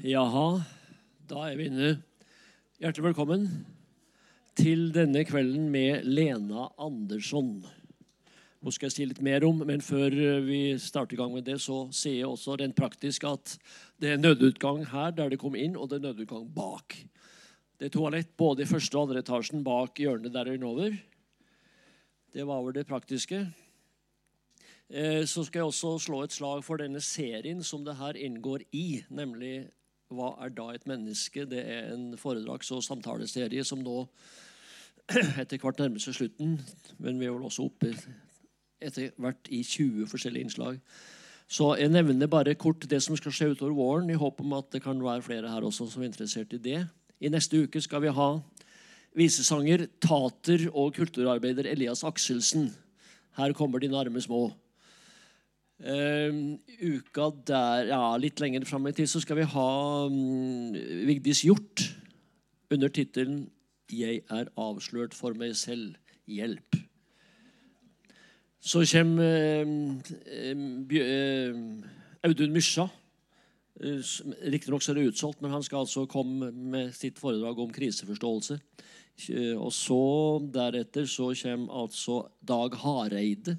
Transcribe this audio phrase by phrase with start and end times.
[0.00, 0.62] Jaha,
[1.28, 1.88] da er vi inne.
[2.80, 3.42] Hjertelig velkommen
[4.56, 7.58] til denne kvelden med Lena Andersson.
[8.64, 11.44] Hun skal jeg si litt mer om, men før eh, vi starter i gang med
[11.44, 13.52] det, så ser jeg også rent praktisk at
[14.00, 16.96] det er nødutgang her der det kom inn, og det er nødutgang bak.
[17.76, 20.96] Det er toalett både i første og andre etasjen bak hjørnet der innover.
[22.32, 23.42] Det var vel det praktiske.
[24.88, 28.64] Eh, så skal jeg også slå et slag for denne serien som det her inngår
[28.72, 29.68] i, nemlig
[30.10, 31.44] Hva er da et menneske?
[31.46, 34.02] Det er en foredrags- og samtaleserie som nå
[35.42, 36.56] etter hvert nærmer seg slutten,
[36.98, 37.92] men vi er vel også oppe
[38.80, 40.80] etter hvert i 20 forskjellige innslag.
[41.50, 44.70] Så jeg nevner bare kort det som skal skje utover våren, i håp om at
[44.74, 46.84] det kan være flere her også som er interessert i det.
[47.20, 48.28] I neste uke skal vi ha
[49.18, 52.70] visesanger, tater og kulturarbeider Elias Akselsen.
[53.38, 54.48] Her kommer de nærme små.
[55.84, 56.34] Eh,
[56.78, 60.72] uka där, ja, lite längre fram i tid, så ska vi ha um,
[61.06, 61.94] Vigdis Hjort
[62.70, 63.50] under titeln
[63.86, 65.94] Jag är avslöjad för mig själv,
[66.26, 66.76] hjälp.
[68.60, 71.84] Så kommer eh, ehm, ehm,
[72.22, 72.90] Audun Mysja.
[73.80, 77.58] Eh, som- Riktignok så är det utsålt, men han ska alltså komma med sitt föredrag
[77.58, 78.60] om Krisförståelse.
[79.28, 83.56] Eh, och så därefter så kommer alltså Dag Hareide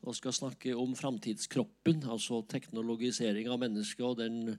[0.00, 4.56] og skal snakke om framtidskroppen, altså teknologisering av mennesket og den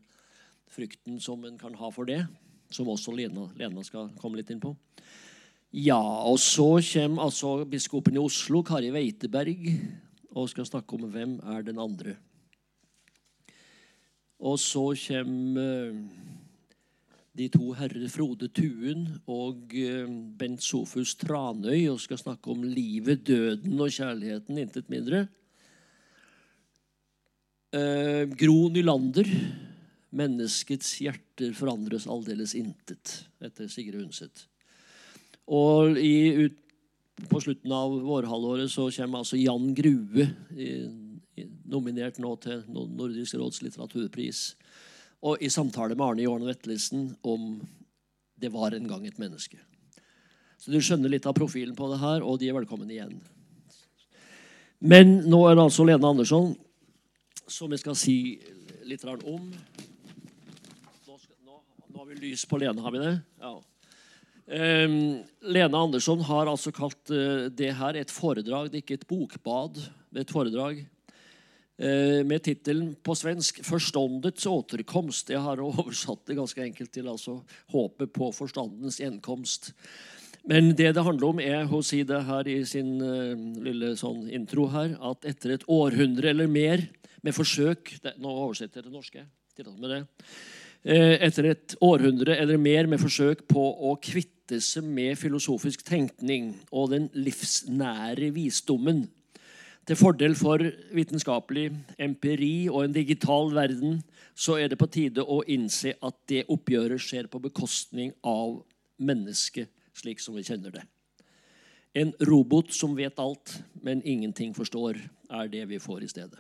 [0.71, 2.21] frykten som en kan ha for det,
[2.71, 4.75] som også Lena, Lena skal komme litt inn på.
[5.71, 9.65] Ja, og så kommer altså biskopen i Oslo, Kari Weiteberg,
[10.35, 12.17] og skal snakke om hvem er den andre.
[14.41, 15.93] Og så kommer
[17.37, 23.23] de to herrer Frode Tuen og eh, Bent Sofus Tranøy og skal snakke om livet,
[23.27, 25.25] døden og kjærligheten, intet mindre.
[27.71, 29.29] Eh, Gro Nylander,
[30.11, 34.43] 'Menneskets hjerter forandres aldeles intet', etter Sigrid Undset.
[35.47, 36.57] Og i, ut,
[37.31, 40.67] på slutten av vårhalvåret så kommer altså Jan Grue, i,
[41.39, 44.43] i, nominert nå til Nordisk råds litteraturpris.
[45.21, 47.61] Og i samtale med Arne Jorn Vetlesen om
[48.39, 49.59] 'Det var en gang et menneske'.
[50.57, 53.21] Så du skjønner litt av profilen på det her, og de er velkommen igjen.
[54.79, 56.55] Men nå er det altså Lene Andersson
[57.51, 58.15] som jeg skal si
[58.87, 59.51] litt om.
[61.07, 61.59] Nå, skal, nå,
[61.91, 63.13] nå har vi lys på Lene, har vi det?
[63.41, 63.53] Ja.
[64.51, 64.95] Um,
[65.41, 69.77] Lene Andersson har altså kalt uh, det her et foredrag, det er ikke et bokbad.
[70.11, 70.81] Det er et foredrag
[71.81, 75.31] Eh, med titeln på svensk förståndets återkomst'.
[75.31, 79.73] Jag har översatt det ganska enkelt till alltså hoppet på förståndens enkomst.
[80.43, 83.95] Men det det handlar om, är, hon säger det här i sin eh, uh, lilla
[83.95, 86.87] sån intro här, att efter ett århundrade eller mer
[87.17, 89.25] med försök, nu översätter jag till norska,
[89.55, 90.05] tillåt med det.
[90.83, 96.89] Eh, Etter et eller mer med försök på att kvitta sig med filosofisk tänkning och
[96.89, 99.07] den livsnära visdomen
[99.87, 100.61] til fordel for
[100.93, 101.69] vitenskapelig
[101.99, 104.01] empiri og en digital verden,
[104.35, 108.59] så er det på tide å innse at det oppgjøret skjer på bekostning av
[109.01, 110.83] mennesket slik som vi kjenner det.
[111.97, 114.99] En robot som vet alt, men ingenting forstår,
[115.31, 116.39] er det vi får i stedet.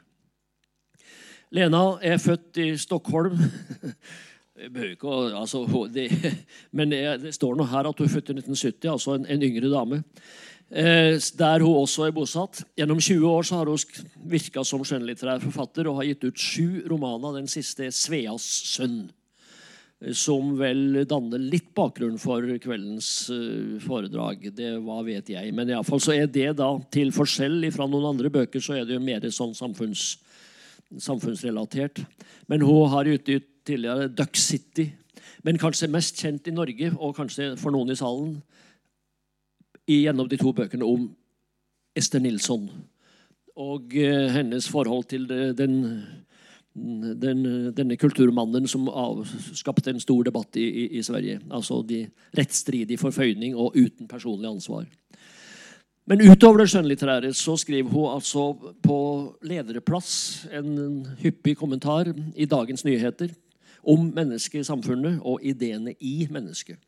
[1.51, 3.35] Lena er født i Stockholm.
[4.61, 6.07] Behøver ikke å, altså, det,
[6.77, 9.71] men det, står nå her at hun er født i 1970, altså en, en yngre
[9.73, 9.99] dame.
[10.73, 12.65] Eh, där hon också är bosatt.
[12.75, 13.77] Genom 20 år så har hon
[14.23, 17.33] verkat som skönlitterär författare och har gett ut sju romaner.
[17.33, 19.11] Den sista är 'Sveas son.
[20.01, 23.73] Eh, som väl danner lite bakgrund för kvällens föredrag.
[23.75, 24.53] Eh, foredrag.
[24.53, 25.53] Det vad vet jag.
[25.53, 28.93] Men fall så är det då, till skillnad från några andra böcker, så är det
[28.93, 30.17] ju mer sånn samfunns.
[32.45, 34.91] Men hon har utgitt tidigare Duck City.
[35.37, 38.41] Men kanske mest känt i Norge, och kanske för någon i salen,
[39.87, 41.09] gjennom de to bøkene om
[41.97, 42.67] Ester Nilsson.
[43.59, 45.75] Og eh, hennes forhold til den,
[46.73, 47.43] den,
[47.75, 49.25] denne kulturmannen som av,
[49.57, 51.41] skapte en stor debatt i, i, i Sverige.
[51.51, 52.05] Altså de
[52.37, 54.87] rettsstridig forføyning og uten personlig ansvar.
[56.09, 58.49] Men utover det skjønnlitterære så skriver hun altså
[58.83, 58.97] på
[59.45, 63.29] lederplass en hyppig kommentar i Dagens Nyheter
[63.87, 66.79] om mennesket i samfunnet og ideene i mennesket.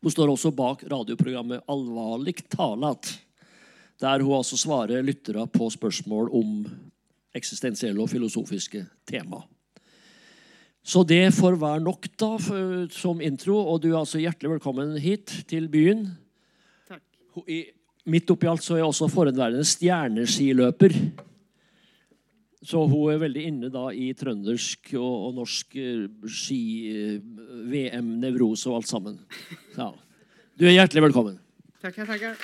[0.00, 3.12] Hun står også bak radioprogrammet Alvarlig talat,
[4.00, 6.62] der hun altså svarer lyttere på spørsmål om
[7.36, 9.42] eksistensielle og filosofiske tema.
[10.80, 14.96] Så det får være nok da for, som intro, og du er altså hjertelig velkommen
[14.98, 16.06] hit til byen.
[16.88, 17.04] Takk.
[17.44, 17.66] I,
[18.08, 20.96] midt oppi alt så er jeg også forhenværende stjerneskiløper.
[22.62, 26.60] Så hon är väldigt inne da i trøndersk och og norsk eh, ski,
[26.92, 27.20] eh,
[27.72, 29.18] VM, neuros och allt sammen.
[29.76, 29.94] Ja.
[30.54, 31.38] Du är hjärtligt välkommen.
[31.80, 32.36] Tackar, tackar.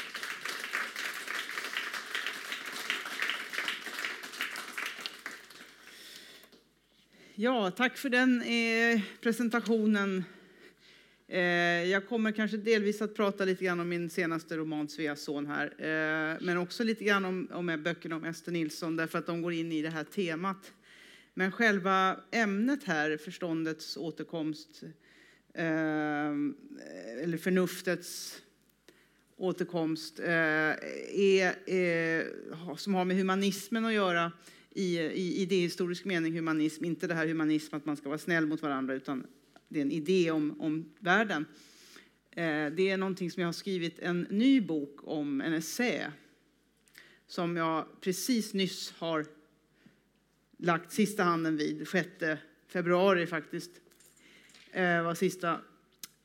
[7.35, 10.25] Ja, tack för den eh, presentationen.
[11.29, 11.41] Eh,
[11.91, 15.67] jag kommer kanske delvis att prata lite grann om min senaste roman Sveas son här,
[15.79, 19.53] eh, men också lite grann om, om böckerna om Ester Nilsson därför att de går
[19.53, 20.73] in i det här temat.
[21.35, 24.83] Men själva ämnet här, förståndets återkomst,
[25.55, 26.29] eh,
[27.23, 28.43] eller förnuftets
[29.37, 34.33] återkomst, är, är, som har med humanismen att göra,
[34.71, 38.63] i, i idéhistorisk mening humanism, inte det här humanism att man ska vara snäll mot
[38.63, 39.27] varandra, utan
[39.69, 41.47] det är en idé om, om världen.
[42.31, 46.13] Eh, det är någonting som jag har skrivit en ny bok om, en essä,
[47.27, 49.27] som jag precis nyss har
[50.57, 52.09] lagt sista handen vid, 6
[52.69, 53.71] februari faktiskt,
[54.73, 55.61] eh, var sista.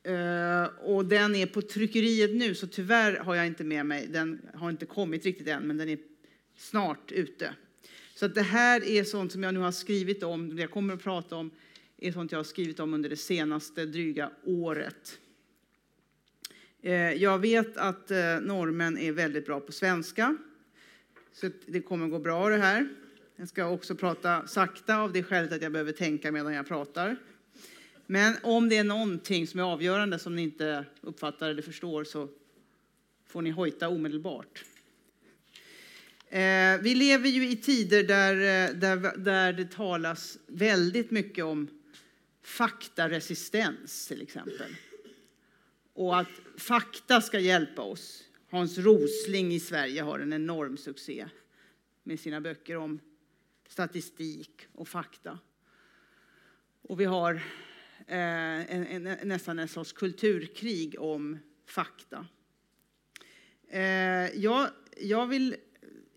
[0.02, 4.40] Eh, och den är på tryckeriet nu, så tyvärr har jag inte med mig, den
[4.54, 5.98] har inte kommit riktigt än, men den är
[6.56, 7.54] snart ute.
[8.14, 11.02] Så det här är sånt som jag nu har skrivit om, det jag kommer att
[11.02, 11.50] prata om,
[12.02, 15.18] är sånt jag har skrivit om under det senaste dryga året.
[16.82, 20.36] Eh, jag vet att eh, norrmän normen är väldigt bra på svenska,
[21.32, 22.88] så det kommer att gå bra det här.
[23.36, 27.16] Jag ska också prata sakta av det skälet att jag behöver tänka medan jag pratar.
[28.06, 32.28] Men om det är någonting som är avgörande som ni inte uppfattar eller förstår så
[33.26, 34.64] får ni hojta omedelbart.
[36.28, 41.68] Eh, vi lever ju i tider där, eh, där, där det talas väldigt mycket om
[42.42, 44.76] faktaresistens till exempel.
[45.92, 48.24] Och att fakta ska hjälpa oss.
[48.50, 51.28] Hans Rosling i Sverige har en enorm succé
[52.02, 53.00] med sina böcker om
[53.68, 55.38] statistik och fakta.
[56.82, 57.34] Och vi har
[58.06, 62.26] eh, en, en, nästan en sorts kulturkrig om fakta.
[63.68, 63.80] Eh,
[64.34, 65.56] jag, jag vill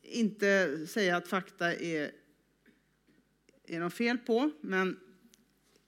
[0.02, 2.12] inte säga att fakta är,
[3.68, 5.00] är något fel på, men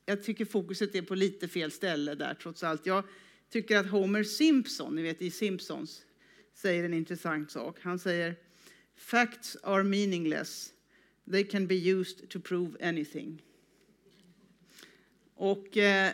[0.09, 2.85] jag tycker fokuset är på lite fel ställe där trots allt.
[2.85, 3.03] Jag
[3.49, 6.05] tycker att Homer Simpson, ni vet i Simpsons,
[6.53, 7.77] säger en intressant sak.
[7.81, 8.35] Han säger
[8.95, 10.73] Facts are meaningless.
[11.31, 13.43] They can be used to prove anything.
[15.33, 16.11] Och eh,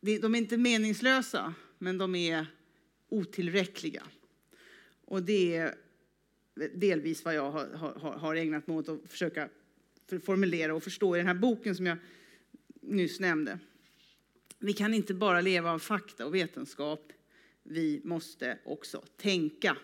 [0.00, 2.46] de är inte meningslösa, men de är
[3.08, 4.02] otillräckliga.
[5.04, 5.74] Och det är
[6.74, 9.48] delvis vad jag har, har, har ägnat mig åt att försöka
[10.20, 11.98] formulera och förstå i den här boken som jag
[12.80, 13.58] nyss nämnde.
[14.58, 17.12] Vi kan inte bara leva av fakta och vetenskap,
[17.62, 19.76] vi måste också tänka.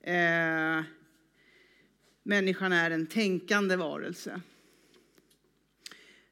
[0.00, 0.82] Eh,
[2.22, 4.40] människan är en tänkande varelse.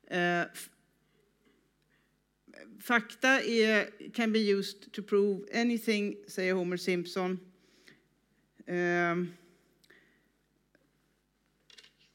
[0.07, 0.43] Eh,
[2.81, 7.41] fakta är, can be used to prove anything, säger Homer Simpson.
[8.67, 9.17] Eh,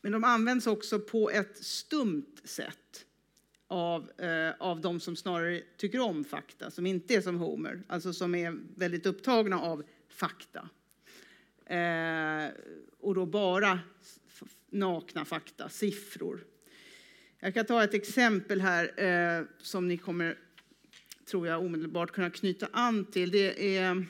[0.04, 3.06] men de används också på ett stumt sätt
[3.68, 8.14] av, eh, av de som snarare tycker om fakta, som inte är som Homer, alltså
[8.14, 10.70] som är väldigt upptagna av fakta.
[11.66, 12.52] Eh,
[13.00, 13.80] och då bara
[14.70, 16.44] nakna fakta, siffror.
[17.40, 20.38] Jag kan ta ett exempel här eh, som ni kommer,
[21.26, 23.31] tror jag, omedelbart kunna knyta an till.
[23.31, 24.06] Det är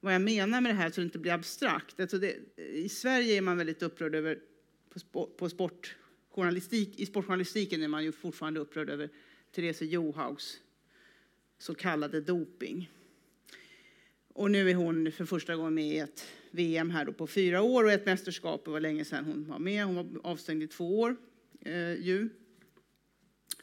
[0.00, 2.00] vad jag menar med det här så det inte blir abstrakt.
[2.00, 4.38] Alltså det, I Sverige är man väldigt upprörd över
[5.12, 9.08] på, på sportjournalistik, i sportjournalistiken är man ju fortfarande upprörd över
[9.52, 10.60] Therese Johaugs
[11.58, 12.90] så kallade doping.
[14.28, 17.62] Och nu är hon för första gången med i ett VM här då på fyra
[17.62, 18.64] år och ett mästerskap.
[18.64, 19.84] Det var länge sedan hon var med.
[19.84, 21.16] Hon var avstängd i två år.
[21.60, 22.28] Eh, ju.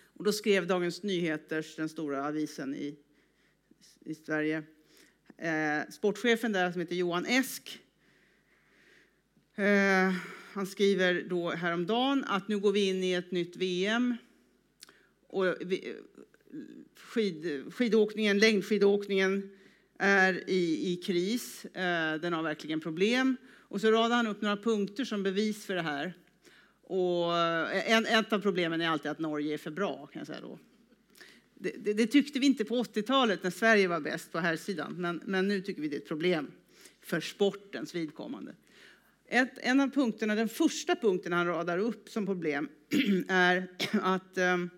[0.04, 2.98] Och då skrev Dagens Nyheters, den stora avisen i,
[4.06, 4.64] i Sverige,
[5.38, 7.80] eh, sportchefen där som heter Johan Esk.
[9.56, 10.14] Eh,
[10.58, 14.16] han skriver då häromdagen att nu går vi in i ett nytt VM.
[15.28, 15.46] Och
[16.96, 19.50] skid, skidåkningen, längdskidåkningen
[20.00, 21.66] är i, i kris.
[21.66, 23.38] Eh, den har verkligen problem.
[23.48, 26.14] Och så radar han upp några punkter som bevis för det här.
[26.84, 30.08] Och eh, en, ett av problemen är alltid att Norge är för bra.
[30.08, 30.60] Kan jag säga då.
[31.56, 34.96] Det, det, det tyckte vi inte på 80-talet när Sverige var bäst på här sidan,
[34.98, 36.52] men, men nu tycker vi det är ett problem
[37.02, 38.56] för sportens vidkommande.
[39.30, 42.70] Ett, en av punkterna, den första punkten han radar upp som problem
[43.28, 43.68] är
[44.02, 44.70] att ehm,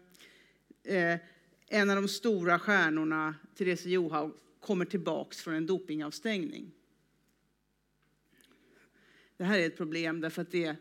[0.83, 1.19] eh,
[1.67, 6.71] en av de stora stjärnorna, Therese Johaug, kommer tillbaks från en dopingavstängning.
[9.37, 10.75] Det här är ett problem därför att det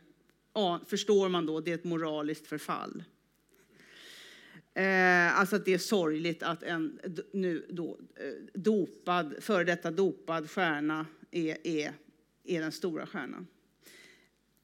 [0.54, 3.04] ja, förstår man då, det är ett moraliskt förfall.
[4.74, 7.00] Eh, alltså att det är sorgligt att en
[7.32, 11.92] nu då, eh, dopad, före detta dopad stjärna är, är,
[12.44, 13.46] är den stora stjärnan.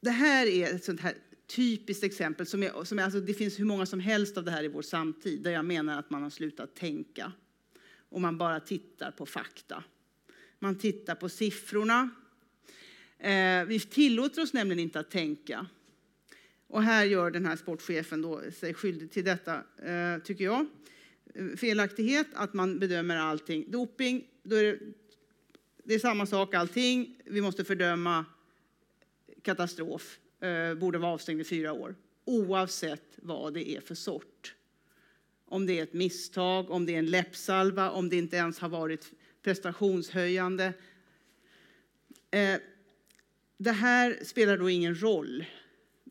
[0.05, 1.15] Det här är ett sånt här
[1.47, 2.47] typiskt exempel.
[2.47, 4.69] Som är, som är, alltså det finns hur många som helst av det här i
[4.69, 7.33] vår samtid där jag menar att man har slutat tänka
[8.09, 9.85] och man bara tittar på fakta.
[10.59, 12.11] Man tittar på siffrorna.
[13.19, 15.67] Eh, vi tillåter oss nämligen inte att tänka.
[16.67, 20.67] Och här gör den här sportchefen då sig skyldig till detta, eh, tycker jag.
[21.57, 23.71] Felaktighet, att man bedömer allting.
[23.71, 24.79] Doping, då är det,
[25.85, 27.17] det är samma sak allting.
[27.25, 28.25] Vi måste fördöma
[29.45, 30.19] katastrof.
[30.41, 31.95] Eh, borde vara avstängd i fyra år.
[32.25, 34.55] Oavsett vad det är för sort.
[35.45, 38.69] Om det är ett misstag, om det är en läppsalva, om det inte ens har
[38.69, 40.73] varit prestationshöjande.
[42.31, 42.59] Eh,
[43.57, 45.45] det här spelar då ingen roll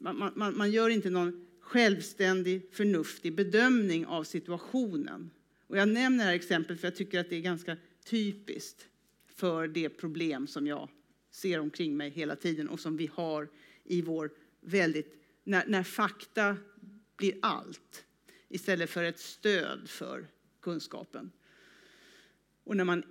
[0.03, 5.29] man, man, man gör inte någon självständig, förnuftig bedömning av situationen.
[5.67, 8.87] Och jag nämner det här exemplet för jag tycker att det är ganska typiskt
[9.35, 10.89] för det problem som jag
[11.33, 13.49] ser omkring mig hela tiden och som vi har
[13.83, 16.57] i vår väldigt, när, när fakta
[17.17, 18.05] blir allt
[18.49, 20.27] istället för ett stöd för
[20.61, 21.31] kunskapen.
[22.63, 23.03] Och när man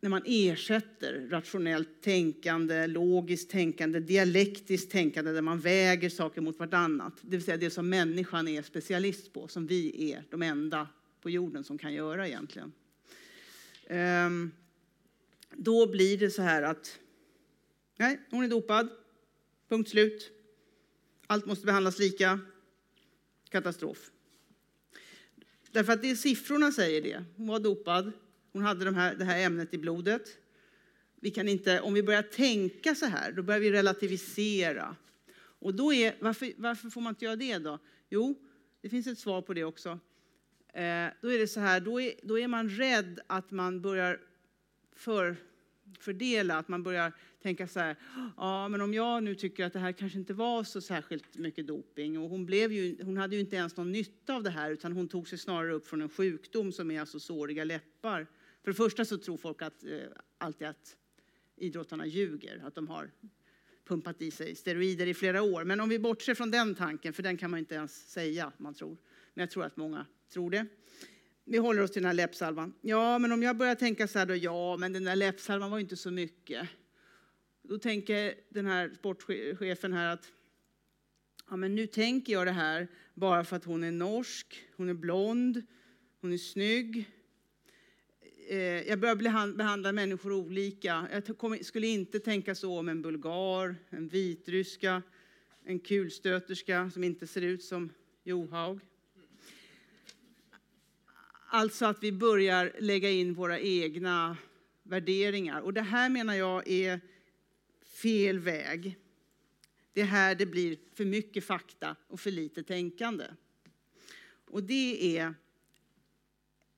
[0.00, 7.14] när man ersätter rationellt tänkande, logiskt tänkande, dialektiskt tänkande där man väger saker mot vartannat.
[7.20, 10.88] Det vill säga det som människan är specialist på, som vi är de enda
[11.20, 12.72] på jorden som kan göra egentligen.
[13.86, 14.50] Ehm,
[15.52, 16.98] då blir det så här att,
[17.96, 18.88] nej, hon är dopad,
[19.68, 20.30] punkt slut.
[21.26, 22.40] Allt måste behandlas lika.
[23.48, 24.10] Katastrof.
[25.70, 27.24] Därför att det siffrorna säger det.
[27.36, 28.12] Hon var dopad,
[28.52, 30.38] hon hade de här, det här ämnet i blodet.
[31.20, 34.96] Vi kan inte, om vi börjar tänka så här, då börjar vi relativisera.
[35.58, 37.78] Och då är, varför, varför får man inte göra det då?
[38.08, 38.34] Jo,
[38.80, 39.88] det finns ett svar på det också.
[40.72, 44.20] Eh, då är det så här, då är, då är man rädd att man börjar
[44.92, 45.36] för,
[46.02, 47.12] fördela, att man börjar
[47.42, 47.96] tänka så här,
[48.36, 51.66] ja men om jag nu tycker att det här kanske inte var så särskilt mycket
[51.66, 54.70] doping och hon, blev ju, hon hade ju inte ens någon nytta av det här
[54.70, 58.26] utan hon tog sig snarare upp från en sjukdom som är alltså såriga läppar.
[58.62, 59.98] För det första så tror folk att, eh,
[60.38, 60.96] alltid att
[61.56, 63.10] idrottarna ljuger, att de har
[63.84, 65.64] pumpat i sig steroider i flera år.
[65.64, 68.74] Men om vi bortser från den tanken, för den kan man inte ens säga man
[68.74, 68.96] tror.
[69.34, 70.66] Men jag tror att många tror det.
[71.48, 72.74] Vi håller oss till den här läppsalvan.
[72.80, 75.78] Ja, men om jag börjar tänka så här då, ja, men den där läppsalvan var
[75.78, 76.68] ju inte så mycket.
[77.62, 80.32] Då tänker den här sportchefen här att
[81.50, 84.94] ja, men nu tänker jag det här bara för att hon är norsk, hon är
[84.94, 85.62] blond,
[86.20, 87.10] hon är snygg,
[88.48, 91.08] eh, jag börjar behandla människor olika.
[91.12, 95.02] Jag skulle inte tänka så om en bulgar, en vitryska,
[95.64, 97.92] en kulstöterska som inte ser ut som
[98.24, 98.80] Johaug.
[101.46, 104.36] Alltså att vi börjar lägga in våra egna
[104.82, 105.60] värderingar.
[105.60, 107.00] Och det här menar jag är
[107.84, 108.96] fel väg.
[109.92, 113.24] Det är här det blir för mycket fakta och för lite tänkande.
[114.50, 115.34] Och det är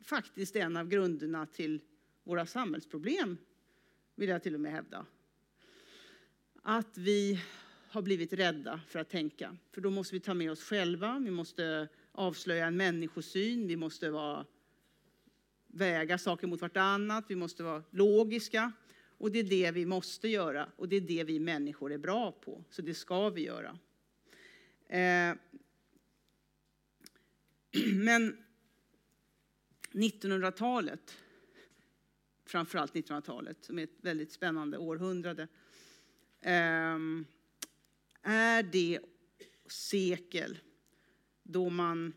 [0.05, 1.81] faktiskt en av grunderna till
[2.25, 3.39] våra samhällsproblem,
[4.15, 5.07] vill jag till och med hävda.
[6.63, 7.41] Att vi
[7.89, 9.57] har blivit rädda för att tänka.
[9.73, 14.11] För då måste vi ta med oss själva, vi måste avslöja en människosyn, vi måste
[14.11, 14.47] vara,
[15.69, 18.73] väga saker mot vartannat, vi måste vara logiska.
[19.19, 22.33] Och det är det vi måste göra och det är det vi människor är bra
[22.33, 22.65] på.
[22.71, 23.79] Så det ska vi göra.
[24.87, 25.37] Eh,
[27.95, 28.45] men
[29.93, 31.17] 1900-talet,
[32.45, 35.49] framförallt 1900-talet, som är ett väldigt spännande århundrade,
[36.41, 37.27] ehm,
[38.23, 39.01] är det
[39.67, 40.59] sekel
[41.43, 42.13] då man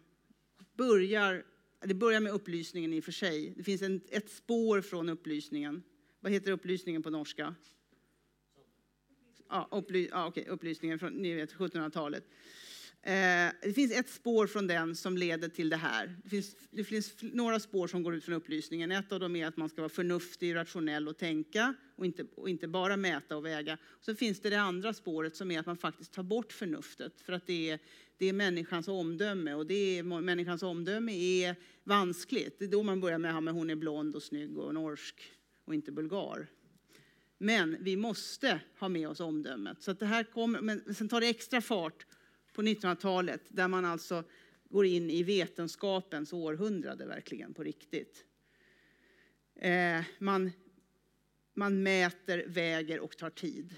[0.74, 1.46] börjar,
[1.86, 3.54] det börjar med upplysningen i och för sig.
[3.58, 5.84] Det finns en, ett spår från upplysningen.
[6.20, 7.56] Vad heter upplysningen på norska?
[9.50, 12.24] Ja, upply, ja, okej, upplysningen från 1700-talet.
[13.04, 16.16] Eh, det finns ett spår från den som leder till det här.
[16.24, 18.92] Det finns, det finns, några spår som går ut från upplysningen.
[18.92, 22.50] Ett av dem är att man ska vara förnuftig, rationell och tänka och inte, och
[22.50, 23.78] inte bara mäta och väga.
[24.02, 27.34] Sen finns det det andra spåret som är att man faktiskt tar bort förnuftet för
[27.34, 27.80] att det är,
[28.22, 32.60] det är människans omdöme och det är, människans omdöme är vanskligt.
[32.60, 35.32] Det är då man börjar med att hon är blond och snygg och norsk
[35.66, 36.48] och inte bulgar.
[37.38, 39.82] Men vi måste ha med oss omdömet.
[39.82, 42.06] Så det här kommer, men sen tar det extra fart
[42.54, 44.24] på 1900-talet där man alltså
[44.70, 48.25] går in i vetenskapens århundrade verkligen på riktigt.
[49.56, 50.51] Eh, man,
[51.54, 53.75] man mäter, väger och tar tid.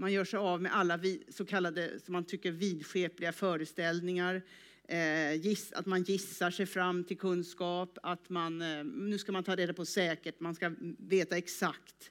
[0.00, 4.42] Man gör sig av med alla så kallade, som man tycker, vidskepliga föreställningar.
[4.84, 9.44] Eh, giss, att man gissar sig fram till kunskap, att man, eh, nu ska man
[9.44, 12.10] ta reda på säkert, man ska veta exakt.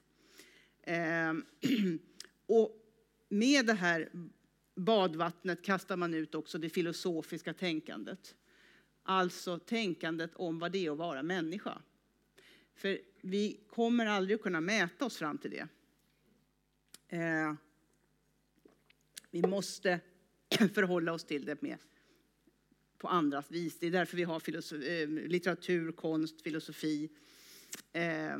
[0.82, 1.32] Eh,
[2.46, 2.76] och
[3.28, 4.08] med det här
[4.76, 8.34] badvattnet kastar man ut också det filosofiska tänkandet.
[9.02, 11.82] Alltså tänkandet om vad det är att vara människa.
[12.74, 15.68] För vi kommer aldrig att kunna mäta oss fram till det.
[17.16, 17.54] Eh,
[19.30, 20.00] vi måste
[20.74, 21.78] förhålla oss till det med
[22.98, 23.78] på andras vis.
[23.78, 24.42] Det är därför vi har
[24.88, 27.10] eh, litteratur, konst, filosofi
[27.92, 28.38] eh,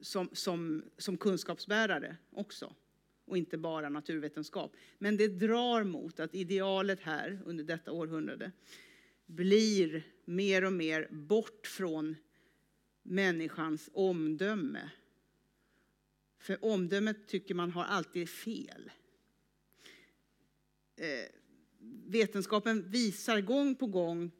[0.00, 2.74] som, som, som kunskapsbärare också
[3.24, 4.76] och inte bara naturvetenskap.
[4.98, 8.52] Men det drar mot att idealet här under detta århundrade
[9.26, 12.16] blir mer och mer bort från
[13.02, 14.90] människans omdöme.
[16.38, 18.90] För omdömet tycker man har alltid fel.
[20.96, 21.26] Eh,
[22.06, 24.30] vetenskapen visar gång på gång,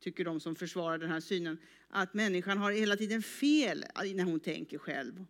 [0.00, 1.58] tycker de som försvarar den här synen,
[1.88, 3.84] att människan har hela tiden fel
[4.14, 5.24] när hon tänker själv.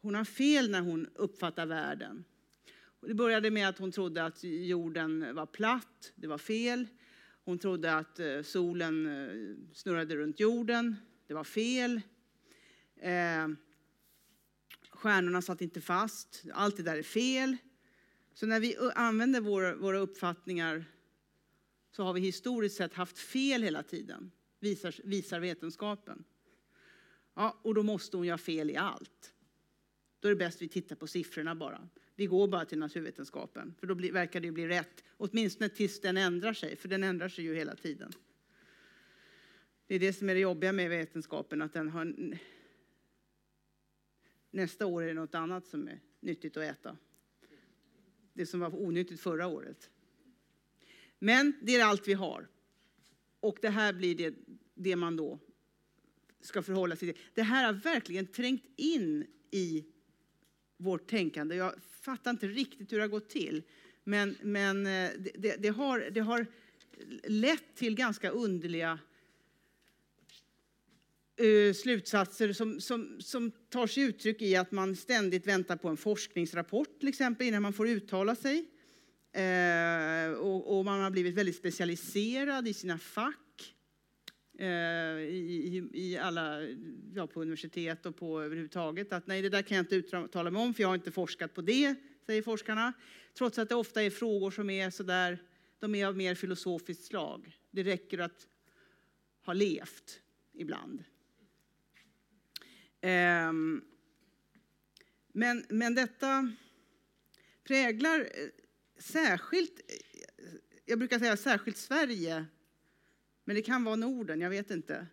[0.00, 2.24] Hon har fel när hon uppfattar världen.
[3.00, 6.86] Det började med att hon trodde att jorden var platt, det var fel.
[7.44, 10.96] Hon trodde att eh, solen eh, snurrade runt jorden,
[11.26, 12.00] det var fel.
[12.96, 13.48] Eh,
[14.90, 17.56] stjärnorna satt inte fast, allt det där är fel.
[18.36, 20.84] Så när vi använder våra, våra uppfattningar
[21.90, 26.24] så har vi historiskt sett haft fel hela tiden, visar, visar vetenskapen.
[27.34, 29.34] Ja, och då måste hon göra fel i allt.
[30.20, 31.88] Då är det bäst vi tittar på siffrorna bara.
[32.14, 35.04] Vi går bara till naturvetenskapen, för då blir, verkar det bli rätt.
[35.16, 38.12] Åtminstone tills den ändrar sig, för den ändrar sig ju hela tiden.
[39.86, 42.14] Det är det som är det jobbiga med vetenskapen, att den har...
[44.50, 46.96] Nästa år är det något annat som är nyttigt att äta.
[48.36, 49.90] Det som var onyttigt förra året.
[51.18, 52.48] Men det är allt vi har.
[53.40, 54.34] Och det här blir det,
[54.74, 55.38] det man då
[56.40, 57.22] ska förhålla sig till.
[57.34, 59.84] Det här har verkligen trängt in i
[60.76, 61.56] vårt tänkande.
[61.56, 63.62] Jag fattar inte riktigt hur det har gått till.
[64.04, 66.46] Men, men eh, det, det, har, det har
[67.24, 68.98] lett till ganska underliga
[71.38, 75.96] Eh, slutsatser som, som, som tar sig uttryck i att man ständigt väntar på en
[75.96, 78.64] forskningsrapport till exempel innan man får uttala sig.
[79.32, 83.74] Eh, och, och, man har blivit väldigt specialiserad i sina fack.
[84.58, 86.62] Eh, i, i alla,
[87.14, 89.12] ja, på universitet och på överhuvudtaget.
[89.12, 91.54] Att nej, det där kan jag inte uttala mig om för jag har inte forskat
[91.54, 91.94] på det,
[92.26, 92.92] säger forskarna.
[93.38, 95.42] Trots att det ofta är frågor som är sådär,
[95.78, 97.56] de är av mer filosofiskt slag.
[97.70, 98.46] Det räcker att
[99.44, 100.20] ha levt
[100.54, 101.04] ibland.
[103.06, 103.84] Ehm,
[105.32, 106.52] men, men detta
[107.64, 108.26] präglar eh,
[108.98, 110.44] särskilt, eh,
[110.86, 112.46] jag brukar säga särskilt Sverige
[113.44, 115.06] men det kan vara Norden, jag vet inte.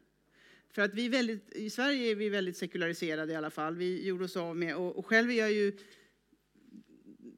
[0.69, 3.75] För att vi väldigt, I Sverige är vi väldigt sekulariserade i alla fall.
[3.75, 5.77] Vi gjorde oss av med, och, och själv är jag ju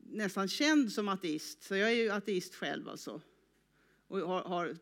[0.03, 3.21] nästan känd som ateist, så jag är ju ateist själv alltså.
[4.07, 4.75] Och har, har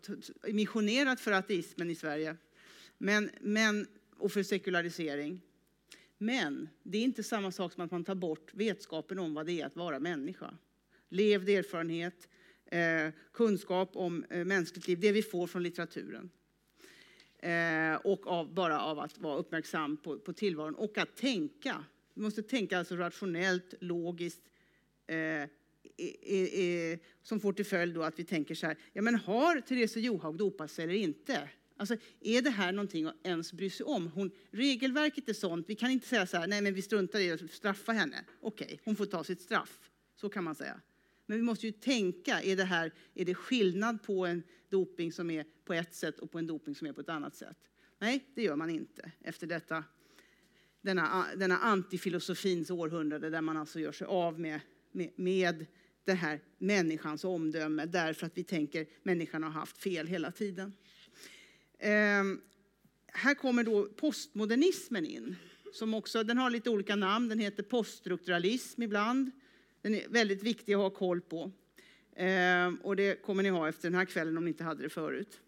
[0.54, 2.36] missionerat för ateismen i Sverige.
[2.98, 5.42] Men, men, och för sekularisering.
[6.24, 9.62] Men det är inte samma sak som att man tar bort vetskapen om vad det
[9.62, 10.58] är att vara människa.
[11.10, 12.30] Levd erfarenhet,
[12.66, 16.30] eh, kunskap om eh, mänskligt liv, det vi får från litteraturen.
[17.40, 21.86] Eh, och av, bara av att vara uppmärksam på, på tillvaron och att tänka.
[22.14, 24.42] Vi måste tänka alltså rationellt, logiskt,
[25.08, 25.50] eh,
[27.22, 30.38] som får till följd då att vi tänker så här, ja men har Therese Johaug
[30.38, 31.50] dopat sig eller inte?
[31.84, 34.08] Alltså, är det här någonting att ens bry sig om?
[34.08, 37.32] Hon, regelverket är sånt, vi kan inte säga så här, nej men vi struntar i
[37.32, 38.26] att straffa henne.
[38.42, 39.80] Okej, okay, hon får ta sitt straff.
[40.16, 40.82] Så kan man säga.
[41.26, 45.30] Men vi måste ju tänka, är det, här, är det skillnad på en doping som
[45.30, 47.58] är på ett sätt och på en doping som är på ett annat sätt?
[48.00, 49.84] Nej, det gör man inte efter detta,
[50.82, 54.60] denna, denna antifilosofins århundrade där man alltså gör sig av med,
[54.92, 55.66] med, med
[56.04, 60.74] det här människans omdöme därför att vi tänker att människan har haft fel hela tiden.
[61.84, 62.42] Ehm,
[63.08, 65.36] här kommer då postmodernismen in.
[65.74, 67.30] Som också, den har lite olika namn.
[67.30, 69.32] Den heter poststrukturalism ibland.
[69.82, 71.52] Den är väldigt viktig att ha koll på.
[72.16, 74.90] Ehm, och det kommer ni ha efter den här kvällen om ni inte hade det
[74.90, 75.42] förut.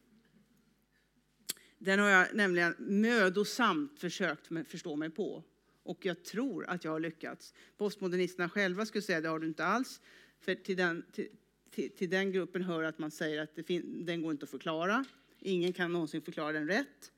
[1.78, 5.44] Den har jag nämligen mödosamt försökt förstå mig på.
[5.84, 7.54] Och jag tror att jag har lyckats.
[7.78, 10.02] Postmodernisterna själva skulle säga det har du inte alls.
[10.40, 11.28] För till den, till,
[11.72, 15.06] till, till den gruppen hör att man säger att det den går inte att förklara.
[15.46, 17.12] Ingen kan någonsin förklara den rätt.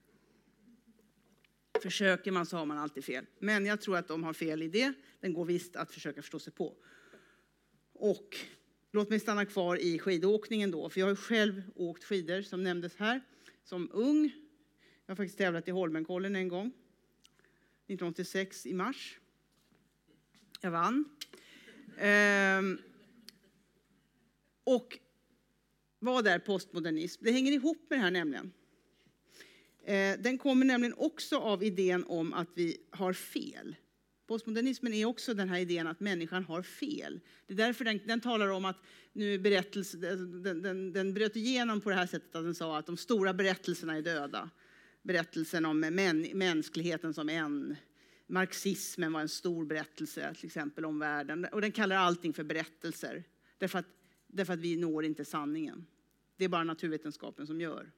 [1.82, 3.26] Försöker man så har man alltid fel.
[3.40, 4.94] Men jag tror att de har fel i det.
[5.20, 6.76] Den går visst att försöka förstå sig på.
[7.94, 8.38] Och
[8.92, 12.96] låt mig stanna kvar i skidåkningen då, för jag har själv åkt skidor som nämndes
[12.96, 13.22] här
[13.64, 14.32] som ung.
[15.06, 19.20] Jag har faktiskt tävlat i Holmenkollen en gång, 1986 i mars.
[20.62, 21.06] Jag vann.
[21.98, 22.80] Ehm.
[24.64, 25.00] Och
[26.00, 27.24] vad är postmodernism?
[27.26, 28.52] Det hänger ihop med det här nämligen.
[29.86, 33.76] Eh, den kommer nämligen också av idén om att vi har fel.
[34.28, 37.20] Postmodernismen är också den här idén att människan har fel.
[37.48, 38.78] Det är därför den, den talar om att
[39.14, 42.86] nu berättelse, den, den, den bröt igenom på det här sättet att den sa att
[42.86, 44.50] de stora berättelserna är döda.
[45.04, 47.76] Berättelsen om män, mänskligheten som en.
[48.28, 51.48] Marxismen var en stor berättelse till exempel om världen.
[51.52, 53.24] Och den kallar allting för berättelser.
[53.58, 53.86] Därför att,
[54.38, 55.86] därför att vi når inte sanningen.
[56.38, 57.92] Det är bara naturvetenskapen som gör.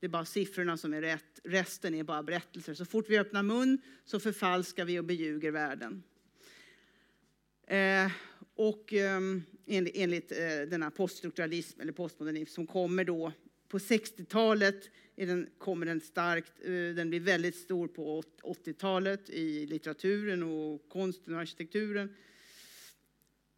[0.00, 1.40] Det är bara siffrorna som är rätt.
[1.44, 2.74] Resten är bara berättelser.
[2.74, 6.02] Så fort vi öppnar mun så förfalskar vi och beljuger världen.
[7.66, 8.12] Eh,
[8.54, 9.20] och eh,
[9.66, 13.32] enligt, enligt eh, denna poststrukturalism eller postmodernism som kommer då
[13.68, 20.42] på 60-talet den, kommer den starkt, eh, den blir väldigt stor på 80-talet i litteraturen
[20.42, 22.14] och konsten och arkitekturen.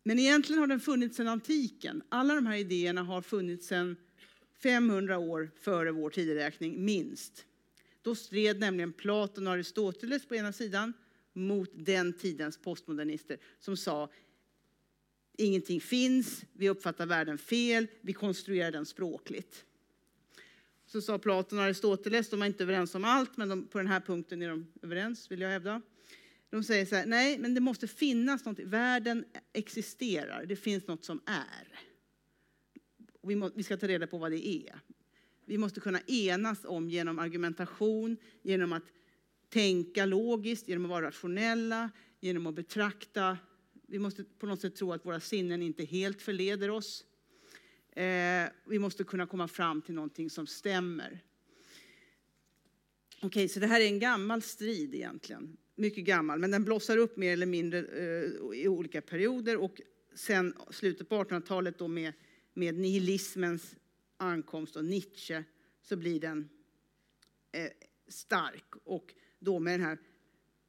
[0.06, 2.02] Men egentligen har den funnits sedan antiken.
[2.08, 3.96] Alla de här idéerna har funnits sedan
[4.62, 7.46] 500 år före vår tideräkning, minst.
[8.02, 10.92] Då stred nämligen Platon och Aristoteles på ena sidan
[11.32, 14.10] mot den tidens postmodernister som sa
[15.36, 19.64] ingenting finns, vi uppfattar världen fel, vi konstruerar den språkligt.
[20.86, 23.86] Så sa Platon och Aristoteles, de var inte överens om allt, men de, på den
[23.86, 25.82] här punkten är de överens, vill jag hävda.
[26.50, 31.04] De säger så här, nej, men det måste finnas något, världen existerar, det finns något
[31.04, 31.80] som är.
[33.22, 34.80] Vi, må, vi ska ta reda på vad det är.
[35.46, 38.84] Vi måste kunna enas om genom argumentation, genom att
[39.48, 43.38] tänka logiskt, genom att vara rationella, genom att betrakta.
[43.86, 47.04] Vi måste på något sätt tro att våra sinnen inte helt förleder oss.
[47.96, 51.20] Eh, vi måste kunna komma fram till någonting som stämmer.
[53.16, 55.56] Okej, okay, så det här är en gammal strid egentligen.
[55.74, 59.80] Mycket gammal, men den blossar upp mer eller mindre eh, i olika perioder och
[60.14, 62.12] sen slutet på 1800-talet då med
[62.54, 63.76] med nihilismens
[64.16, 65.44] ankomst och Nietzsche
[65.82, 66.48] så blir den
[67.52, 67.70] eh,
[68.08, 68.74] stark.
[68.84, 69.98] Och då med den här,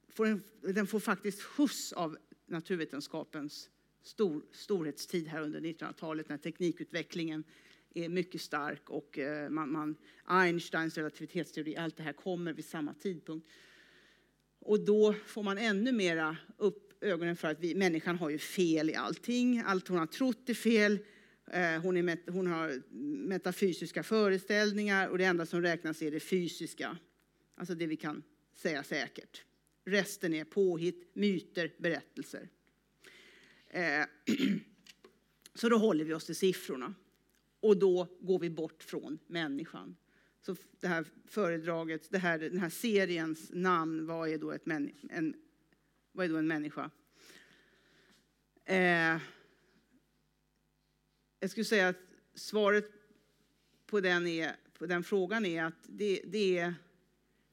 [0.09, 3.69] får den, den får faktiskt skjuts av naturvetenskapens
[4.01, 7.43] stor, storhetstid här under 1900-talet när teknikutvecklingen
[7.93, 12.93] är mycket stark och eh, man, man, Einsteins relativitetsteori, allt det här kommer vid samma
[12.93, 13.47] tidpunkt.
[14.65, 18.89] Och då får man ännu mera upp ögonen för att vi, människan har ju fel
[18.89, 19.63] i allting.
[19.65, 20.99] Allt hon har trott är fel.
[21.51, 22.81] Eh, hon, är, hon har
[23.27, 26.97] metafysiska föreställningar och det enda som räknas är det fysiska.
[27.55, 28.23] Alltså det vi kan
[28.53, 29.43] säga säkert.
[29.85, 32.49] Resten är påhitt, myter, berättelser.
[33.69, 34.05] Eh,
[35.53, 36.93] så då håller vi oss till siffrorna.
[37.59, 39.95] Och då går vi bort från människan.
[40.45, 44.91] Så det här föredraget, det här, den här seriens namn, vad är då, ett män,
[45.09, 45.35] en,
[46.11, 46.91] vad är då en människa?
[48.65, 49.17] Eh,
[51.39, 51.99] jag skulle säga att
[52.33, 52.91] svaret
[53.85, 56.73] på den, är, på den frågan är att det, det, är,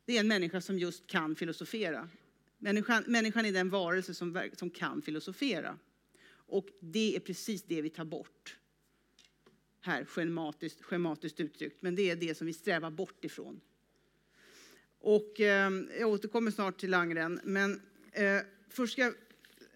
[0.05, 2.09] det är en människa som just kan filosofera.
[2.59, 5.78] Människan, människan är den varelse som, som kan filosofera.
[6.28, 8.57] Och det är precis det vi tar bort
[9.83, 11.83] här, schematiskt, schematiskt uttryckt.
[11.83, 13.61] Men det är det som vi strävar bort ifrån.
[15.01, 19.14] Och, eh, jag återkommer snart till Langren, men eh, först ska jag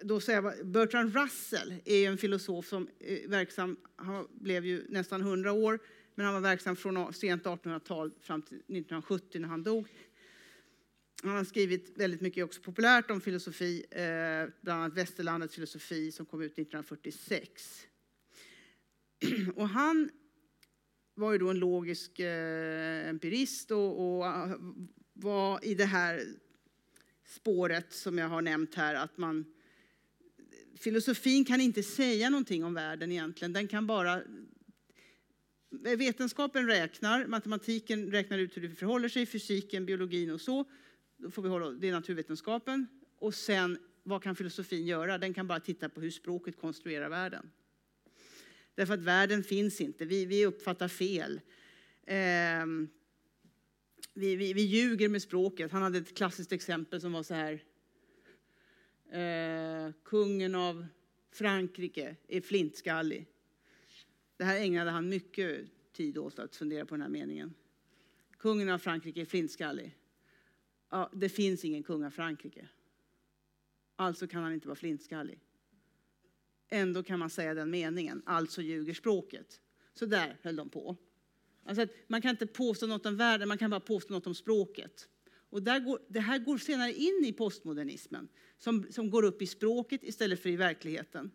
[0.01, 5.53] då säga, Bertrand Russell är en filosof som är verksam, han blev ju nästan 100
[5.53, 5.79] år,
[6.15, 9.89] men han var verksam från sent 1800-tal fram till 1970 när han dog.
[11.23, 16.27] Han har skrivit väldigt mycket också populärt om filosofi, eh, bland annat Västerlandets filosofi som
[16.27, 17.87] kom ut 1946.
[19.57, 20.11] Och han
[21.15, 24.59] var ju då en logisk eh, empirist och, och ah,
[25.13, 26.23] var i det här
[27.27, 29.45] spåret som jag har nämnt här, att man
[30.79, 33.53] filosofin kan inte säga någonting om världen egentligen.
[33.53, 34.23] Den kan bara...
[35.99, 40.65] Vetenskapen räknar, matematiken räknar ut hur det förhåller sig, fysiken, biologin och så.
[41.17, 42.87] Då får vi hålla, det är naturvetenskapen.
[43.19, 45.19] Och sen, vad kan filosofin göra?
[45.19, 47.51] Den kan bara titta på hur språket konstruerar världen.
[48.77, 51.41] Därför att världen finns inte, vi, vi uppfattar fel.
[52.03, 52.67] Eh,
[54.15, 55.73] vi, vi, vi ljuger med språket.
[55.73, 57.53] Han hade ett klassiskt exempel som var så här
[59.11, 60.87] eh, kungen av
[61.31, 63.27] Frankrike är flintskallig.
[64.37, 67.55] Det här ägnade han mycket tid åt att fundera på den här meningen.
[68.39, 69.97] Kungen av Frankrike är flintskallig.
[70.91, 72.69] ja, det finns ingen kung av Frankrike.
[73.97, 75.41] Alltså kan han inte vara flintskallig.
[76.71, 79.61] Ändå kan man säga den meningen, alltså ljuger språket.
[79.95, 80.97] Så där höll de på.
[81.67, 85.09] Alltså man kan inte påstå något om världen, man kan bara påstå något om språket.
[85.51, 90.01] Och går, det här går senare in i postmodernismen, som, som går upp i språket
[90.05, 91.31] istället för i verkligheten.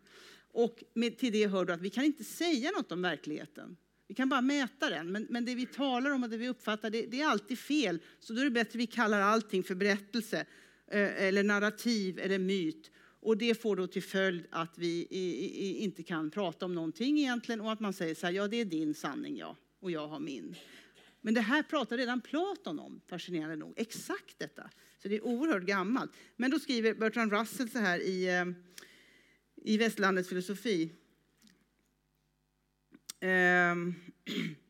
[0.52, 3.76] Och med, till det hör då att vi kan inte säga något om verkligheten.
[4.08, 6.90] Vi kan bara mäta den, men, men det vi talar om och det vi uppfattar,
[6.90, 7.98] det, det är alltid fel.
[8.18, 10.46] Så då är det bättre att vi kallar allting för berättelse,
[10.90, 12.90] eh, eller narrativ eller myt.
[13.22, 15.06] Och det får då till följd att vi
[15.78, 18.64] inte kan prata om någonting egentligen och att man säger så här, ja det är
[18.64, 20.56] din sanning ja, och jag har min.
[21.20, 23.74] Men det här pratar redan Platon om, fascinerande nog.
[23.76, 24.70] Exakt detta.
[25.02, 26.12] Så det är oerhört gammalt.
[26.36, 28.44] Men då skriver Bertrand Russell så här i, eh,
[29.56, 30.92] i Västlandets filosofi.
[33.20, 33.94] Ehm.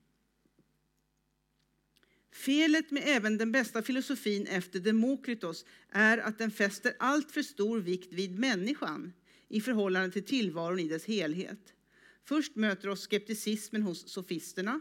[2.43, 7.81] Felet med även den bästa filosofin efter Demokritos är att den fäster allt för stor
[7.81, 9.13] vikt vid människan
[9.49, 11.75] i förhållande till tillvaron i dess helhet.
[12.25, 14.81] Först möter oss skepticismen hos sofisterna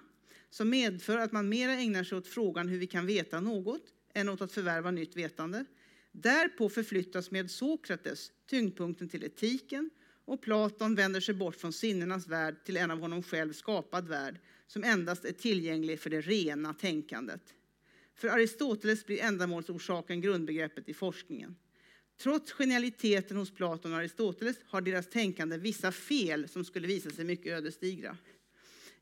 [0.50, 4.30] som medför att man mera ägnar sig åt frågan hur vi kan veta något än
[4.30, 5.66] åt att förvärva nytt vetande.
[6.12, 9.90] Därpå förflyttas med Sokrates tyngdpunkten till etiken
[10.26, 14.40] och Platon vänder sig bort från sinnenas värld till en av honom själv skapad värld
[14.72, 17.54] som endast är tillgänglig för det rena tänkandet.
[18.16, 21.56] För Aristoteles blir ändamålsorsaken grundbegreppet i forskningen.
[22.18, 27.26] Trots genialiteten hos Platon och Aristoteles har deras tänkande vissa fel som skulle visa sig
[27.26, 28.18] mycket ödesdigra.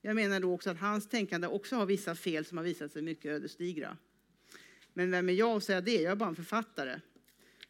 [0.01, 3.01] Jag menar då också att hans tänkande också har vissa fel som har visat sig
[3.01, 3.97] mycket ödesdigra.
[4.93, 6.01] Men vem är jag att säga det?
[6.01, 6.99] Jag är bara en författare.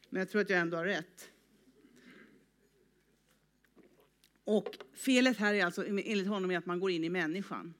[0.08, 1.30] Men jag tror att jag ändå har rätt.
[4.44, 7.74] Och felet här är alltså enligt honom är att man går in i människan.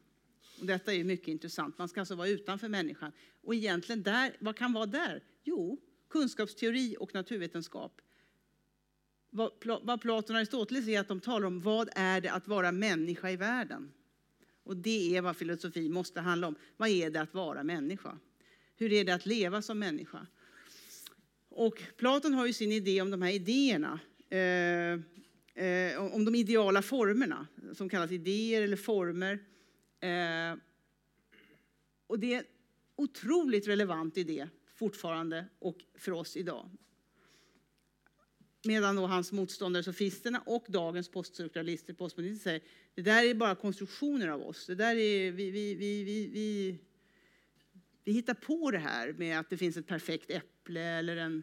[0.60, 1.78] Och detta är mycket intressant.
[1.78, 3.12] Man ska alltså vara utanför människan.
[3.42, 5.22] Och egentligen där, vad kan vara där?
[5.42, 5.78] Jo,
[6.10, 8.00] kunskapsteori och naturvetenskap.
[9.30, 12.72] Vad, vad Platon och Aristoteles är att de talar om vad är det att vara
[12.72, 13.92] människa i världen.
[14.62, 16.54] Och det är vad filosofi måste handla om.
[16.76, 18.18] Vad är det att vara människa?
[18.76, 20.26] Hur är det att leva som människa?
[21.48, 24.00] Och Platon har ju sin idé om de här idéerna.
[24.28, 24.92] Eh,
[25.64, 29.38] eh, om de ideala formerna, som kallas idéer eller former.
[30.00, 30.56] Eh,
[32.06, 32.44] och det är en
[32.96, 36.70] otroligt relevant idé fortfarande och för oss idag.
[38.64, 42.62] Medan då hans motståndare sofisterna och dagens poststrukturalister, postmodernister säger
[42.94, 44.66] det där är bara konstruktioner av oss.
[44.66, 46.78] Det där är, vi, vi, vi, vi, vi,
[48.04, 51.42] vi hittar på det här med att det finns ett perfekt äpple eller en,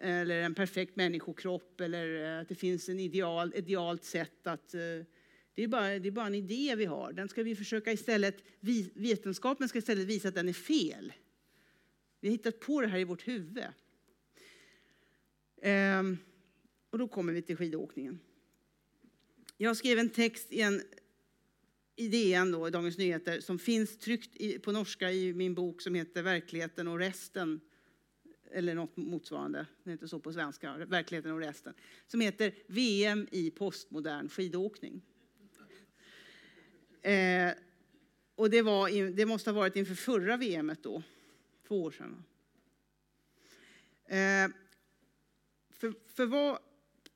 [0.00, 4.74] eller en perfekt människokropp eller eh, att det finns en ideal, idealt sätt att...
[4.74, 4.80] Eh,
[5.54, 7.12] det är, bara, det är bara en idé vi har.
[7.12, 8.36] Den ska vi försöka istället,
[8.94, 11.12] vetenskapen ska istället visa att den är fel.
[12.20, 13.64] Vi har hittat på det här i vårt huvud.
[15.62, 16.18] Ehm,
[16.90, 18.18] och då kommer vi till skidåkningen.
[19.56, 20.82] Jag skrev en text i en
[21.96, 25.82] i DN, då, i Dagens Nyheter, som finns tryckt i, på norska i min bok
[25.82, 27.60] som heter Verkligheten och resten.
[28.50, 31.74] Eller något motsvarande, det heter så på svenska, Verkligheten och resten.
[32.06, 35.02] Som heter VM i postmodern skidåkning.
[37.04, 37.52] Eh,
[38.34, 41.02] och det, var, det måste ha varit inför förra VMet då,
[41.68, 42.24] två år sedan.
[44.04, 44.54] Eh,
[45.70, 46.58] för, för vad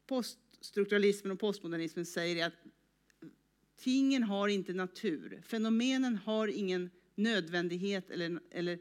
[0.06, 2.54] poststrukturalismen och postmodernismen säger är att
[3.76, 5.42] tingen har inte natur.
[5.46, 8.78] Fenomenen har ingen nödvändighet eller, eller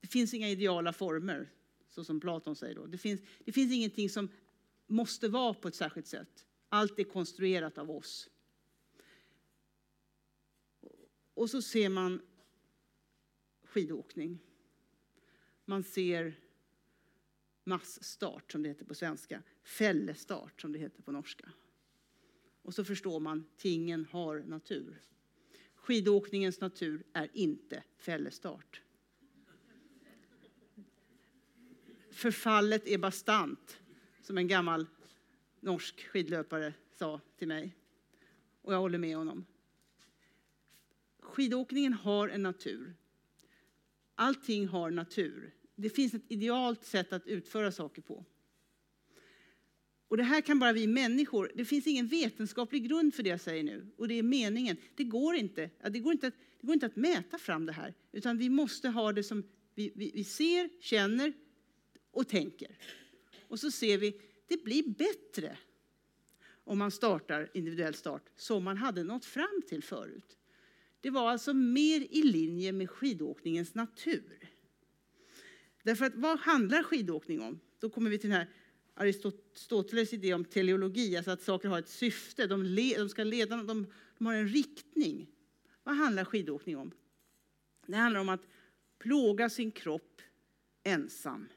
[0.00, 1.50] det finns inga ideala former,
[1.88, 2.74] så som Platon säger.
[2.74, 2.86] Då.
[2.86, 4.28] Det, finns, det finns ingenting som
[4.86, 6.46] måste vara på ett särskilt sätt.
[6.68, 8.28] Allt är konstruerat av oss.
[11.42, 12.22] Och så ser man
[13.64, 14.38] skidåkning.
[15.64, 16.40] Man ser
[17.64, 19.42] massstart, som det heter på svenska.
[19.62, 21.52] Fällestart, som det heter på norska.
[22.62, 25.00] Och så förstår man, tingen har natur.
[25.74, 28.82] Skidåkningens natur är inte fällestart.
[32.10, 33.80] Förfallet är bastant,
[34.20, 34.86] som en gammal
[35.60, 37.76] norsk skidlöpare sa till mig.
[38.60, 39.46] Och jag håller med honom.
[41.32, 42.94] Skidåkningen har en natur.
[44.14, 48.24] Allting har natur det finns ett idealt sätt att utföra saker på.
[50.08, 53.40] Och det här kan bara vi människor, det finns ingen vetenskaplig grund för det jag
[53.40, 53.86] säger nu.
[53.96, 54.76] Och det är meningen.
[54.94, 57.94] Det går inte, det går inte, att, det går inte att mäta fram det här.
[58.12, 61.32] Utan vi måste ha det som vi, vi, vi ser, känner
[62.10, 62.78] och tänker.
[63.48, 65.58] Och så ser vi, det blir bättre
[66.64, 70.38] om man startar individuell start som man hade nått fram till förut.
[71.02, 74.38] Det var alltså mer i linje med skidåkningens natur.
[75.82, 77.60] Därför att vad handlar skidåkning om?
[77.78, 78.48] Då kommer vi till den här
[78.94, 83.56] Aristoteles idé om teleologi, alltså att saker har ett syfte, de, le, de ska leda,
[83.56, 83.86] de,
[84.18, 85.30] de har en riktning.
[85.82, 86.92] Vad handlar skidåkning om?
[87.86, 88.46] Det handlar om att
[88.98, 90.22] plåga sin kropp
[90.82, 91.48] ensam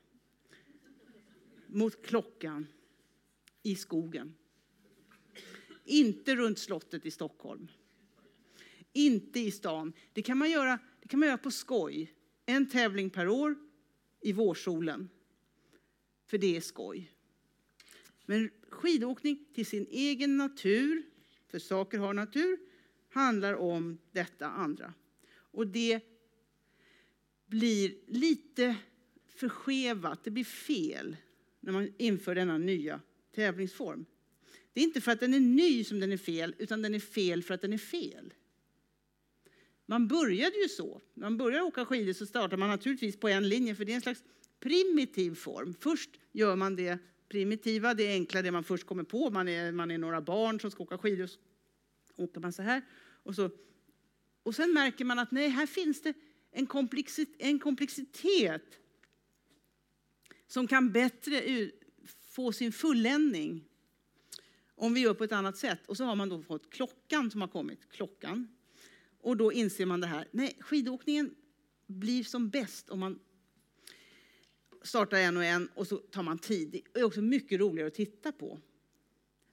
[1.67, 2.67] mot klockan
[3.63, 4.35] i skogen.
[5.83, 7.67] Inte runt slottet i Stockholm.
[8.97, 9.93] Inte i stan.
[10.13, 12.13] Det kan man göra, det kan man göra på skoj.
[12.45, 13.55] En tävling per år
[14.21, 15.09] i vårsolen.
[16.25, 17.11] För det är skoj.
[18.25, 21.03] Men skidåkning till sin egen natur,
[21.47, 22.57] för saker har natur,
[23.09, 24.93] handlar om detta andra.
[25.31, 26.01] Och det
[27.45, 28.75] blir lite
[29.27, 31.17] förskevat, det blir fel
[31.59, 34.05] när man inför denna nya tävlingsform.
[34.73, 36.99] Det är inte för att den är ny som den är fel, utan den är
[36.99, 38.33] fel för att den är fel.
[39.85, 41.01] Man började ju så.
[41.13, 44.01] Man börjar åka skidor så startar man naturligtvis på en linje, för det är en
[44.01, 44.23] slags
[44.59, 45.75] primitiv form.
[45.79, 49.29] Först gör man det primitiva, det enkla, det man först kommer på.
[49.29, 51.27] Man är, man är några barn som ska åka skidor.
[51.27, 51.39] Så
[52.15, 52.81] åker man så här.
[53.23, 53.49] Och, så,
[54.43, 56.13] och sen märker man att nej, här finns det
[56.51, 58.79] en komplexitet, en komplexitet
[60.47, 61.69] som kan bättre
[62.29, 63.67] få sin fulländning
[64.75, 65.87] om vi gör på ett annat sätt.
[65.87, 67.89] Och så har man då fått klockan som har kommit.
[67.89, 68.54] Klockan.
[69.25, 70.27] Och då inser man det här.
[70.31, 71.35] Nej, skidåkningen
[71.85, 73.19] blir som bäst om man
[74.81, 76.81] startar en och en och så tar man tid.
[76.93, 78.59] Det är också mycket roligare att titta på.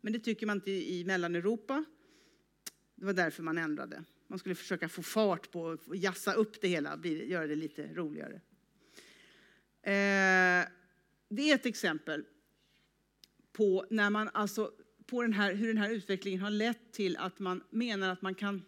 [0.00, 1.84] Men det tycker man inte i Mellaneuropa.
[2.94, 4.04] Det var därför man ändrade.
[4.26, 8.40] Man skulle försöka få fart på, jassa upp det hela, göra det lite roligare.
[9.82, 10.68] Eh,
[11.28, 12.24] det är ett exempel
[13.52, 14.72] på, när man alltså,
[15.06, 18.34] på den här, hur den här utvecklingen har lett till att man menar att man
[18.34, 18.62] kan...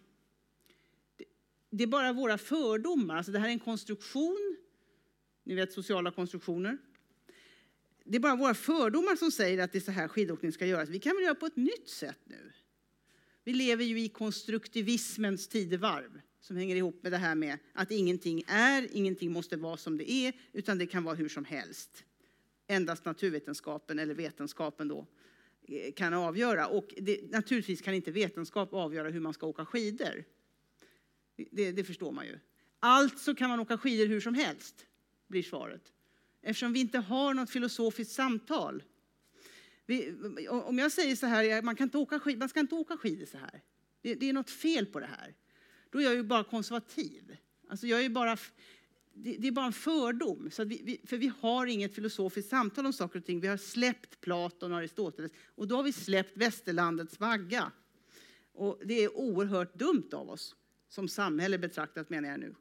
[1.69, 3.17] Det är bara våra fördomar.
[3.17, 4.57] Alltså det här är en konstruktion.
[5.43, 6.77] Ni vet sociala konstruktioner.
[8.03, 10.89] Det är bara våra fördomar som säger att det är så här skidåkning ska göras.
[10.89, 12.51] Vi kan väl göra på ett nytt sätt nu.
[13.43, 18.43] Vi lever ju i konstruktivismens tidevarv som hänger ihop med det här med att ingenting
[18.47, 22.03] är, ingenting måste vara som det är, utan det kan vara hur som helst
[22.67, 25.07] endast naturvetenskapen eller vetenskapen då
[25.67, 26.67] eh, kan avgöra.
[26.67, 30.23] Och det, naturligtvis kan inte vetenskap avgöra hur man ska åka skidor.
[31.35, 32.39] Det, det förstår man ju.
[32.79, 34.87] Alltså kan man åka skidor hur som helst,
[35.27, 35.91] blir svaret.
[36.41, 38.83] Eftersom vi inte har något filosofiskt samtal.
[39.85, 40.13] Vi,
[40.49, 43.25] om jag säger så här, man, kan inte åka skid, man ska inte åka skidor
[43.25, 43.63] så här.
[44.01, 45.35] Det, det är något fel på det här.
[45.89, 47.37] Då är jag ju bara konservativ.
[47.67, 48.37] Alltså jag är bara
[49.13, 50.49] det, det, är bara en fördom.
[50.51, 53.39] Så vi, vi, för vi har inget filosofiskt samtal om saker och ting.
[53.39, 57.71] Vi har släppt Platon och Aristoteles och då har vi släppt västerlandets vagga.
[58.53, 60.55] Och det är oerhört dumt av oss,
[60.89, 62.55] som samhälle betraktat menar jag nu.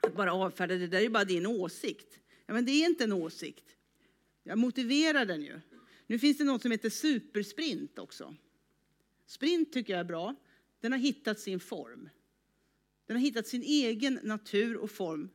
[0.00, 2.18] Att bara avfärda det där är ju bara din åsikt.
[2.46, 3.76] Ja, men det är inte en åsikt.
[4.42, 5.60] Jag motiverar den ju.
[6.06, 8.36] Nu finns det något som heter supersprint också.
[9.26, 10.34] Sprint tycker jag är bra.
[10.80, 12.08] Den har hittat sin form.
[13.06, 15.30] Den har hittat sin egen natur och form.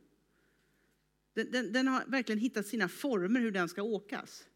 [1.34, 4.48] Den, den, den, har verkligen hittat sina former hur den ska åkas.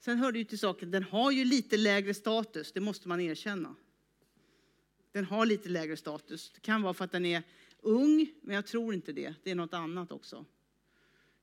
[0.00, 3.20] Sen hör det ju till saken, den har ju lite lägre status, det måste man
[3.20, 3.76] erkänna.
[5.12, 6.50] Den har lite lägre status.
[6.54, 7.42] Det kan vara för att den är
[7.82, 9.34] ung, men jag tror inte det.
[9.42, 10.44] Det är något annat också.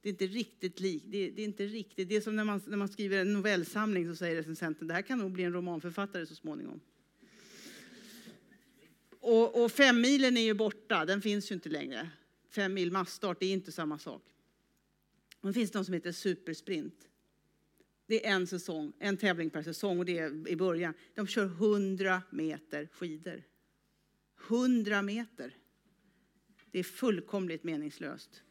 [0.01, 1.06] Det är inte riktigt likt.
[1.08, 2.10] Det, det, är inte riktigt.
[2.10, 5.01] Det är som när man, när man skriver en novellsamling så säger recensenten, det här
[5.01, 6.80] kan nog bli en romanförfattare så småningom.
[9.19, 12.10] Och, och femmilen är ju borta, den finns ju inte längre.
[12.49, 14.23] Fem mil massstart, det är inte samma sak.
[15.41, 17.10] Det finns något som heter supersprint.
[18.06, 20.93] Det är en säsong, en tävling per säsong och det är i början.
[21.15, 23.43] De kör 100 meter skidor.
[24.47, 25.56] 100 meter.
[26.71, 28.43] Det är fullkomligt meningslöst.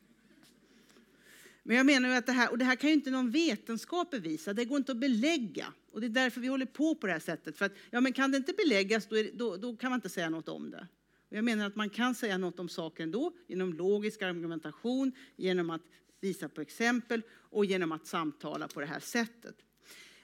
[1.62, 4.52] Men jag menar att det här, och det här kan ju inte någon vetenskap bevisa,
[4.52, 5.72] det går inte att belägga.
[5.92, 7.56] Och det är därför vi håller på på det här sättet.
[7.56, 10.08] För att, ja, men kan det inte beläggas, då, det, då, då, kan man inte
[10.08, 10.88] säga något om det.
[11.30, 15.70] Och jag menar att man kan säga något om saken ändå, genom logisk argumentation, genom
[15.70, 15.82] att
[16.20, 19.56] visa på exempel och genom att samtala på det här sättet.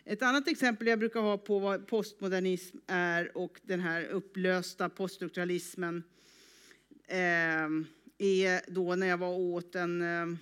[0.05, 6.03] Ett annat exempel jag brukar ha på vad postmodernism är och den här upplösta poststrukturalismen
[7.07, 7.69] eh,
[8.19, 10.39] är då när jag var åt en ehm,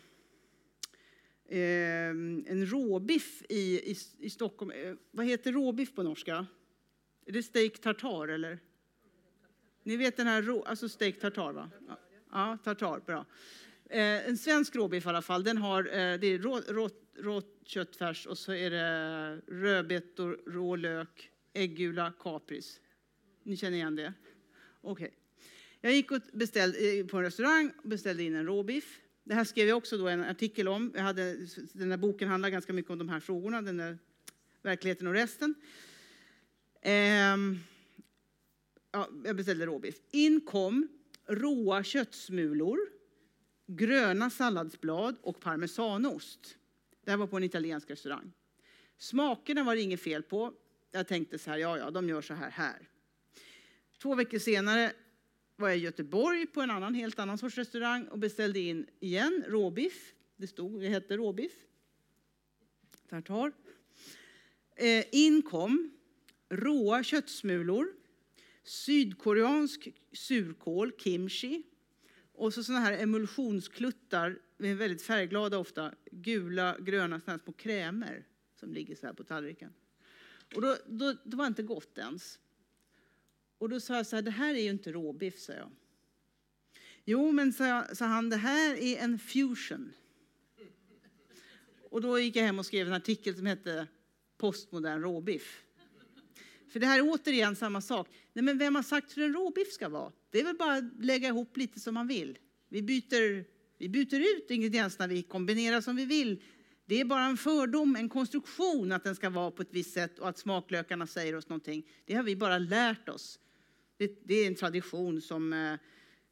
[1.49, 4.71] eh, en råbiff i, i, i Stockholm.
[4.71, 6.47] Eh, vad heter råbiff på norska?
[7.27, 8.59] Är det steak tartar eller?
[9.83, 11.71] Ni vet den här, rå, alltså steak tartar va?
[12.33, 13.27] Ja, tartar, bra.
[13.91, 16.91] Eh, en svensk råbiff i alla fall, den har, eh, det är rå, rå,
[17.23, 22.81] rå köttfärs och så är det rödbetor, rå lök, äggula, kapris.
[23.43, 24.13] Ni känner igen det?
[24.81, 25.05] Okej.
[25.05, 25.17] Okay.
[25.81, 29.01] Jag gick och beställde, eh, på en restaurang och beställde in en råbiff.
[29.25, 30.93] Det här skrev jag också då en artikel om.
[30.95, 31.37] Jag hade,
[31.73, 33.99] den här boken handlar ganska mycket om de här frågorna, den där
[34.63, 35.55] verkligheten och resten.
[36.83, 37.59] Ehm,
[38.93, 39.97] ja, jag beställde råbiff.
[40.11, 40.89] In kom
[41.27, 42.79] råa köttsmulor,
[43.67, 46.57] gröna salladsblad och parmesanost.
[47.11, 48.33] Det här var på en italiensk restaurang.
[48.99, 50.53] Smakerna var det inget fel på.
[50.91, 52.89] Jag tänkte så här, ja, ja, de gör så här här.
[54.03, 54.93] Två veckor senare
[55.57, 59.45] var jag i Göteborg på en annan, helt annan sorts restaurang och beställde in igen
[59.49, 60.13] råbiff.
[60.37, 61.53] Det stod, det hette råbiff.
[63.09, 63.53] Tartar.
[64.77, 65.91] Eh, in kom
[66.49, 67.93] råa köttsmulor,
[68.63, 71.63] sydkoreansk surkål, kimchi,
[72.41, 78.97] och så såna här emulsionskluttar, väldigt färgglada ofta, gula, gröna såna små krämer som ligger
[78.97, 79.73] så här på tallriken.
[80.55, 82.39] Och då, då, det var inte gott ens.
[83.59, 85.71] Och då sa jag så här, det här är ju inte råbiff, sa jag.
[87.05, 89.93] Jo, men sa, sa han, det här är en fusion.
[91.91, 93.87] Och då gick jag hem och skrev en artikel som hette
[94.37, 95.65] Postmodern råbiff.
[96.71, 98.09] För det här är återigen samma sak.
[98.33, 100.13] Nej, men vem har sagt hur en råbiff ska vara?
[100.31, 102.39] Det är väl bara att lägga ihop lite som man vill.
[102.69, 103.45] Vi byter,
[103.79, 106.43] vi byter ut ingredienserna, vi kombinerar som vi vill.
[106.87, 110.19] Det är bara en fördom, en konstruktion att den ska vara på ett visst sätt
[110.19, 111.87] och att smaklökarna säger oss någonting.
[112.05, 113.39] Det har vi bara lärt oss.
[113.97, 115.75] Det, det är en tradition som, eh,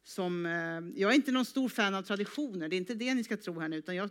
[0.03, 0.45] som...
[0.45, 3.37] Eh, jag är inte någon stor fan av traditioner, det är inte det ni ska
[3.37, 3.77] tro här nu.
[3.77, 4.09] Utan jag,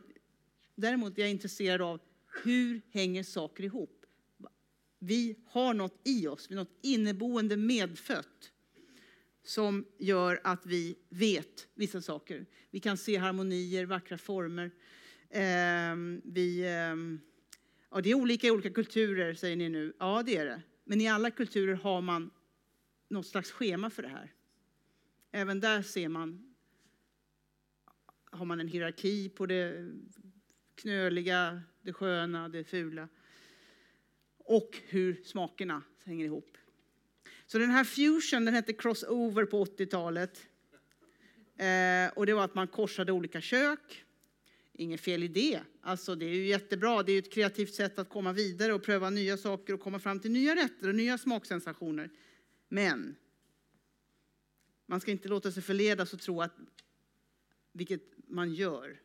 [0.75, 2.01] däremot är jag intresserad av
[2.45, 3.98] hur hänger saker ihop?
[4.99, 8.53] Vi har något i oss, något inneboende medfött
[9.43, 12.47] som gör att vi vet vissa saker.
[12.71, 14.71] Vi kan se harmonier, vackra former.
[15.31, 17.21] Eh, vi, eh,
[17.91, 19.93] ja, det är olika i olika kulturer, säger ni nu.
[19.99, 20.63] Ja, det är det.
[20.85, 22.31] Men i alla kulturer har man
[23.09, 24.33] något slags schema för det här.
[25.31, 26.55] Även där ser man,
[28.31, 29.93] har man en hierarki på det
[30.75, 33.09] knöliga, det sköna, det fula.
[34.49, 36.57] Och hur smakerna hänger ihop.
[37.47, 40.47] Så den här fusion, den hette crossover på 80-talet.
[41.57, 44.05] Eh, och det var att man korsade olika kök.
[44.73, 45.61] Inget fel i det.
[45.81, 47.03] Alltså det är ju jättebra.
[47.03, 50.21] Det är ett kreativt sätt att komma vidare och pröva nya saker och komma fram
[50.21, 52.11] till nya rätter och nya smaksensationer.
[52.69, 53.17] Men
[54.87, 56.57] man ska inte låta sig förledas och tro att,
[57.73, 59.01] vilket man gör,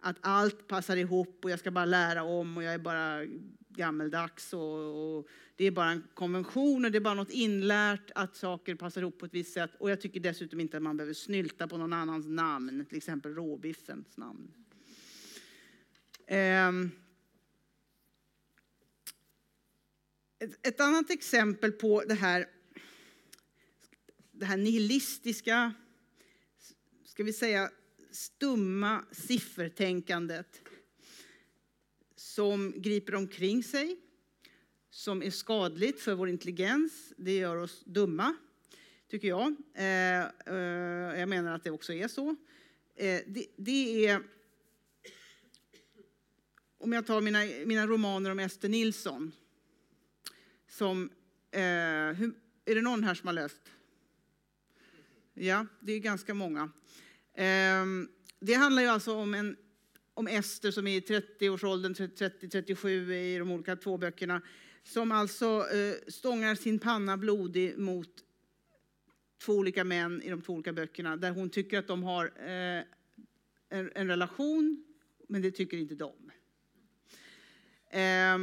[0.00, 3.26] att allt passar ihop och jag ska bara lära om och jag är bara
[3.76, 8.36] gammeldags och, och, det är bara en konvention och det är bara något inlärt att
[8.36, 9.70] saker passar ihop på ett visst sätt.
[9.78, 13.34] Och jag tycker dessutom inte att man behöver snylta på någon annans namn, till exempel
[13.34, 14.50] råbiffens namn.
[16.30, 16.90] Um,
[20.38, 22.46] ett, ett, annat exempel på det här,
[24.32, 25.72] det här nihilistiska,
[27.04, 27.70] ska vi säga
[28.10, 30.63] stumma siffertänkandet
[32.34, 33.96] som griper omkring sig,
[34.90, 37.12] som är skadligt för vår intelligens.
[37.16, 38.36] Det gör oss dumma,
[39.10, 39.56] tycker jag.
[39.74, 42.28] Eh, eh, jag menar att det också är så.
[42.94, 44.22] Eh, det, det, är...
[46.78, 49.32] Om jag tar mina, mina romaner om Ester Nilsson.
[50.68, 51.10] Som,
[51.50, 51.60] eh,
[52.12, 53.62] hur, är det någon här som har läst?
[55.34, 56.62] Ja, det är ganska många.
[57.34, 57.84] Eh,
[58.40, 59.56] det handlar ju alltså om en
[60.14, 64.42] om Ester som är i 30-årsåldern, 30-37 i de olika två böckerna,
[64.82, 68.24] som alltså eh, stångar sin panna blodig mot
[69.38, 72.84] två olika män i de två olika böckerna, där hon tycker att de har eh,
[73.68, 74.84] en, en, relation,
[75.28, 76.30] men det tycker inte de.
[77.90, 78.38] Eh,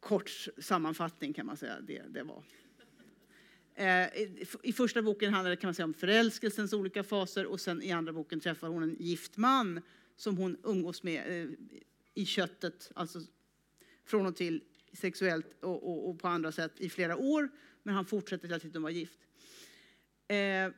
[0.00, 2.44] kort sammanfattning kan man säga det, det var.
[3.74, 4.08] Eh,
[4.62, 7.92] I första boken handlar det kan man säga, om förälskelsens olika faser och sen i
[7.92, 9.80] andra boken träffar hon en gift man
[10.16, 11.50] som hon umgås med eh,
[12.14, 13.20] i köttet, alltså
[14.04, 14.62] från och till
[14.92, 17.48] sexuellt och, och, och på andra sätt i flera år.
[17.82, 19.18] Men han fortsätter hela tiden att vara gift.
[20.28, 20.72] Eh,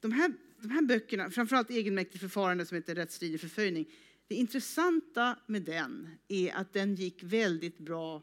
[0.00, 3.90] de här, de här böckerna, framförallt egenmäktigt förfarande som heter rättsstridig förföljning.
[4.28, 8.22] Det intressanta med den är att den gick väldigt bra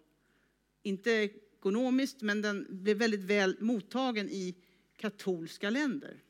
[0.83, 4.55] inte ekonomiskt, men den blev väldigt väl mottagen i
[4.97, 6.23] katolska länder.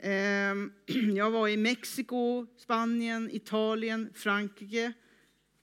[0.00, 0.72] Ehm,
[1.16, 4.92] jag var i Mexiko, Spanien, Italien, Frankrike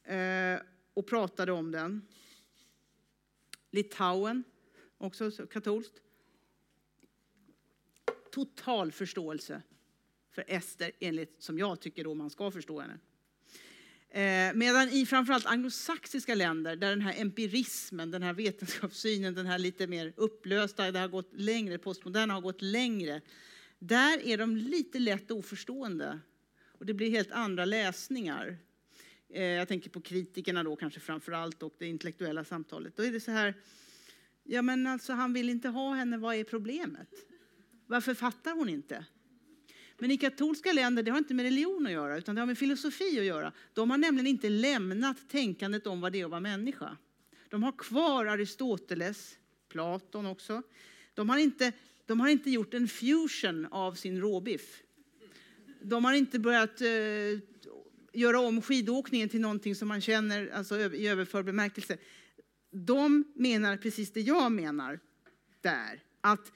[0.03, 0.59] eh,
[0.93, 2.07] och pratade om den.
[3.71, 4.43] Litauen,
[4.97, 6.01] också katolskt.
[8.31, 9.61] Total förståelse
[10.31, 12.99] för Ester, enligt som jag tycker då man ska förstå henne.
[14.15, 19.59] Eh, medan i framförallt anglosaxiska länder där den här empirismen, den här vetenskapssynen, den här
[19.59, 23.21] lite mer upplösta, det har gått längre, postmoderna har gått längre.
[23.79, 26.19] Där är de lite lätt oförstående
[26.67, 28.57] och det blir helt andra läsningar.
[29.29, 32.97] Eh, jag tänker på kritikerna då kanske framförallt och det intellektuella samtalet.
[32.97, 33.53] Då är det så här,
[34.43, 37.09] ja men alltså han vill inte ha henne, vad är problemet?
[37.87, 39.05] Varför fattar hon inte?
[39.97, 42.57] Men i katolska länder, det har inte med religion att göra, utan det har med
[42.57, 43.51] filosofi att göra.
[43.73, 46.97] De har nämligen inte lämnat tänkandet om vad det är att vara människa.
[47.49, 49.37] De har kvar Aristoteles,
[49.69, 50.61] Platon också.
[51.13, 51.71] De har inte,
[52.05, 54.81] de har inte gjort en fusion av sin råbiff.
[55.81, 56.87] De har inte börjat eh,
[58.13, 61.97] göra om skidåkningen till någonting som man känner alltså, i överförd bemärkelse.
[62.71, 64.99] De menar precis det jag menar
[65.61, 66.03] där.
[66.21, 66.51] Att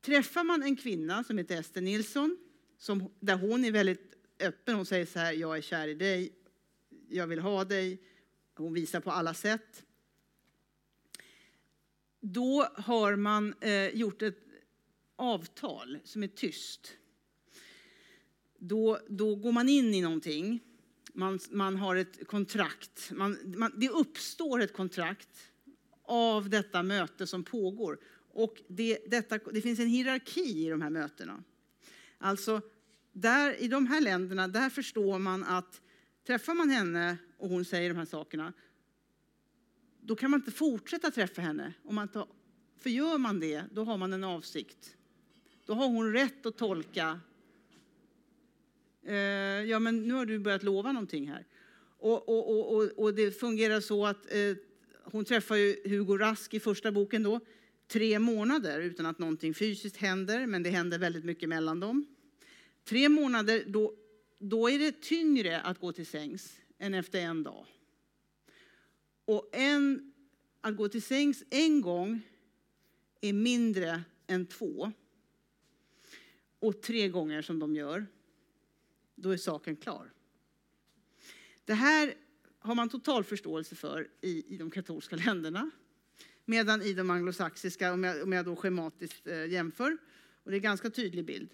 [0.00, 2.38] Träffar man en kvinna som heter Ester Nilsson,
[2.78, 6.32] som, där hon är väldigt öppen, hon säger så här, jag är kär i dig,
[7.08, 8.02] jag vill ha dig,
[8.56, 9.84] hon visar på alla sätt.
[12.20, 14.38] Då har man eh, gjort ett
[15.16, 16.96] avtal som är tyst.
[18.58, 20.60] Då, då går man in i någonting,
[21.14, 25.52] man, man har ett kontrakt, man, man, det uppstår ett kontrakt
[26.02, 27.98] av detta möte som pågår.
[28.42, 31.44] Och det, detta, det finns en hierarki i de här mötena.
[32.18, 32.60] Alltså,
[33.12, 35.80] där, i de här länderna, där förstår man att
[36.26, 38.52] träffar man henne och hon säger de här sakerna,
[40.00, 41.74] då kan man inte fortsätta träffa henne.
[41.84, 42.28] Om man tar,
[42.78, 44.96] för gör man det, då har man en avsikt.
[45.66, 47.20] Då har hon rätt att tolka,
[49.06, 49.14] eh,
[49.70, 51.46] ja men nu har du börjat lova någonting här.
[51.98, 54.56] Och, och, och, och det fungerar så att eh,
[55.04, 57.40] hon träffar ju Hugo Rask i första boken då
[57.90, 62.06] tre månader utan att någonting fysiskt händer, men det händer väldigt mycket mellan dem.
[62.84, 63.94] Tre månader, då,
[64.38, 67.66] då är det tyngre att gå till sängs än efter en dag.
[69.24, 70.12] Och en,
[70.60, 72.20] att gå till sängs en gång
[73.20, 74.92] är mindre än två.
[76.58, 78.06] Och tre gånger som de gör,
[79.14, 80.12] då är saken klar.
[81.64, 82.14] Det här
[82.58, 85.70] har man total förståelse för i, i de katolska länderna.
[86.50, 89.98] Medan i de anglosaxiska, om jag, om jag då schematiskt eh, jämför,
[90.42, 91.50] och det är en ganska tydlig bild,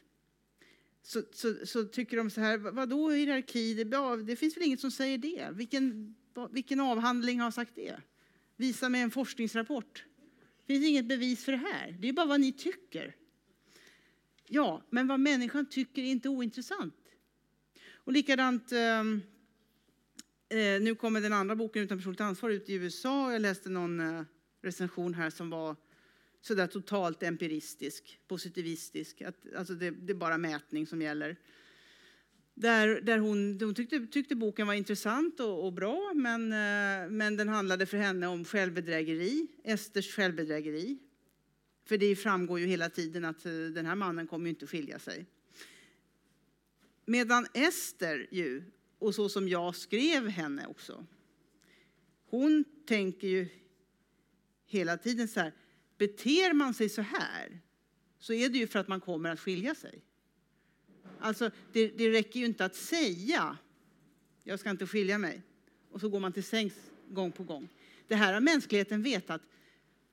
[1.02, 4.90] så, så, så tycker de så här, vadå hierarki, det, det finns väl inget som
[4.90, 5.48] säger det?
[5.52, 6.14] Vilken,
[6.50, 8.00] vilken avhandling har sagt det?
[8.56, 10.04] Visa mig en forskningsrapport.
[10.66, 13.16] Det finns inget bevis för det här, det är bara vad ni tycker.
[14.48, 16.94] Ja, men vad människan tycker är inte ointressant.
[17.94, 19.22] Och likadant, ehm,
[20.48, 23.32] eh, nu kommer den andra boken utan personligt ansvar ut i USA.
[23.32, 24.22] Jag läste någon eh,
[24.66, 25.76] recension här som var
[26.40, 29.22] sådär totalt empiristisk, positivistisk.
[29.22, 31.36] Att, alltså det, det, är bara mätning som gäller.
[32.54, 37.36] Där, där hon, hon tyckte, tyckte boken var intressant och, och, bra, men, eh, men
[37.36, 40.98] den handlade för henne om självbedrägeri, Esters självbedrägeri.
[41.84, 44.98] För det framgår ju hela tiden att eh, den här mannen kommer ju inte skilja
[44.98, 45.26] sig.
[47.04, 48.62] Medan Ester ju,
[48.98, 51.06] och så som jag skrev henne också,
[52.30, 53.48] hon tänker ju
[54.66, 55.52] hela tiden så här,
[55.98, 57.60] beter man sig så här
[58.18, 60.02] så är det ju för att man kommer att skilja sig.
[61.18, 63.58] Alltså, det, det räcker ju inte att säga
[64.44, 65.42] jag ska inte skilja mig
[65.90, 66.74] och så går man till sängs
[67.08, 67.68] gång på gång.
[68.06, 69.42] Det här har mänskligheten vetat,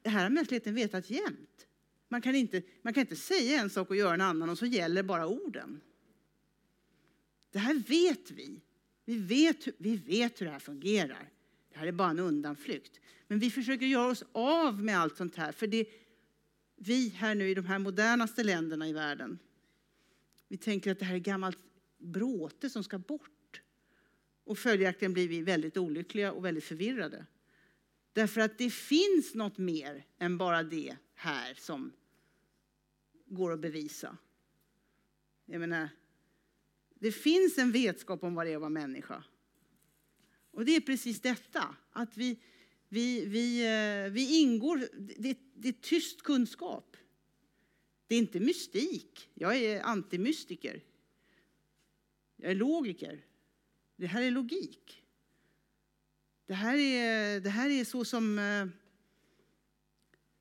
[0.01, 1.68] det här har mänskligheten vetat jämt.
[2.08, 4.66] Man kan, inte, man kan inte säga en sak och göra en annan och så
[4.66, 5.82] gäller bara orden.
[7.51, 8.62] Det här vet vi.
[9.06, 11.30] Vi vet, vi vet hur det här fungerar.
[11.74, 12.99] Det här är bara en undanflykt.
[13.28, 15.51] Men vi försöker göra oss av med allt sånt här.
[15.51, 15.88] För det,
[16.76, 19.39] vi här nu i de här modernaste länderna i världen,
[20.47, 21.59] vi tänker att det här är gammalt
[21.97, 23.61] bråte som ska bort.
[24.43, 27.26] Och följaktligen blir vi väldigt olyckliga och väldigt förvirrade.
[28.13, 31.91] Därför att det finns något mer än bara det här som
[33.26, 34.17] går att bevisa.
[35.45, 35.89] Jag menar,
[36.95, 39.24] det finns en vetskap om vad det är att vara människa.
[40.54, 42.39] Och det är precis detta, att vi,
[42.89, 44.88] vi, vi, eh, vi ingår,
[45.18, 46.97] det, det är tyst kunskap.
[48.08, 49.30] Det är inte mystik.
[49.34, 50.84] Jag är antimystiker.
[52.36, 53.26] Jag är logiker.
[53.95, 55.04] Det här är logik.
[56.45, 58.68] Det här är, det här är så som, eh,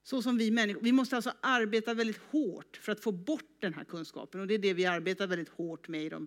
[0.02, 0.80] så som vi människor...
[0.80, 4.40] Vi måste alltså arbeta väldigt hårt för att få bort den här kunskapen.
[4.40, 6.26] Och det är det vi arbetar väldigt hårt med i de,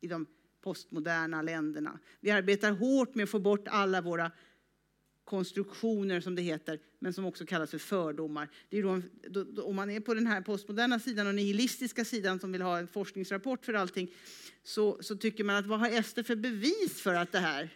[0.00, 0.26] i de
[0.66, 1.98] postmoderna länderna.
[2.20, 4.30] Vi arbetar hårt med att få bort alla våra
[5.24, 8.48] konstruktioner som det heter, men som också kallas för fördomar.
[8.68, 12.04] Det är då, då, då, om man är på den här postmoderna sidan och nihilistiska
[12.04, 14.14] sidan som vill ha en forskningsrapport för allting,
[14.62, 17.70] så, så tycker man att vad har Ester för bevis för att det här?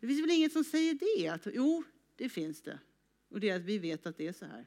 [0.00, 1.28] Det finns väl inget som säger det?
[1.28, 1.84] Att, jo,
[2.16, 2.78] det finns det.
[3.28, 4.66] Och det är att vi vet att det är så här.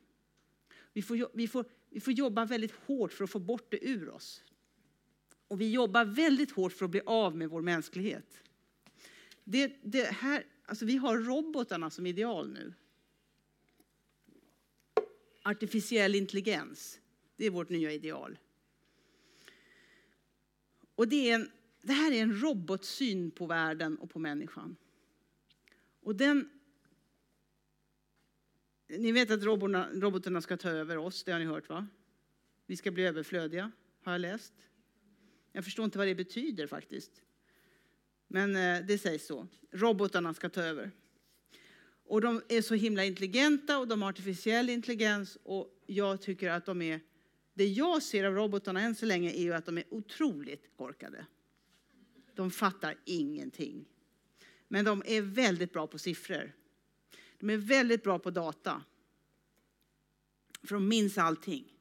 [0.93, 4.10] Vi får, vi, får, vi får jobba väldigt hårt för att få bort det ur
[4.10, 4.43] oss.
[5.50, 8.43] Och vi jobbar väldigt hårt för att bli av med vår mänsklighet.
[9.43, 12.74] Det, det här, alltså vi har robotarna som ideal nu.
[15.43, 17.00] Artificiell intelligens,
[17.36, 18.38] det är vårt nya ideal.
[20.95, 24.76] Och det, är en, det här är en robotsyn på världen och på människan.
[26.02, 26.50] Och den,
[28.88, 31.88] ni vet att robotarna, robotarna ska ta över oss, det har ni hört va?
[32.66, 33.72] Vi ska bli överflödiga,
[34.04, 34.54] har jag läst.
[35.52, 37.22] Jag förstår inte vad det betyder faktiskt.
[38.28, 39.47] Men eh, det sägs så.
[39.72, 40.91] Robotarna ska ta över.
[42.04, 46.66] Och de är så himla intelligenta och de har artificiell intelligens och jag tycker att
[46.66, 47.00] de är
[47.54, 51.26] det jag ser av robotarna än så länge är ju att de är otroligt korkade.
[52.36, 53.86] De fattar ingenting.
[54.68, 56.52] Men de är väldigt bra på siffror.
[57.39, 58.84] De är väldigt bra på data.
[60.64, 61.78] För de minns allting.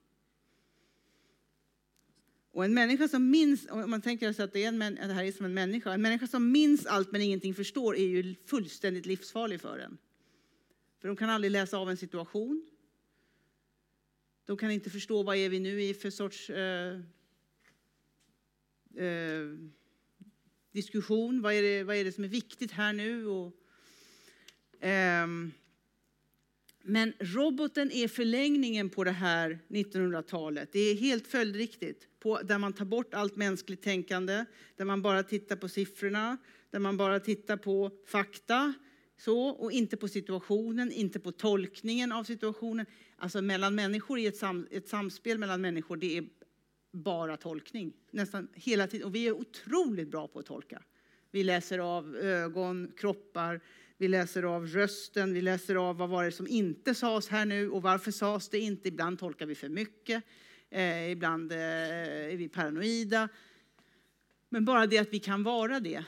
[2.51, 5.25] Och en människa som minns, om man tänker sig att det, är en, det här
[5.25, 9.07] är som en människa, en människa som minns allt men ingenting förstår är ju fullständigt
[9.07, 9.99] livsfarlig för en.
[11.01, 12.71] För de kan aldrig läsa av en situation.
[14.45, 17.01] De kan inte förstå vad är vi nu i för sorts eh,
[19.05, 19.47] eh,
[20.73, 21.43] diskussion.
[21.43, 23.27] Vad är, det, vad är det som är viktigt här nu?
[23.27, 23.57] Och,
[24.87, 25.27] eh,
[26.89, 30.73] men roboten är förlängningen på det här 1900-talet.
[30.73, 32.09] Det är helt följdriktigt.
[32.21, 34.45] På, där man tar bort allt mänskligt tänkande,
[34.77, 36.37] där man bara tittar på siffrorna,
[36.71, 38.75] där man bara tittar på fakta.
[39.17, 42.87] Så, och inte på situationen, inte på tolkningen av situationen.
[43.17, 46.25] Alltså mellan människor, i ett, sam, ett samspel mellan människor, det är
[46.93, 47.93] bara tolkning.
[48.11, 49.07] Nästan hela tiden.
[49.07, 50.83] Och vi är otroligt bra på att tolka.
[51.31, 53.61] Vi läser av ögon, kroppar,
[53.99, 57.71] vi läser av rösten, vi läser av vad var det som inte sades här nu
[57.71, 58.89] och varför sades det inte.
[58.89, 60.25] Ibland tolkar vi för mycket,
[60.71, 63.29] eh, ibland eh, är vi paranoida.
[64.49, 66.05] Men bara det att vi kan vara det,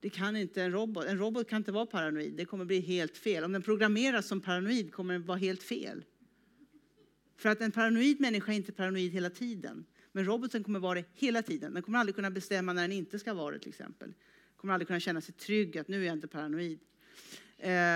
[0.00, 1.04] det kan inte en robot.
[1.04, 3.44] En robot kan inte vara paranoid, det kommer bli helt fel.
[3.44, 6.04] Om den programmeras som paranoid kommer den vara helt fel.
[7.38, 9.86] För att en paranoid människa är inte paranoid hela tiden.
[10.12, 11.74] Men roboten kommer vara det hela tiden.
[11.74, 14.14] Den kommer aldrig kunna bestämma när den inte ska vara det till exempel
[14.66, 16.78] kommer aldrig kunna känna sig trygg att nu är jag inte paranoid.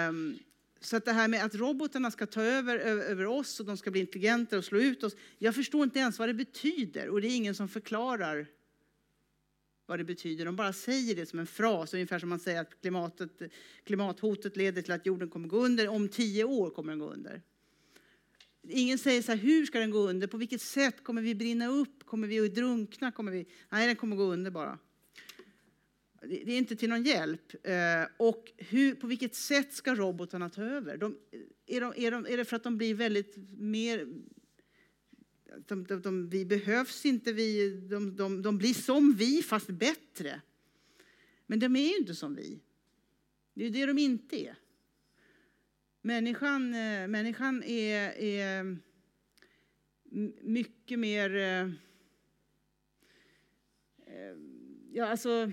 [0.09, 0.39] Um,
[0.81, 3.91] så att det här med att robotarna ska ta över, över oss och de ska
[3.91, 5.16] bli intelligenta och slå ut oss.
[5.39, 8.47] Jag förstår inte ens vad det betyder och det är ingen som förklarar
[9.87, 10.45] vad det betyder.
[10.45, 13.43] De bara säger det som en fras, ungefär som man säger att klimatet,
[13.85, 15.89] klimathotet leder till att jorden kommer gå under.
[15.89, 17.43] Om tio år kommer den gå under.
[18.68, 20.27] Ingen säger så här, hur ska den gå under?
[20.27, 21.05] På vilket sätt?
[21.05, 22.07] Kommer vi brinna upp?
[22.07, 23.12] Kommer vi att drunkna?
[23.12, 23.47] Kommer vi...
[23.68, 24.79] Nej, den kommer gå under bara.
[26.21, 27.66] Det är inte till någon hjälp.
[27.66, 30.97] Eh, och hur, på vilket sätt ska robotarna ta över?
[30.97, 31.18] De,
[31.66, 34.09] är, de, är, de, är det för att de blir väldigt mer...
[35.66, 37.71] De, de, vi behövs inte, vi,
[38.16, 40.41] de, de, blir som vi fast bättre.
[41.47, 42.61] Men de är ju inte som vi.
[43.55, 44.57] Det är det de inte är.
[46.03, 48.77] Människan, eh, människan är, är
[50.43, 51.37] mycket mer...
[51.37, 51.68] Eh,
[54.93, 55.53] ja, alltså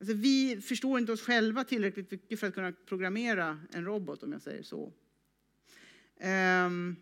[0.00, 4.32] Alltså, vi förstår inte oss själva tillräckligt mycket för att kunna programmera en robot, om
[4.32, 4.92] jag säger så.
[6.66, 6.96] Um,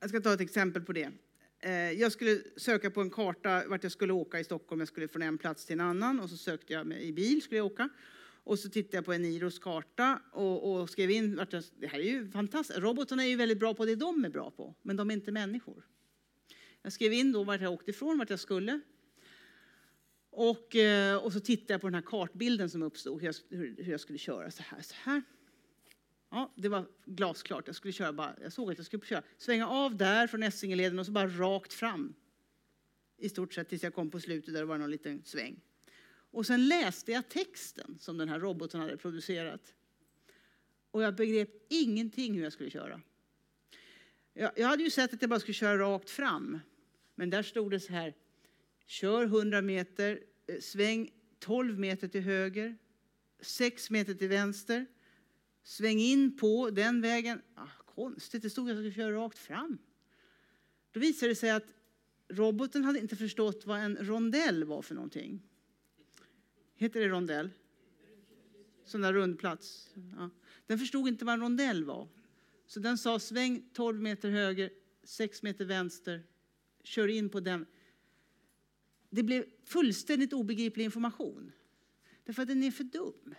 [0.00, 1.10] jag ska ta ett exempel på det.
[1.66, 4.80] Uh, jag skulle söka på en karta vart jag skulle åka i Stockholm.
[4.80, 7.42] Jag skulle från en plats till en annan och så sökte jag med, i bil.
[7.42, 7.88] skulle jag åka.
[8.44, 11.98] Och så tittade jag på Eniros karta och, och skrev in vart jag, det här
[11.98, 12.78] är ju fantastiskt.
[12.78, 15.32] Robotarna är ju väldigt bra på det de är bra på, men de är inte
[15.32, 15.86] människor.
[16.82, 18.80] Jag skrev in då vart jag åkte ifrån, vart jag skulle.
[20.30, 23.90] Och, eh, och så tittade jag på den här kartbilden som uppstod, hur jag, hur
[23.90, 24.82] jag skulle köra så här.
[24.82, 25.22] Så här.
[26.30, 27.66] Ja, det var glasklart.
[27.66, 30.98] Jag, skulle köra bara, jag såg att jag skulle köra, svänga av där från Essingeleden
[30.98, 32.14] och så bara rakt fram.
[33.16, 35.60] I stort sett tills jag kom på slutet där det var någon liten sväng.
[36.30, 39.74] Och sen läste jag texten som den här roboten hade producerat.
[40.90, 43.00] Och jag begrep ingenting hur jag skulle köra.
[44.32, 46.58] Jag, jag hade ju sett att jag bara skulle köra rakt fram.
[47.14, 48.14] Men där stod det så här,
[48.88, 52.76] Kör 100 meter, eh, sväng 12 meter till höger,
[53.40, 54.86] 6 meter till vänster.
[55.62, 57.42] Sväng in på den vägen.
[57.54, 59.78] Ah, konstigt, det stod att jag skulle köra rakt fram.
[60.92, 61.74] Då visade det sig att
[62.28, 65.42] roboten hade inte förstått vad en rondell var för någonting.
[66.76, 67.50] Heter det rondell?
[68.84, 69.90] Sån där rundplats.
[70.16, 70.30] Ja.
[70.66, 72.08] Den förstod inte vad en rondell var.
[72.66, 74.70] Så den sa sväng 12 meter höger,
[75.02, 76.22] 6 meter vänster,
[76.82, 77.66] kör in på den.
[79.10, 81.52] Det blev fullständigt obegriplig information.
[82.24, 83.34] Därför att den är för dum.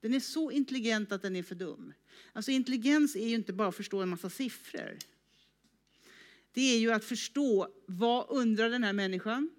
[0.00, 1.92] Den är så intelligent att den är för dum.
[2.32, 4.98] Alltså intelligens är ju inte bara att förstå en massa siffror.
[6.52, 9.50] Det är ju att förstå vad undrar den här människan?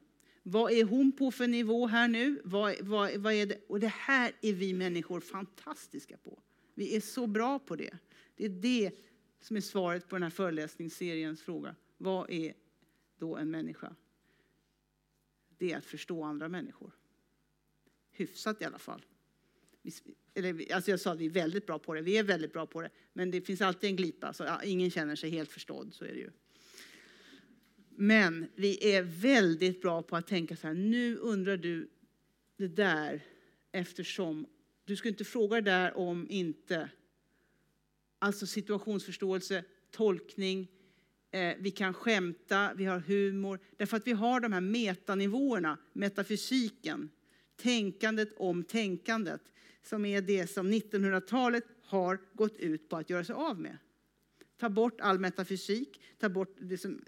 [0.44, 2.42] Vad är hon på för nivå här nu?
[2.44, 3.66] Vad, vad, vad är det?
[3.68, 6.42] Och det här är vi människor fantastiska på.
[6.74, 7.98] Vi är så bra på det.
[8.36, 8.92] Det är det
[9.42, 11.76] som är svaret på den här föreläsningsseriens fråga.
[11.98, 12.54] Vad är
[13.18, 13.96] då en människa?
[15.60, 16.92] Det är att förstå andra människor.
[18.12, 19.06] Hyfsat i alla fall.
[20.34, 22.02] Eller, alltså jag sa att vi är väldigt bra på det.
[22.02, 22.90] Vi är väldigt bra på det.
[23.14, 24.34] Men det finns alltid en glipa.
[24.34, 25.94] Så ingen känner sig helt förstådd.
[25.94, 26.32] Så är det ju.
[27.90, 31.90] Men vi är väldigt bra på att tänka så här, nu undrar du
[32.58, 33.22] det där
[33.72, 34.48] eftersom
[34.86, 36.90] du ska inte fråga det där om inte.
[38.20, 40.72] Alltså situationsförståelse, tolkning,
[41.32, 43.60] Eh, vi kan skämta, vi har humor.
[43.78, 47.10] Därför att vi har de här metanivåerna, metafysiken,
[47.56, 49.42] tänkandet om tänkandet,
[49.84, 53.78] som är det som 1900-talet har gått ut på att göra sig av med.
[54.58, 57.02] Ta bort all metafysik, ta bort det som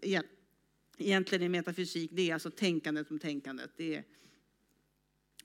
[0.98, 3.72] egentligen är metafysik, det är alltså tänkandet om tänkandet.
[3.76, 4.04] Det är,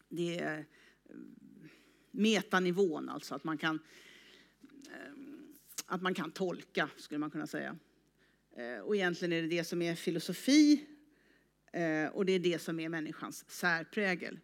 [0.08, 0.64] det är eh,
[2.10, 3.80] metanivån, alltså att man kan
[4.86, 5.12] eh,
[5.86, 7.76] att man kan tolka, skulle man kunna säga.
[8.56, 10.86] Eh, och egentligen är det det som är filosofi
[11.72, 14.38] eh, och det är det som är människans särprägel.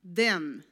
[0.00, 0.62] Den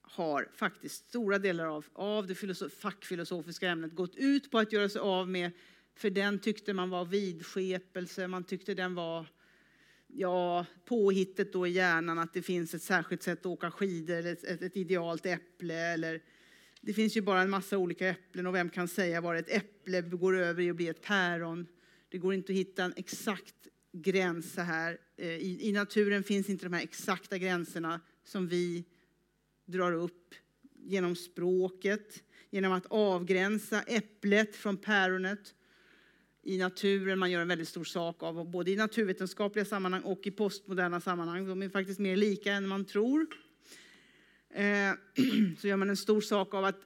[0.00, 2.34] har faktiskt stora delar av, av det
[2.80, 5.50] fackfilosofiska ämnet gått ut på att göra sig av med
[5.94, 9.26] för den tyckte man var vidskepelse, man tyckte den var
[10.06, 14.32] ja, påhittet då i hjärnan att det finns ett särskilt sätt att åka skidor, eller
[14.32, 15.74] ett, ett, ett idealt äpple.
[15.74, 16.22] Eller,
[16.84, 20.00] det finns ju bara en massa olika äpplen och vem kan säga var ett äpple
[20.00, 21.66] går över i att bli ett päron.
[22.08, 23.54] Det går inte att hitta en exakt
[23.92, 24.98] gräns här.
[25.16, 28.84] Eh, I, I naturen finns inte de här exakta gränserna som vi
[29.66, 30.34] drar upp
[30.74, 35.54] genom språket, genom att avgränsa äpplet från päronet
[36.42, 37.18] i naturen.
[37.18, 41.46] Man gör en väldigt stor sak av, både i naturvetenskapliga sammanhang och i postmoderna sammanhang.
[41.46, 43.26] De är faktiskt mer lika än man tror.
[44.52, 44.92] Eh,
[45.58, 46.80] så gör man en stor sak av att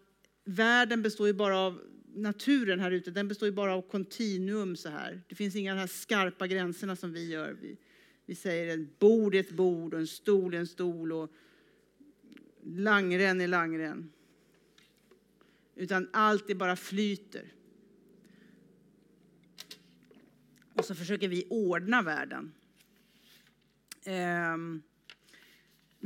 [0.45, 1.81] världen består ju bara av
[2.15, 5.23] naturen här ute, den består ju bara av kontinuum så här.
[5.29, 7.57] Det finns inga de här skarpa gränserna som vi gör.
[7.61, 7.77] Vi,
[8.27, 11.33] vi säger ett bord är ett bord och en stol är en stol och
[12.63, 14.13] langren är langren.
[15.75, 17.53] Utan allt är bara flyter.
[20.73, 22.53] Och så försöker vi ordna världen.
[24.05, 24.83] Ehm,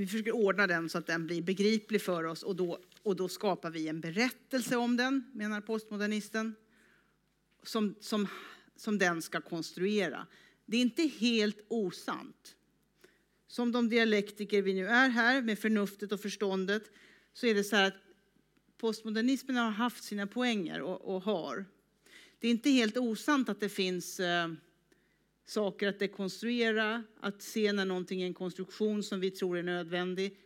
[0.01, 3.29] vi försöker ordna den så att den blir begriplig för oss och då, och då
[3.29, 6.55] skapar vi en berättelse om den, menar postmodernisten,
[7.63, 8.29] som, som,
[8.77, 10.27] som den ska konstruera.
[10.67, 12.57] Det är inte helt osant.
[13.47, 16.91] Som de dialektiker vi nu är här, med förnuftet och förståndet,
[17.33, 18.03] så är det så här att
[18.79, 21.65] postmodernismen har haft sina poänger och, och har.
[22.39, 24.49] Det är inte helt osant att det finns eh,
[25.51, 30.37] saker att dekonstruera, att se när någonting är en konstruktion som vi tror är nödvändig,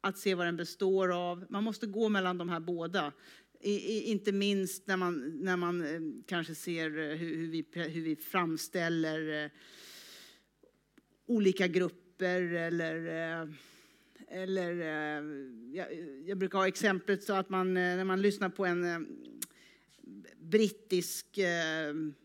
[0.00, 1.46] att se vad den består av.
[1.48, 3.12] Man måste gå mellan de här båda.
[3.60, 7.64] I, i, inte minst när man, när man eh, kanske ser eh, hur, hur, vi,
[7.74, 9.50] hur vi framställer eh,
[11.26, 13.06] olika grupper eller
[13.40, 13.48] eh,
[14.28, 15.24] eller, eh,
[15.72, 15.86] jag,
[16.26, 19.06] jag, brukar ha exemplet så att man, eh, när man lyssnar på en
[20.38, 21.38] brittisk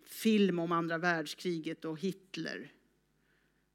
[0.10, 2.72] film om andra världskriget och Hitler.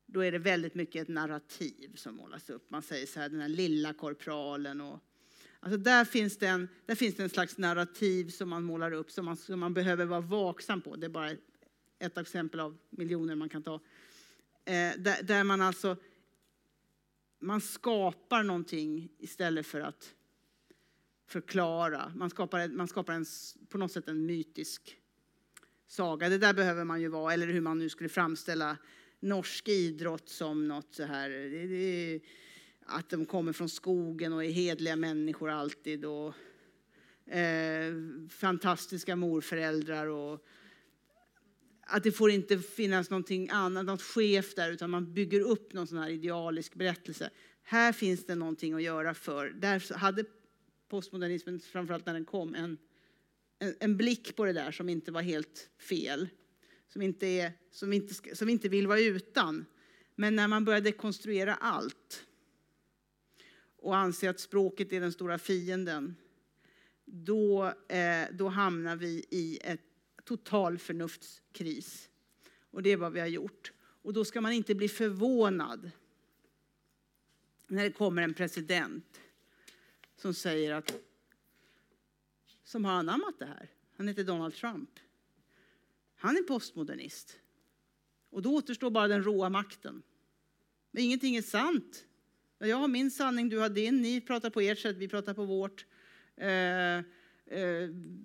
[0.06, 2.70] Då är det väldigt mycket ett narrativ som målas upp.
[2.70, 5.00] Man säger så här, den här lilla korpralen och
[5.64, 9.10] Alltså där, finns det en, där finns det en slags narrativ som man målar upp
[9.10, 10.96] som man, som man behöver vara vaksam på.
[10.96, 11.30] Det är bara
[11.98, 13.74] ett exempel av miljoner man kan ta.
[13.74, 15.96] Eh, där, där, man alltså
[17.42, 20.14] man skapar någonting istället för att
[21.26, 22.12] förklara.
[22.16, 23.26] Man skapar, man skapar en,
[23.68, 25.01] på något sätt en mytisk
[25.92, 26.28] saga.
[26.28, 28.76] Det där behöver man ju vara, eller hur man nu skulle framställa
[29.20, 31.30] norsk idrott som något så här.
[31.30, 32.20] Det, det,
[32.86, 36.04] att de kommer från skogen och är hedliga människor alltid.
[36.04, 36.34] Och,
[37.34, 37.94] eh,
[38.28, 40.06] fantastiska morföräldrar.
[40.06, 40.46] Och,
[41.80, 45.86] att det får inte finnas någonting annat, något skevt där, utan man bygger upp någon
[45.86, 47.30] sån här idealisk berättelse.
[47.62, 49.50] Här finns det någonting att göra för.
[49.50, 50.24] Där hade
[50.88, 52.78] postmodernismen, framförallt när den kom, en,
[53.62, 56.28] en, en, blick på det där som inte var helt fel.
[56.88, 59.64] Som inte, är, som, inte, som inte vill vara utan.
[60.14, 62.26] Men när man börjar dekonstruera allt
[63.76, 66.16] och anser att språket är den stora fienden,
[67.04, 69.80] då, eh, då hamnar vi i ett
[70.24, 72.08] total förnuftskris.
[72.70, 73.72] Och det är vad vi har gjort.
[73.78, 75.90] Och då ska man inte bli förvånad
[77.66, 79.20] när det kommer en president
[80.16, 80.94] som säger att
[82.72, 83.70] som har anammat det här.
[83.96, 84.90] Han heter Donald Trump.
[86.16, 87.38] Han är postmodernist.
[88.30, 90.02] Och då återstår bara den råa makten.
[90.90, 92.04] Men ingenting är sant.
[92.58, 94.02] Jag har min sanning, du har din.
[94.02, 95.86] Ni pratar på ert sätt, vi pratar på vårt.
[96.36, 97.02] Eh, eh,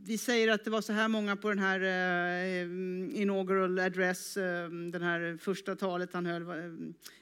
[0.03, 2.61] vi säger att det var så här många på den här eh,
[3.21, 6.55] inaugural address, eh, den här första talet han höll, eh,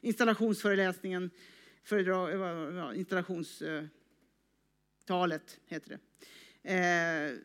[0.01, 1.29] installationsföreläsningen,
[1.83, 5.99] föredrag, eh, installationstalet heter det.
[6.65, 7.37] Eh,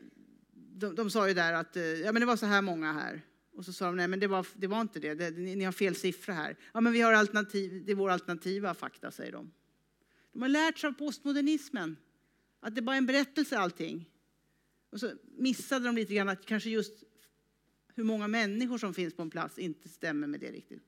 [0.55, 3.21] de, de, sa ju där att eh, ja, men det var så här många här.
[3.53, 5.63] Och så sa de, nej men det var, det var inte det, det ni, ni,
[5.63, 6.57] har fel siffra här.
[6.73, 9.51] Ja men vi har alternativ, det är vår alternativa fakta, säger de.
[10.33, 11.97] De har lärt sig av postmodernismen,
[12.59, 14.09] att det bara är en berättelse allting.
[14.89, 17.03] Och så missade de lite grann att kanske just
[17.95, 20.87] hur många människor som finns på en plats inte stämmer med det riktigt.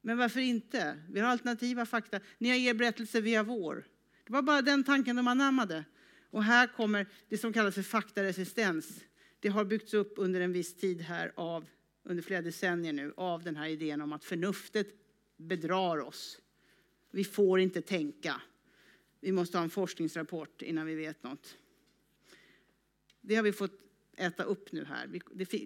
[0.00, 0.98] Men varför inte?
[1.08, 2.20] Vi har alternativa fakta.
[2.38, 3.84] Ni har er berättelse, vi har vår.
[4.26, 5.84] Det var bara den tanken de anammade.
[6.30, 9.04] Och här kommer det som kallas för faktaresistens.
[9.40, 11.66] Det har byggts upp under en viss tid här, av,
[12.02, 14.88] under flera decennier nu, av den här idén om att förnuftet
[15.36, 16.40] bedrar oss.
[17.10, 18.42] Vi får inte tänka.
[19.20, 21.56] Vi måste ha en forskningsrapport innan vi vet något.
[23.20, 23.80] Det har vi fått
[24.16, 25.20] äta upp nu här.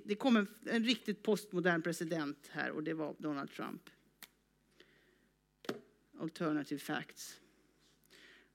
[0.04, 3.90] Det kom en riktigt postmodern president här och det var Donald Trump.
[6.18, 7.40] Alternative facts.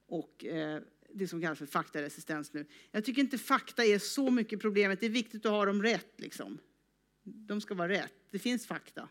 [0.06, 0.82] Och eh,
[1.14, 2.66] det som kallas för faktaresistens nu.
[2.92, 5.00] Jag tycker inte fakta är så mycket problemet.
[5.00, 6.14] Det är viktigt att ha dem rätt.
[6.18, 6.58] Liksom.
[7.24, 8.14] De ska vara rätt.
[8.32, 9.10] Det finns fakta.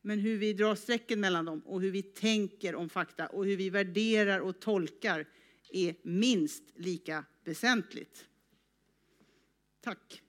[0.00, 3.56] Men hur vi drar strecken mellan dem och hur vi tänker om fakta och hur
[3.56, 5.26] vi värderar och tolkar
[5.70, 8.26] är minst lika väsentligt.
[9.80, 10.22] Tack.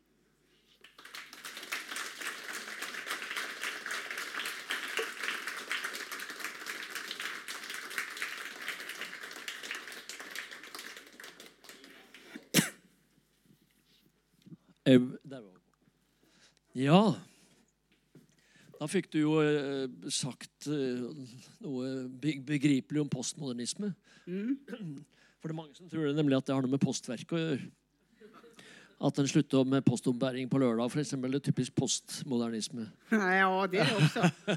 [16.77, 17.01] Ja.
[18.79, 21.01] Da fikk du jo eh, sagt eh,
[21.65, 23.91] noe begripelig om postmodernisme.
[24.29, 24.55] Mm.
[25.39, 27.41] For det er mange som tror det, nemlig at det har noe med postverket å
[27.41, 27.67] gjøre.
[28.99, 31.13] At en slutter med postombæring på lørdag, f.eks.
[31.15, 32.89] Det er typisk postmodernisme.
[33.15, 34.55] Ja, det er også.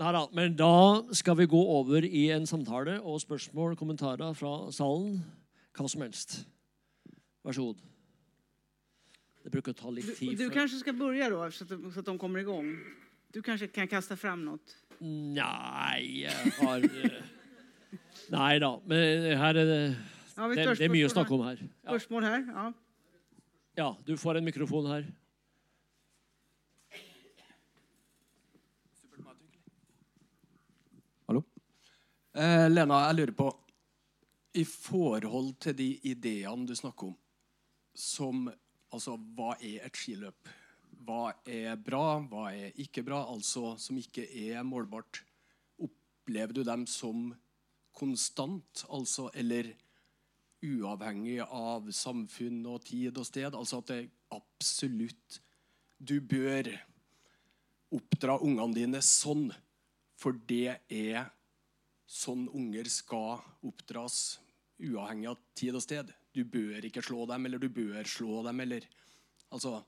[0.00, 0.22] Nei da.
[0.32, 0.70] Men da
[1.12, 5.18] skal vi gå over i en samtale og spørsmål, kommentarer fra salen.
[5.76, 6.38] Hva som helst.
[7.44, 7.84] Vær så god.
[9.44, 10.38] Det brukar ta lite tid.
[10.38, 12.78] Du, du kanske ska börja då, så att, så att de kommer igång?
[13.32, 14.76] Du kanske kan kasta fram något?
[14.98, 16.78] Nej, jag har...
[16.78, 17.10] Eh,
[18.28, 18.98] nej då, men
[19.38, 19.96] här är det...
[20.36, 21.68] Ja, det, det är mycket att snacka om här.
[21.82, 22.28] Spörsmål ja.
[22.28, 22.72] här, ja.
[23.74, 25.12] Ja, du får en mikrofon här.
[31.26, 31.42] Hallo?
[32.32, 33.60] Eh, Lena, jag lurer på
[34.52, 37.16] I forhold til de ideene du snakker om,
[37.94, 38.50] som
[38.94, 40.48] alltså vad är ett skiløp?
[40.90, 43.26] Vad är bra, Vad är inte bra?
[43.26, 45.24] Alltså, som inte är målbart.
[45.78, 47.34] upplever du dem som
[47.92, 49.76] konstant, alltså, eller
[50.60, 53.54] uavhengig av samfund och tid och sted?
[53.54, 55.42] Alltså, att det absolut...
[55.96, 56.86] Du bör
[57.88, 59.52] oppdra ungene dine sånn,
[60.16, 61.30] for det är
[62.06, 64.40] sånn unger ska oppdras,
[64.78, 68.60] oavhängigt av tid och sted du bör inte slå dem eller du bör slå dem
[68.60, 68.88] eller
[69.48, 69.84] alltså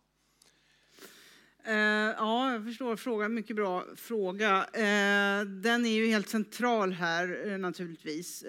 [1.69, 1.75] Uh,
[2.19, 3.35] ja, jag förstår frågan.
[3.35, 4.61] Mycket bra fråga.
[4.61, 8.45] Uh, den är ju helt central här uh, naturligtvis.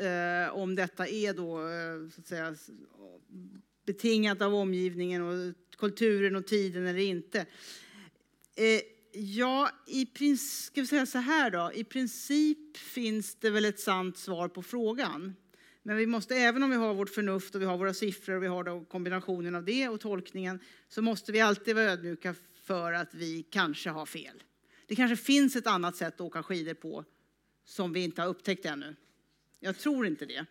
[0.51, 1.59] om detta är då
[2.11, 2.55] så att säga,
[3.85, 7.45] betingat av omgivningen och kulturen och tiden eller inte.
[9.11, 11.71] ja, i princip, ska vi säga så här då.
[11.73, 15.35] I princip finns det väl ett sant svar på frågan.
[15.87, 18.43] Men vi måste, även om vi har vårt förnuft och vi har våra siffror och
[18.43, 22.93] vi har då kombinationen av det och tolkningen, så måste vi alltid vara ödmjuka för
[22.93, 24.43] att vi kanske har fel.
[24.87, 27.05] Det kanske finns ett annat sätt att åka skidor på
[27.65, 28.95] som vi inte har upptäckt ännu.
[29.59, 30.45] Jag tror inte det.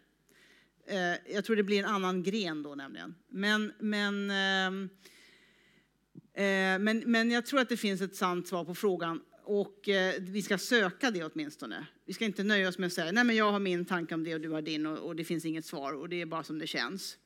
[0.86, 3.14] Eh, jag tror det blir en annan gren då nämligen.
[3.28, 4.88] Men, men, ehm,
[6.34, 10.14] eh, men, men jag tror att det finns ett sant svar på frågan och eh,
[10.18, 11.86] vi ska söka det åtminstone.
[12.04, 14.24] Vi ska inte nöja oss med att säga nej men jag har min tanke om
[14.24, 16.42] det och du har din och, och det finns inget svar och det är bara
[16.42, 17.18] som det känns.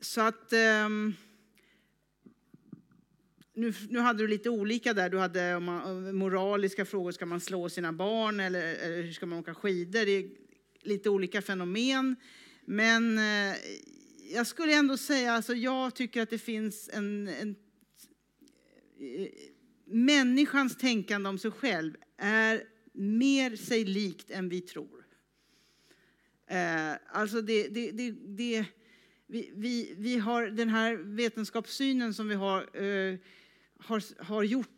[0.00, 0.52] Så att
[0.86, 1.14] um,
[3.54, 5.10] nu, nu hade du lite olika där.
[5.10, 9.26] Du hade om man, moraliska frågor, ska man slå sina barn eller, eller hur ska
[9.26, 10.04] man åka skidor?
[10.04, 10.30] Det är
[10.82, 12.16] lite olika fenomen.
[12.64, 13.56] Men eh,
[14.32, 17.56] jag skulle ändå säga, alltså jag tycker att det finns en, en
[19.00, 19.28] eh,
[19.88, 22.62] människans tänkande om sig själv är
[22.92, 25.06] mer sig likt än vi tror.
[26.46, 28.64] Eh, alltså det, det, det, det
[29.26, 33.18] vi, vi, vi, har den här vetenskapssynen som vi har, eh,
[33.78, 34.68] har, har gjort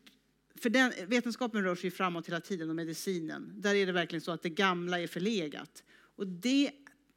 [0.60, 3.52] för den, vetenskapen rör sig framåt hela tiden och medicinen.
[3.56, 5.84] Där är det verkligen så att det gamla är förlegat.
[6.16, 6.70] Och det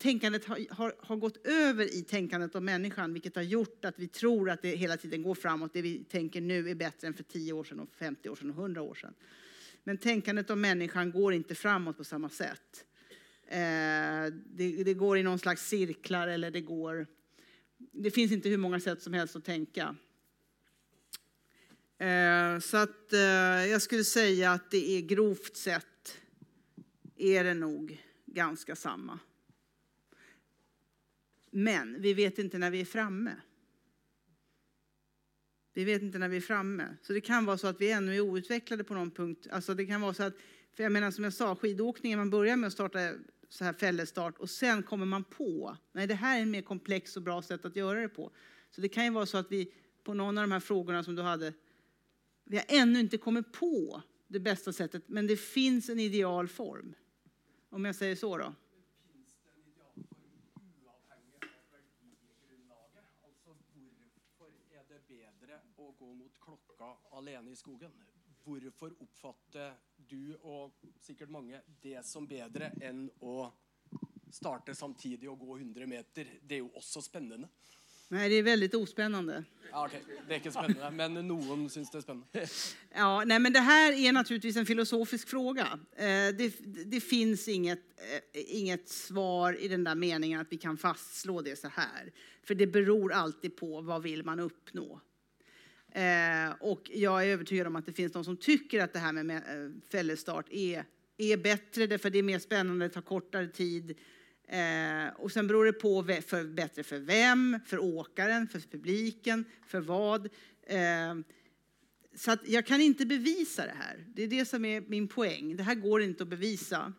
[0.04, 4.08] tänkandet har, har, har, gått över i tänkandet om människan, vilket har gjort att vi
[4.08, 5.74] tror att det hela tiden går framåt.
[5.74, 8.50] Det vi tänker nu är bättre än för 10 år sedan, och 50 år sedan
[8.50, 9.14] och 100 år sedan.
[9.84, 12.86] Men tänkandet om människan går inte framåt på samma sätt.
[13.48, 13.60] Eh,
[14.46, 17.08] det, det, går i någon slags cirklar eller det går...
[17.78, 19.96] Det finns inte hur många sätt som helst att tänka.
[21.98, 23.20] Eh, så att eh,
[23.72, 26.18] jag skulle säga att det är grovt sett
[27.18, 29.20] är det nog ganska samma.
[31.56, 33.36] Men vi vet inte när vi är framme.
[35.74, 36.98] Vi vet inte när vi är framme.
[37.02, 39.48] Så det kan vara så att vi ännu är outvecklade på någon punkt.
[39.52, 40.34] Alltså det kan vara så att,
[40.76, 43.00] för jag menar som jag sa, skidåkningen, man börjar med att starta
[43.50, 47.18] så här fällestart och sen kommer man på, nej det här är en mer komplex
[47.18, 48.32] och bra sätt att göra det på.
[48.72, 49.74] Så det kan ju vara så att vi
[50.04, 51.54] på någon av de här frågorna som du hade,
[52.44, 56.96] vi har ännu inte kommit på det bästa sättet, men det finns en ideal form.
[57.70, 58.54] Om jag säger så då.
[66.46, 67.92] gå klokka alene i skogen.
[68.44, 73.52] Hvorfor oppfatter du og sikkert mange det som bedre enn å
[74.32, 76.28] starte samtidig og gå 100 meter?
[76.42, 77.48] Det är ju också spännande.
[78.10, 79.44] Nej, det är väldigt ospännande.
[79.72, 80.00] Ja, okay.
[80.28, 82.48] Det är inte spännande, men någon syns det är spännande.
[82.96, 85.80] Ja, nej, men det här är naturligtvis en filosofisk fråga.
[85.96, 86.56] Eh, det,
[86.86, 91.60] det finns inget, eh, inget svar i den där meningen att vi kan fastslå det
[91.60, 92.14] så här.
[92.44, 95.02] För det beror alltid på vad vill man uppnå.
[95.96, 99.14] Eh, och jag är övertygad om att det finns de som tycker att det här
[99.14, 100.86] med eh, fällestart är,
[101.18, 103.98] är bättre, därför det är mer spännande, tar kortare tid.
[104.48, 109.80] Eh, och sen beror det på för, bättre för vem, för åkaren, för publiken, för
[109.80, 110.26] vad.
[110.68, 111.16] Eh,
[112.16, 114.06] så att jag kan inte bevisa det här.
[114.16, 115.56] Det är det som är min poäng.
[115.56, 116.94] Det här går inte att bevisa.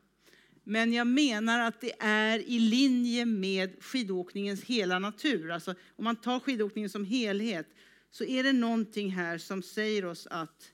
[0.64, 5.50] Men jag menar att det är i linje med skidåkningens hela natur.
[5.50, 7.66] Alltså, om man tar skidåkningen som helhet
[8.14, 10.72] så är det någonting här som säger oss att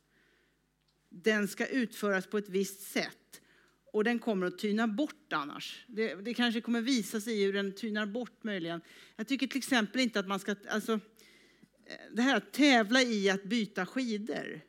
[1.09, 3.41] den ska utföras på ett visst sätt.
[3.93, 5.85] Och den kommer att tyna bort annars.
[5.87, 8.81] Det, det kanske kommer visa sig hur den tynar bort möjligen.
[9.17, 11.01] Jag tycker till exempel inte att man ska, alltså,
[12.13, 14.61] det här att tävla i att byta skidor.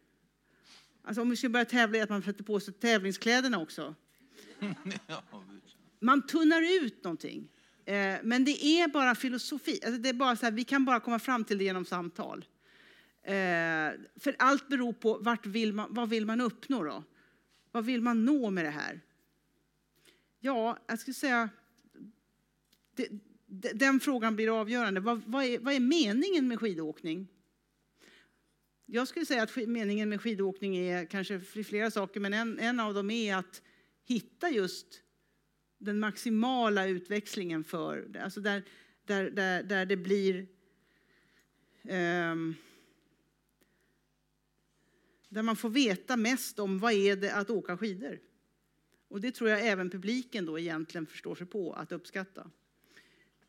[1.03, 3.95] Alltså om vi ska börja tävla i att man sätter på sig tävlingskläderna också.
[5.99, 7.47] Man tunnar ut någonting.
[7.85, 9.79] Eh, men det är bara filosofi.
[9.85, 12.45] Alltså det är bara så här, vi kan bara komma fram till det genom samtal.
[13.23, 17.03] Eh, för allt beror på vart vill man, vad vill man uppnå då?
[17.71, 19.01] Vad vill man nå med det här?
[20.39, 21.49] Ja, jag skulle säga
[22.95, 23.09] det,
[23.73, 24.99] den frågan blir avgörande.
[24.99, 27.27] Vad, vad, är, vad är meningen med skidåkning?
[28.85, 32.93] Jag skulle säga att meningen med skidåkning är kanske flera saker, men en, en av
[32.93, 33.61] dem är att
[34.05, 34.87] hitta just
[35.77, 38.63] den maximala utväxlingen för, alltså där,
[39.05, 40.47] där, där, där det blir
[41.83, 42.55] um,
[45.31, 48.19] där man får veta mest om vad är det att åka skidor.
[49.07, 52.41] Och det tror jag även publiken då egentligen förstår sig på att uppskatta.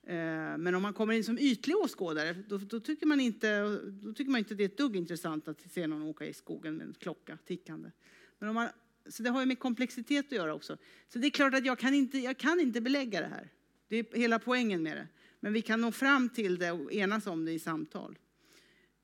[0.02, 3.60] Eh, men om man kommer in som ytlig åskådare, då, då, tycker man inte,
[4.02, 6.76] då tycker man inte det är ett dugg intressant att se någon åka i skogen
[6.76, 7.90] med en klocka tickande.
[8.38, 8.68] Men om man,
[9.06, 10.76] så det har ju med komplexitet att göra också.
[11.08, 13.48] Så det är klart att jag kan inte, jag kan inte belägga det här.
[13.88, 15.08] Det är hela poängen med det.
[15.40, 18.18] Men vi kan nå fram till det och enas om det i samtal.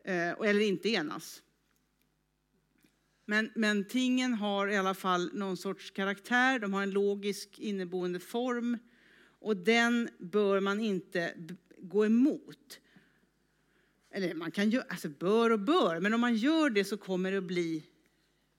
[0.05, 1.43] Eh, eller inte enas.
[3.31, 8.20] Men, men tingen har i alla fall någon sorts karaktär, de har en logisk inneboende
[8.20, 8.79] form
[9.39, 11.35] och den bör man inte
[11.79, 12.81] gå emot.
[14.11, 17.33] Eller man kan göra, alltså bör och bör, men om man gör det så kommer
[17.33, 17.85] det att bli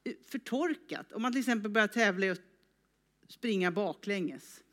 [0.03, 1.11] eh, förtorkat.
[1.11, 2.41] Om man till exempel börjar tävla i att
[3.27, 4.63] springa baklänges.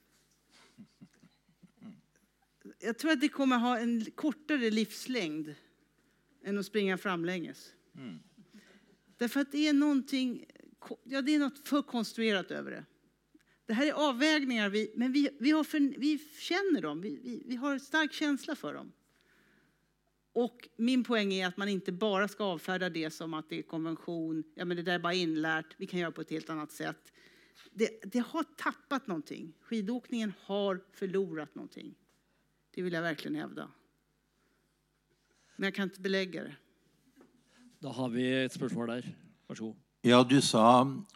[2.78, 5.54] Jag tror att det kommer ha en kortare livslängd
[6.44, 7.72] än att springa framlänges.
[7.94, 8.18] Mm.
[9.16, 10.44] Därför att det är någonting,
[11.04, 12.84] ja det är något för konstruerat över det.
[13.66, 17.42] Det här är avvägningar, vi, men vi, vi, har för, vi känner dem, vi, vi,
[17.46, 18.92] vi har stark känsla för dem.
[20.32, 23.62] Och min poäng är att man inte bara ska avfärda det som att det är
[23.62, 26.72] konvention, ja men det där är bara inlärt, vi kan göra på ett helt annat
[26.72, 27.12] sätt.
[27.70, 29.52] det, det har tappat någonting.
[29.60, 31.94] Skidåkningen har förlorat någonting.
[32.70, 33.70] Det vill jag verkligen hävda.
[35.56, 36.56] Men jag kan inte belägga det.
[37.82, 39.08] Da har vi et spørsmål der.
[39.48, 39.74] Vær så god.
[40.06, 40.64] Ja, du sa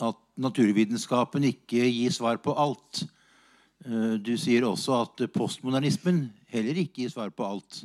[0.03, 3.05] at naturvitenskapen ikke gir svar på alt.
[3.87, 7.85] Eh, Du sier også at postmodernismen heller ikke gir svar på alt.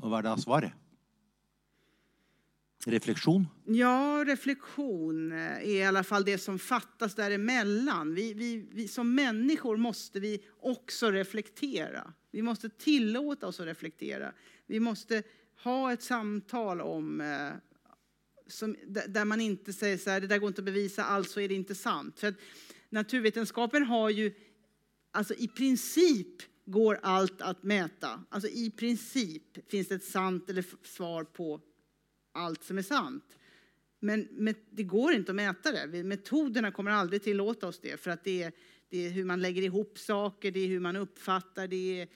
[0.00, 0.72] Og hva er da svaret?
[2.86, 3.44] Refleksjon?
[3.66, 8.14] Ja, reflektion är i alla fall det som fattas däremellan.
[8.14, 12.12] Vi, vi, vi, som människor måste vi också reflektera.
[12.30, 14.32] Vi måste tillåta oss att reflektera.
[14.66, 15.22] Vi måste
[15.64, 17.52] ha ett samtal om eh,
[18.50, 18.76] som,
[19.08, 21.54] där man inte säger så här, det där går inte att bevisa, alltså är det
[21.54, 22.20] inte sant.
[22.20, 22.34] För att
[22.88, 24.34] naturvetenskapen har ju,
[25.10, 28.24] alltså i princip går allt att mäta.
[28.28, 31.60] Alltså i princip finns det ett sant eller svar på
[32.32, 33.24] allt som är sant.
[34.00, 36.04] Men, men det går inte att mäta det.
[36.04, 38.00] Metoderna kommer aldrig tillåta oss det.
[38.00, 38.52] För att det är,
[38.88, 42.08] det är hur man lägger ihop saker, det är hur man uppfattar, det är,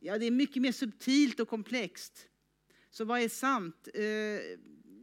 [0.00, 2.26] ja, det är mycket mer subtilt och komplext.
[2.90, 3.88] Så vad är sant?
[3.94, 4.02] Eh,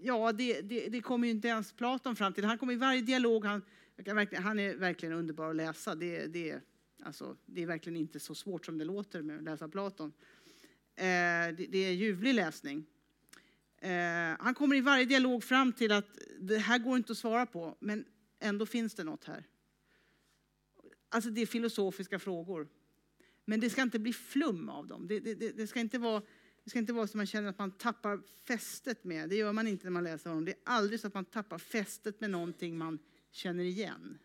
[0.01, 2.45] Ja, det, det, det kommer ju inte ens Platon fram till.
[2.45, 3.61] Han kommer i varje dialog, han,
[4.33, 5.95] han är verkligen underbar att läsa.
[5.95, 6.59] Det, det,
[7.03, 10.13] alltså, det är verkligen inte så svårt som det låter med att läsa Platon.
[10.95, 11.03] Eh,
[11.57, 12.85] det, det är ljuvlig läsning.
[13.81, 13.89] Eh,
[14.39, 17.77] han kommer i varje dialog fram till att det här går inte att svara på,
[17.79, 18.05] men
[18.39, 19.43] ändå finns det något här.
[21.09, 22.67] Alltså det är filosofiska frågor.
[23.45, 25.07] Men det ska inte bli flum av dem.
[25.07, 26.21] Det, det, det, det, ska inte vara,
[26.67, 29.29] det ska inte vara så att man känner att man tappar fästet med.
[29.29, 30.45] Det gör man inte när man läser honom.
[30.45, 32.99] Det är aldrig så att man tappar fästet med någonting man
[33.31, 34.19] känner igen.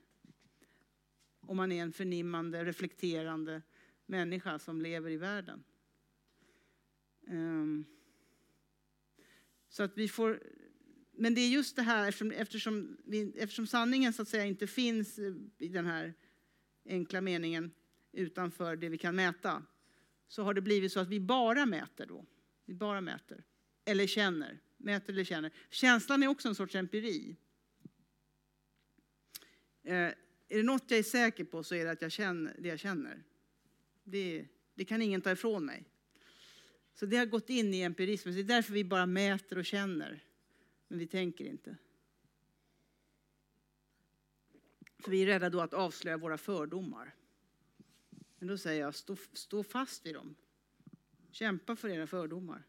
[1.40, 3.62] Om man är en förnimmande, reflekterande
[4.07, 5.64] människa som lever i världen.
[7.28, 7.84] Ehm,
[9.68, 10.43] så att vi får,
[11.12, 14.66] men det är just det här, eftersom, eftersom, vi, eftersom sanningen så att säga inte
[14.66, 15.18] finns
[15.59, 16.14] i den här
[16.84, 17.70] enkla meningen
[18.12, 19.62] utanför det vi kan mäta,
[20.29, 22.27] så har det blivit så att vi bara mäter då.
[22.64, 23.45] Vi bara mäter.
[23.85, 24.59] Eller känner.
[24.77, 25.53] Mäter eller känner.
[25.70, 27.37] Känslan är också en sorts empiri.
[29.83, 32.68] Eh, är det något jag är säker på så är det att jag känner det
[32.68, 33.23] jag känner.
[34.05, 35.85] Det, det kan ingen ta ifrån mig.
[36.95, 38.35] Så det har gått in i empirismen.
[38.35, 40.25] Det är därför vi bara mäter och känner.
[40.89, 41.77] Men vi tänker inte.
[44.99, 47.14] För vi är rädda då att avslöja våra fördomar.
[48.43, 50.34] Men då säger jag, stå, stå fast vid dem.
[51.30, 52.62] Kämpa för era fördomar.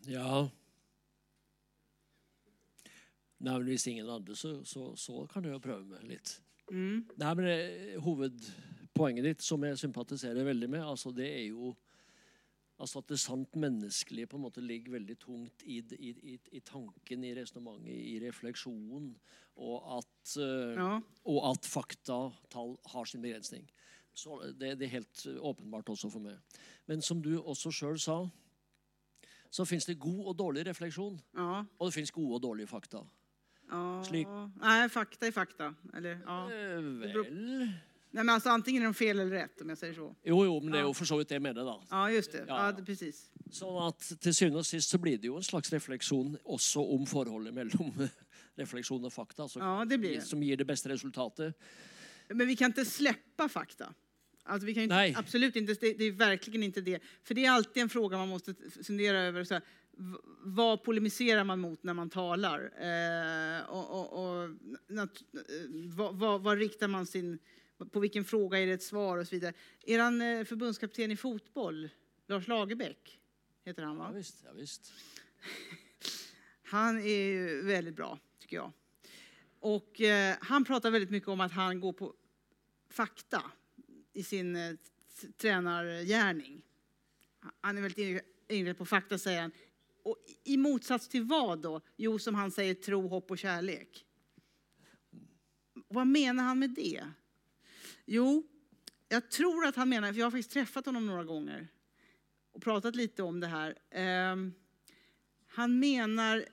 [0.00, 0.50] Ja.
[3.38, 6.36] Nei, men Hvis ingen andre, så, så, så kan jeg jo prøve meg litt.
[6.70, 7.02] Mm.
[7.16, 11.74] Nei, men eh, Hovedpoenget ditt, som jeg sympatiserer veldig med, altså det er jo
[12.82, 16.60] altså at det sant menneskelige på en måte ligger veldig tungt i, i, i, i
[16.66, 19.12] tanken, i resonnementet, i refleksjonen.
[19.62, 20.98] Og at, eh, Ja.
[21.28, 23.68] og at faktatall har sin begrensning.
[24.14, 26.36] Så det, det er helt åpenbart også for meg.
[26.86, 28.18] Men som du også sjøl sa,
[29.52, 31.20] så fins det god og dårlig refleksjon.
[31.36, 31.62] Ja.
[31.78, 33.04] Og det fins gode og dårlige fakta.
[33.70, 34.02] ja.
[34.04, 34.26] Slik.
[34.60, 35.74] Nej, fakta är fakta.
[35.94, 36.50] Eller, ja.
[36.50, 37.68] Eh, vel
[38.14, 40.14] Nej, men alltså, antingen är de fel eller rätt, om jag säger så.
[40.22, 41.78] Jo, jo, men det for så vidt det jeg mener, da.
[41.90, 42.44] Ja, just det.
[42.48, 42.58] Ja.
[42.68, 43.22] Ja, precis.
[43.52, 47.06] Sånn at til syvende og sist så blir det jo en slags refleksjon også om
[47.08, 47.92] forholdet mellom
[48.60, 50.26] refleksjon og fakta, altså, Ja, det blir det.
[50.28, 51.56] som gir det beste resultatet.
[52.28, 53.94] Men vi kan inte släppa fakta.
[54.44, 55.14] Alltså vi kan ju inte, Nej.
[55.16, 57.00] absolut inte, det, det är verkligen inte det.
[57.24, 58.54] För det är alltid en fråga man måste
[58.84, 59.44] fundera över.
[59.44, 59.62] Så här,
[60.44, 62.60] vad polemiserar man mot när man talar?
[62.60, 64.50] Eh, och och, och
[64.88, 65.40] nat, eh,
[65.96, 67.38] vad, vad, vad riktar man sin...
[67.90, 69.52] På vilken fråga är det ett svar och så vidare.
[69.86, 71.88] Er eh, förbundskapten i fotboll,
[72.26, 73.20] Lars Lagerbäck,
[73.64, 74.04] heter han va?
[74.08, 74.42] Ja visst.
[74.44, 74.92] ja visst.
[76.62, 78.72] Han är väldigt bra, tycker jag.
[79.60, 82.14] Och eh, han pratar väldigt mycket om att han går på
[82.90, 83.42] fakta
[84.12, 84.74] i sin eh,
[85.36, 86.62] tränargärning.
[87.60, 89.52] Han är väldigt inne på fakta, säger han.
[90.02, 91.80] Och i motsats till vad då?
[91.96, 94.06] Jo, som han säger, tro, hopp och kärlek.
[95.88, 97.04] Vad menar han med det?
[98.06, 98.48] Jo,
[99.08, 101.68] jag tror att han menar, för jag har faktiskt träffat honom några gånger
[102.52, 103.78] och pratat lite om det här.
[103.90, 104.54] Ehm,
[105.46, 106.44] han menar,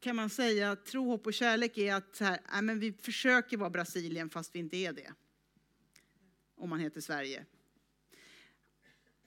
[0.00, 3.56] kan man säga, tro, hopp och kärlek är att så här, nej, men vi försöker
[3.56, 5.12] vara Brasilien fast vi inte är det.
[6.56, 7.46] Om man heter Sverige.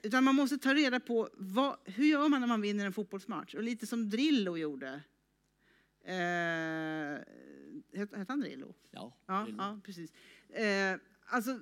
[0.03, 3.55] Utan man måste ta reda på vad, hur gör man när man vinner en fotbollsmatch.
[3.55, 5.01] Och lite som Drillo gjorde.
[6.03, 7.19] Eh,
[7.93, 8.73] hette han Drillo?
[8.91, 9.17] Ja.
[9.25, 9.57] Ja, Lille.
[9.63, 10.11] ja precis.
[10.49, 11.59] Eh, alltså,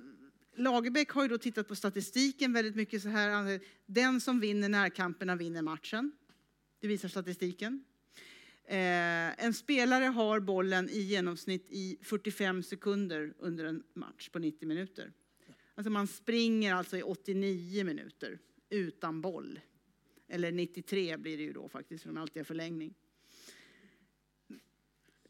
[0.56, 3.60] Lagerbäck har ju då tittat på statistiken väldigt mycket så här.
[3.86, 6.12] Den som vinner närkamperna vinner matchen.
[6.80, 7.84] Det visar statistiken.
[8.66, 14.68] Eh, en spelare har bollen i genomsnitt i 45 sekunder under en match på 90
[14.68, 15.12] minuter.
[15.74, 18.38] Alltså man springer alltså i 89 minuter
[18.70, 19.60] utan boll.
[20.28, 22.94] Eller 93 blir det ju då faktiskt, för de alltid har förlängning.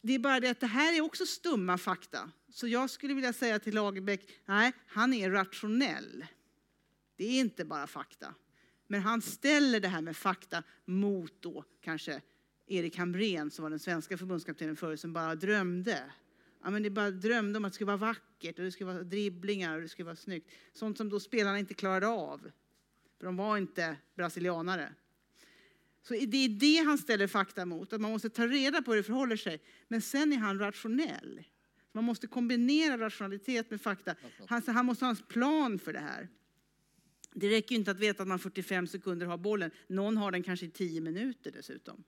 [0.07, 2.31] Det är bara det att det här är också stumma fakta.
[2.49, 6.27] Så jag skulle vilja säga till Lagerbäck, nej, han är rationell.
[7.17, 8.35] Det är inte bara fakta.
[8.87, 12.21] Men han ställer det här med fakta mot då kanske
[12.67, 16.03] Erik Hamrén som var den svenska förbundskaptenen förut som bara drömde.
[16.63, 19.03] Ja, men det bara drömde om att det skulle vara vackert och det skulle vara
[19.03, 20.51] dribblingar och det skulle vara snyggt.
[20.73, 22.51] Sånt som då spelarna inte klarade av.
[23.19, 24.95] För de var inte brasilianare.
[26.09, 28.97] Så det är det han ställer fakta mot, att man måste ta reda på hur
[28.97, 29.63] det förhåller sig.
[29.89, 31.45] Men sen är han rationell.
[31.93, 34.15] Man måste kombinera rationalitet med fakta.
[34.47, 36.29] Han, han måste ha en plan för det här.
[37.35, 39.71] Det räcker inte att veta att man 45 sekunder har bollen.
[39.87, 42.05] Någon har den kanske i 10 minuter dessutom.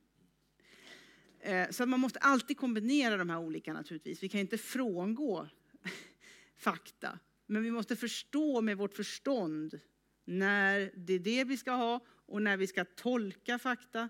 [1.41, 4.23] Eh, så man måste alltid kombinera de här olika naturligtvis.
[4.23, 5.49] Vi kan inte frångå
[6.57, 7.19] fakta.
[7.47, 9.81] Men vi måste förstå med vårt förstånd
[10.25, 14.09] när det är det vi ska ha och när vi ska tolka fakta.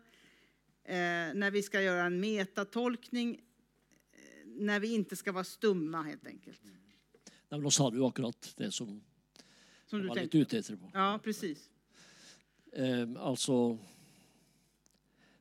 [0.84, 0.94] Eh,
[1.34, 3.34] när vi ska göra en metatolkning.
[4.12, 6.60] Eh, när vi inte ska vara stumma helt enkelt.
[7.48, 9.02] Nej, då sa du akkurat det som,
[9.86, 10.38] Som du var tänkte.
[10.38, 10.76] lite ute efter.
[10.76, 10.90] På.
[10.94, 11.70] Ja, precis.
[12.72, 13.78] Eh, altså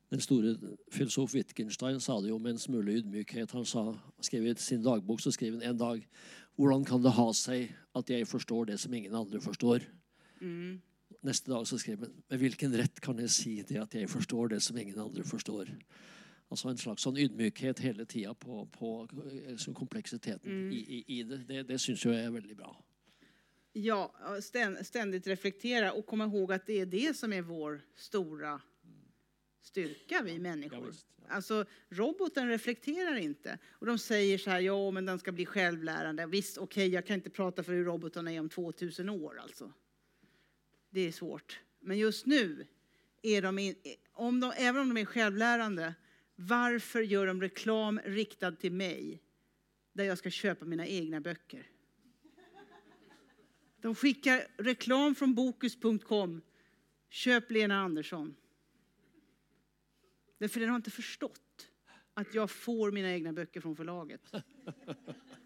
[0.09, 0.55] Den store
[0.91, 3.51] filosof Wittgenstein sa det jo med en smule ydmykhet.
[3.51, 6.07] Han sa, skrev i sin dagbok så skrev han en dag
[6.55, 9.83] Hvordan kan det ha seg at jeg forstår det som ingen andre forstår?
[10.41, 10.81] Mm.
[11.25, 14.51] Neste dag så skrev han Med hvilken rett kan jeg si det at jeg forstår
[14.53, 15.71] det som ingen andre forstår?
[16.53, 18.89] Altså en slags sånn ydmykhet hele tida på, på
[19.25, 21.39] eh, så kompleksiteten i, i, i det.
[21.49, 22.75] Det, det syns jeg er veldig bra.
[23.73, 28.61] Ja, ständ- ständigt reflektera och komma ihåg att det är det som är vår stora
[29.61, 30.85] styrka, vi Ja, människor.
[30.87, 31.07] visst.
[31.27, 33.57] Alltså, roboten reflekterar inte.
[33.71, 36.25] Och de säger så här, ja men den ska bli självlärande.
[36.25, 39.71] Visst, okej, jag kan inte prata för hur robotarna är om 2000 år alltså.
[40.95, 41.59] Det är svårt.
[41.79, 42.67] Men just nu,
[43.21, 43.75] är de in,
[44.11, 45.93] om de, även om de är självlärande,
[46.35, 49.21] varför gör de reklam riktad till mig?
[49.93, 51.67] Där jag ska köpa mina egna böcker.
[53.81, 56.41] De skickar reklam från Bokus.com.
[57.09, 58.35] Köp Lena Andersson.
[60.37, 61.69] Därför den har inte förstått
[62.13, 64.21] att jag får mina egna böcker från förlaget.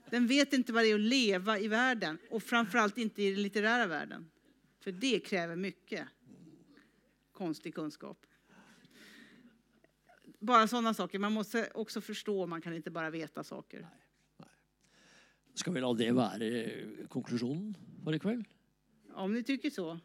[0.10, 3.44] Den vet inte vad det är att leva i världen och framförallt inte i den
[3.44, 4.32] litterära världen.
[4.80, 6.08] För det kräver mycket
[7.32, 8.26] konstig kunskap.
[10.40, 11.20] Bara sådana saker.
[11.20, 13.88] Man måste också förstå, man kan inte bara veta saker.
[15.54, 17.74] Skal vi la det være eh, konklusjonen
[18.04, 18.46] for i kveld?
[19.14, 20.00] Om ni tycker så.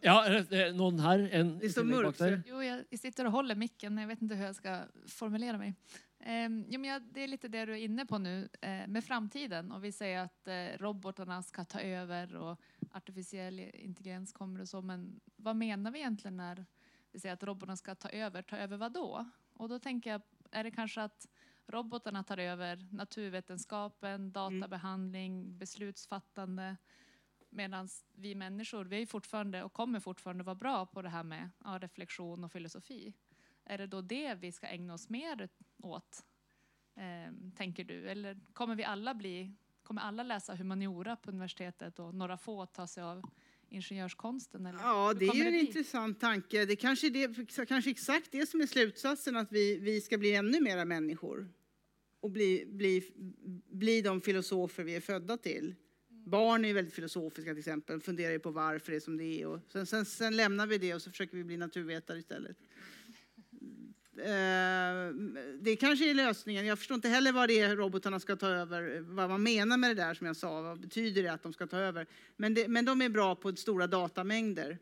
[0.00, 1.18] Ja, det noen her?
[1.34, 3.98] En Det tillegg bak mörkt, så- Jo, jag sitter och håller micken.
[3.98, 5.74] Jag vet inte hur jag ska formulera mig.
[6.20, 9.04] Ehm, jo, men jag, det är lite det du är inne på nu eh, med
[9.04, 9.72] framtiden.
[9.72, 12.60] Och vi säger att eh, robotarna ska ta över och
[12.92, 14.82] artificiell intelligens kommer och så.
[14.82, 16.66] Men vad menar vi egentligen när
[17.12, 18.42] vi säger att robotarna ska ta över?
[18.42, 19.30] Ta över vad då?
[19.54, 21.28] Och då tänker jag, är det kanske att
[21.66, 26.76] robotarna tar över naturvetenskapen, databehandling, beslutsfattande?
[27.50, 31.50] Medan vi människor, vi är fortfarande och kommer fortfarande vara bra på det här med
[31.64, 33.14] ja, reflektion och filosofi.
[33.64, 35.48] Är det då det vi ska ägna oss mer
[35.82, 36.24] åt,
[36.96, 38.08] ehm, tänker du?
[38.08, 42.86] Eller kommer vi alla bli, kommer alla läsa humaniora på universitetet och några få ta
[42.86, 43.22] sig av
[43.68, 44.66] ingenjörskonsten?
[44.66, 45.60] Eller Ja, det är ju en bli?
[45.60, 46.64] intressant tanke.
[46.64, 50.34] Det kanske är det, kanske exakt det som är slutsatsen, att vi, vi ska bli
[50.34, 51.48] ännu mera människor.
[52.20, 53.02] Och bli, bli,
[53.70, 55.74] bli de filosofer vi är födda till.
[56.08, 59.46] Barn är väldigt filosofiska till exempel, funderar ju på varför det är som det är.
[59.46, 62.56] Och sen, sen, sen lämnar vi det och så försöker vi bli naturvetare istället.
[64.20, 65.14] Eh,
[65.60, 66.66] Det kanske är lösningen.
[66.66, 69.90] Jag förstår inte heller vad det är robotarna ska ta över, vad man menar med
[69.90, 70.62] det där som jag sa.
[70.62, 72.06] Vad betyder det att de ska ta över?
[72.36, 74.78] Men, det, men de är bra på stora datamängder.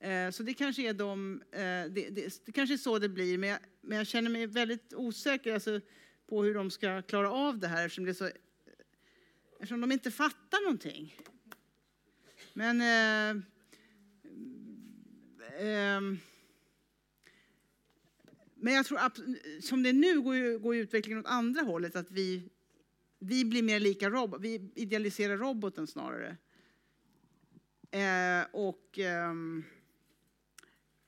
[0.00, 3.38] Eh, Så det kanske är de, eh, det, det, det kanske är så det blir.
[3.38, 5.80] Men jag, men jag känner mig väldigt osäker alltså,
[6.26, 8.30] på hur de ska klara av det här eftersom, det är så,
[9.60, 11.16] eftersom de inte fattar någonting.
[12.52, 12.80] Men...
[12.80, 13.42] Eh,
[15.66, 16.00] eh,
[18.64, 19.18] men jag tror att
[19.60, 21.96] som det är nu går, ju, går utvecklingen åt andra hållet.
[21.96, 22.48] Att vi,
[23.18, 24.40] vi blir mer lika robot.
[24.40, 26.36] Vi idealiserar roboten snarare.
[27.90, 29.34] Eh, och eh,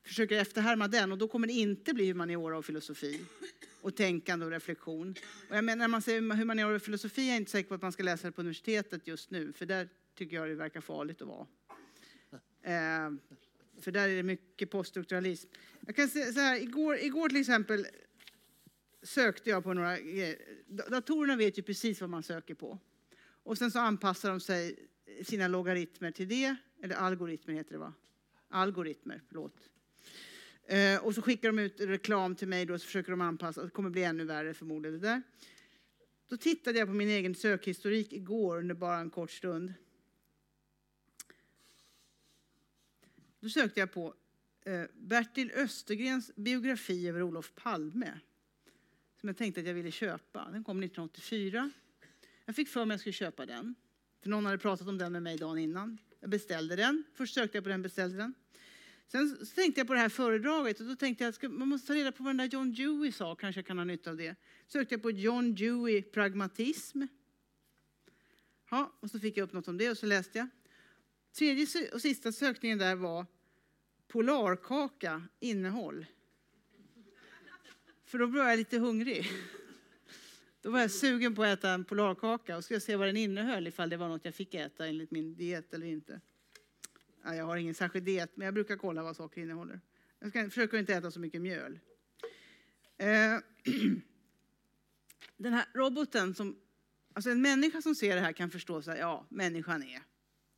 [0.05, 1.12] försöker efterhärma den.
[1.12, 3.20] Och då kommer det inte bli humaniora och filosofi.
[3.81, 5.15] Och tänkande och reflektion.
[5.51, 7.83] Och jag menar, när man säger humaniora och filosofi är jag inte säker på att
[7.83, 9.53] man ska läsa det på universitetet just nu.
[9.53, 11.47] För där tycker jag det verkar farligt att vara.
[12.62, 13.11] Eh,
[13.81, 15.48] för där är det mycket poststrukturalism.
[15.86, 17.86] Jag kan säga så här, igår, igår till exempel
[19.03, 20.36] sökte jag på några grejer.
[20.66, 22.78] Datorerna vet ju precis vad man söker på.
[23.43, 24.89] Och sen så anpassar de sig
[25.24, 26.57] sina logaritmer till det.
[26.82, 27.93] Eller algoritmer heter det va?
[28.48, 29.70] Algoritmer, förlåt.
[30.66, 33.62] Eh, och så skickar de ut reklam till mig då, så försöker de anpassa.
[33.65, 35.23] Det kommer bli ännu värre förmodligen det där.
[36.28, 39.73] Då tittade jag på min egen sökhistorik igår under bara en kort stund.
[43.40, 44.14] Då sökte jag på
[44.64, 48.20] eh, Bertil Östergrens biografi över Olof Palme.
[49.20, 50.50] Som jag tänkte att jag ville köpa.
[50.50, 51.70] Den kom 1984.
[52.44, 53.74] Jag fick för mig att jag skulle köpa den.
[54.22, 55.98] För någon hade pratat om den med mig dagen innan.
[56.20, 57.04] Jag beställde den.
[57.14, 58.34] Först sökte jag på den, beställde den.
[59.08, 61.94] Sen tänkte jag på det här föredraget och då tänkte jag att man måste ta
[61.94, 64.36] reda på vad den där John Dewey sa, kanske jag kan ha nytta av det.
[64.66, 67.02] Sökte jag på John Dewey pragmatism.
[68.70, 70.48] Ja, och så fick jag upp något om det och så läste jag.
[71.38, 73.26] Tredje och sista sökningen där var
[74.08, 76.06] polarkaka innehåll.
[78.04, 79.30] För då blev jag lite hungrig.
[80.60, 83.66] Då var jag sugen på att äta en polarkaka och skulle se vad den innehöll
[83.66, 86.20] ifall det var något jag fick äta enligt min diet eller inte.
[87.24, 89.80] Ja, jag har ingen särskild diet, men jag brukar kolla vad saker innehåller.
[90.18, 91.80] Jag ska, försöker inte äta så mycket mjöl.
[92.98, 93.06] Eh,
[95.36, 96.56] den här roboten som...
[97.12, 100.02] Alltså en människa som ser det här kan förstå att ja, människan är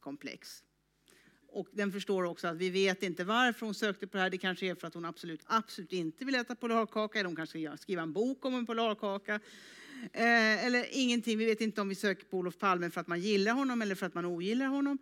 [0.01, 0.65] komplex.
[1.51, 4.31] Och den förstår också att vi vet inte varför hon sökte på det här.
[4.31, 7.19] Det kanske är för att hon absolut, absolut inte vill äta polarkaka.
[7.19, 9.35] Eller hon kanske ska skriva en bok om en polarkaka.
[10.13, 11.39] Eh, eller ingenting.
[11.39, 13.95] Vi vet inte om vi söker på Olof Palme för att man gillar honom eller
[13.95, 14.99] för att man ogillar honom.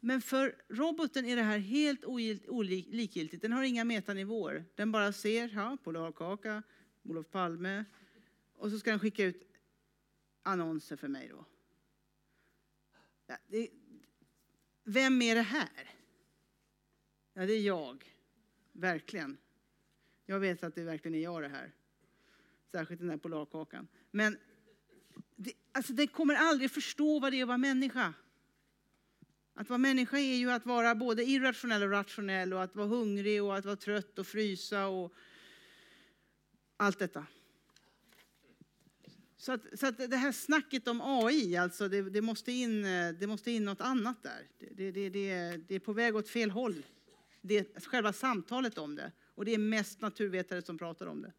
[0.00, 2.94] Men för roboten är det här helt olikgiltigt.
[2.94, 3.42] likgiltigt.
[3.42, 4.64] Den har inga metanivåer.
[4.74, 6.62] Den bara ser, ja, polarkaka,
[7.02, 7.84] Olof Palme.
[8.56, 9.42] Och så ska den skicka ut
[10.42, 11.44] annonser för mig då.
[13.26, 13.68] Ja, det,
[14.86, 15.90] vem är det här?
[17.34, 18.14] Ja, det är jag.
[18.72, 19.36] Verkligen.
[20.26, 21.72] Jag vet att det verkligen är jag det här.
[22.72, 23.88] Särskilt den där polarkakan.
[24.10, 24.38] Men
[25.36, 28.14] det, alltså, den kommer aldrig förstå vad det är att vara människa.
[29.54, 33.42] Att vara människa är ju att vara både irrationell och rationell och att vara hungrig
[33.42, 35.14] och att vara trött och frysa och
[36.76, 37.26] allt detta.
[39.38, 43.12] Så att, så att det här snacket om AI, alltså det, det, måste, in, eh,
[43.20, 44.42] det måste in något annat där.
[44.58, 46.82] Det, det, det, det, det är på väg åt fel håll.
[47.42, 49.12] Det är själva samtalet om det.
[49.34, 51.32] Och det är mest naturvetare som pratar om det.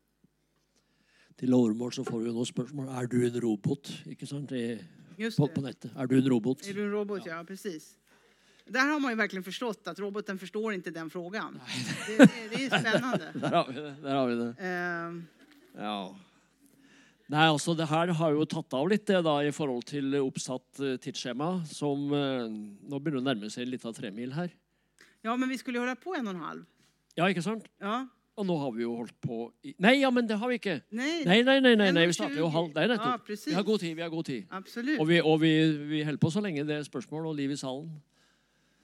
[1.37, 3.91] Til overmål så får vi jo nå spørsmål er du en robot.
[4.09, 4.51] Ikke sant?
[4.51, 4.79] I,
[5.17, 5.67] Just på, på det.
[5.67, 5.91] nettet.
[5.93, 6.65] Er du en robot?
[6.65, 7.25] Är du en robot?
[7.25, 7.97] Ja, precis.
[8.65, 11.59] Där har man ju verkligen förstått att roboten förstår inte den frågan.
[12.07, 13.31] Det, det, det är spännande.
[13.41, 13.95] Der har vi det.
[14.01, 14.55] Der har vi det.
[14.59, 15.25] Ehm,
[15.77, 16.19] Ja.
[17.27, 20.79] Nei, altså Det her har jo tatt av litt det da i forhold til oppsatt
[20.79, 21.49] eh, tidsskjema.
[21.67, 24.53] Som eh, Nå begynner det å nærme seg litt av tremil her.
[25.25, 26.63] Ja, men vi skulle ju hålla på en och en halv.
[27.17, 27.65] Ja, ikke sant?
[27.83, 28.05] Ja.
[28.37, 30.75] Og nå har vi jo holdt på i Nei, ja, men det har vi ikke.
[30.93, 32.17] Nej, Nei, nei, nei, nei, nei vi 1,20.
[32.19, 33.23] starter jo halv Nei, Ja, nettopp.
[33.25, 33.47] precis.
[33.49, 33.95] Vi har god tid.
[33.97, 34.45] vi har god tid.
[34.51, 34.99] absolut.
[34.99, 35.51] Og vi, og vi,
[35.89, 37.89] vi holder på så lenge det er spørsmål og liv i salen.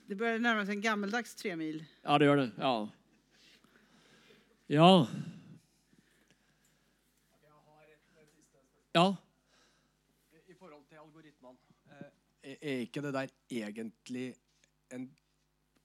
[0.08, 1.82] Det börjar närma sig en gammeldags tre mil.
[2.04, 2.50] Ja, det gjør det.
[2.58, 2.88] Ja.
[4.68, 5.06] Ja.
[8.94, 9.08] Ja.
[10.48, 11.58] I forhold til algoritmene,
[12.42, 14.34] eh, er ikke det der egentlig
[14.92, 15.10] en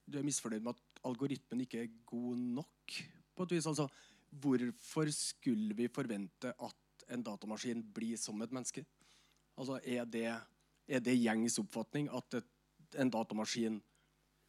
[0.10, 2.94] Du er misfornøyd med at algoritmen ikke er god nok?
[3.40, 3.68] på et vis?
[3.69, 3.88] Altså,
[4.30, 8.84] hvorfor skulle vi forvente at en datamaskin blir som et menneske?
[9.57, 10.27] Altså, er det,
[10.88, 12.49] er det gjengs oppfatning at et,
[12.99, 13.80] en datamaskin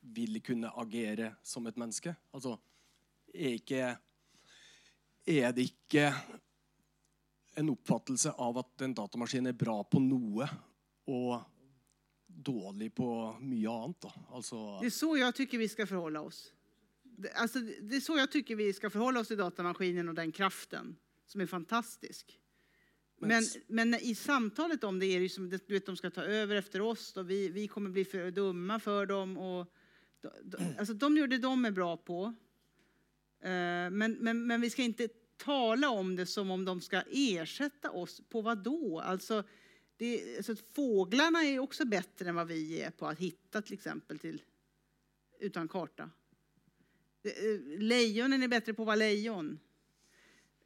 [0.00, 2.14] vil kunne agere som et menneske?
[2.34, 2.56] Altså,
[3.34, 3.96] er, ikke,
[5.26, 6.10] er det ikke
[7.54, 10.46] en oppfattelse av at en datamaskin er bra på noe
[11.10, 11.40] og
[12.26, 13.08] dårlig på
[13.40, 14.00] mye annet.
[14.00, 14.12] Da.
[14.30, 16.52] Altså, Det är så jag tycker vi ska förhålla oss.
[17.34, 20.96] Alltså, det är så jag tycker vi ska förhålla oss till datamaskinen och den kraften
[21.26, 22.40] som är fantastisk.
[23.18, 23.44] Men Men,
[23.90, 26.56] men i samtalet om det är det ju som du vet, de ska ta över
[26.56, 29.38] efter oss och vi, vi kommer bli för dumma för dem.
[29.38, 29.66] Och,
[30.20, 32.34] de, de, alltså, de gör det de är bra på.
[33.42, 35.08] Eh, men, men, men vi ska inte
[35.44, 38.22] tala om det som om de ska ersätta oss.
[38.28, 39.00] På vad då?
[39.00, 39.44] Alltså,
[39.96, 44.18] det, alltså, fåglarna är också bättre än vad vi är på att hitta till exempel
[44.18, 44.42] till,
[45.40, 46.10] utan karta.
[47.22, 49.58] Eh, lejonen är bättre på att vara lejon.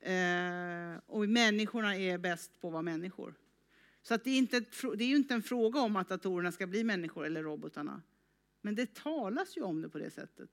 [0.01, 3.35] Eh, och människorna är bäst på att vara människor.
[4.03, 6.53] Så att det, är inte ett, det är ju inte en fråga om att datorerna
[6.53, 8.03] ska bli människor eller robotarna.
[8.61, 10.51] Men det talas ju om det på det sättet.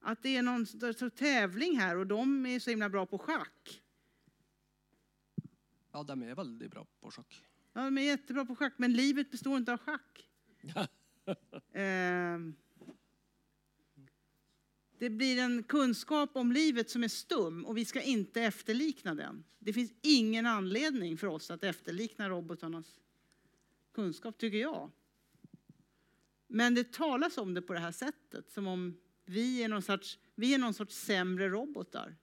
[0.00, 3.82] Att det är någon sorts tävling här och de är så himla bra på schack.
[5.92, 7.44] ja, de er veldig bra på sjakk.
[7.72, 10.30] Ja, de är jättebra på schack, men livet består inte av schack.
[11.72, 12.54] Ehm.
[14.98, 19.44] Det blir en kunskap om livet som är stum och vi ska inte efterlikna den.
[19.58, 23.00] Det finns ingen anledning för oss att efterlikna robotarnas
[23.92, 24.90] kunskap, tycker jag.
[26.46, 28.96] Men det talas om det på det här sättet, som om
[29.28, 32.16] vi är någon sorts, vi är någon sorts sämre robotar.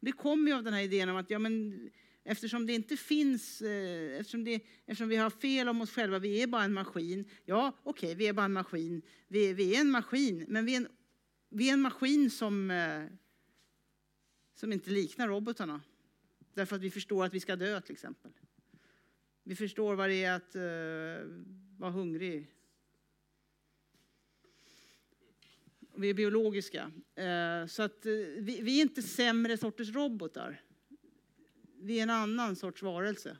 [0.00, 1.90] Det kommer ju av den här idén om att ja, men,
[2.24, 6.42] eftersom det inte finns, eh, eftersom, det, eftersom vi har fel om oss själva, vi
[6.42, 7.24] är bara en maskin.
[7.44, 9.02] Ja, okej, okay, vi är bara en maskin.
[9.28, 10.88] Vi, vi är en maskin, men vi är en,
[11.48, 13.04] vi är en maskin som, eh,
[14.54, 15.80] som inte liknar robotarna.
[16.54, 18.32] Därför att vi förstår att vi ska dö till exempel.
[19.42, 21.44] Vi förstår vad det är att uh,
[21.78, 22.46] vara hungrig.
[26.00, 26.92] Vi är biologiska.
[27.18, 30.62] Uh, så att uh, vi, vi, är inte sämre sorters robotar.
[31.78, 33.36] Vi är en annan sorts varelse.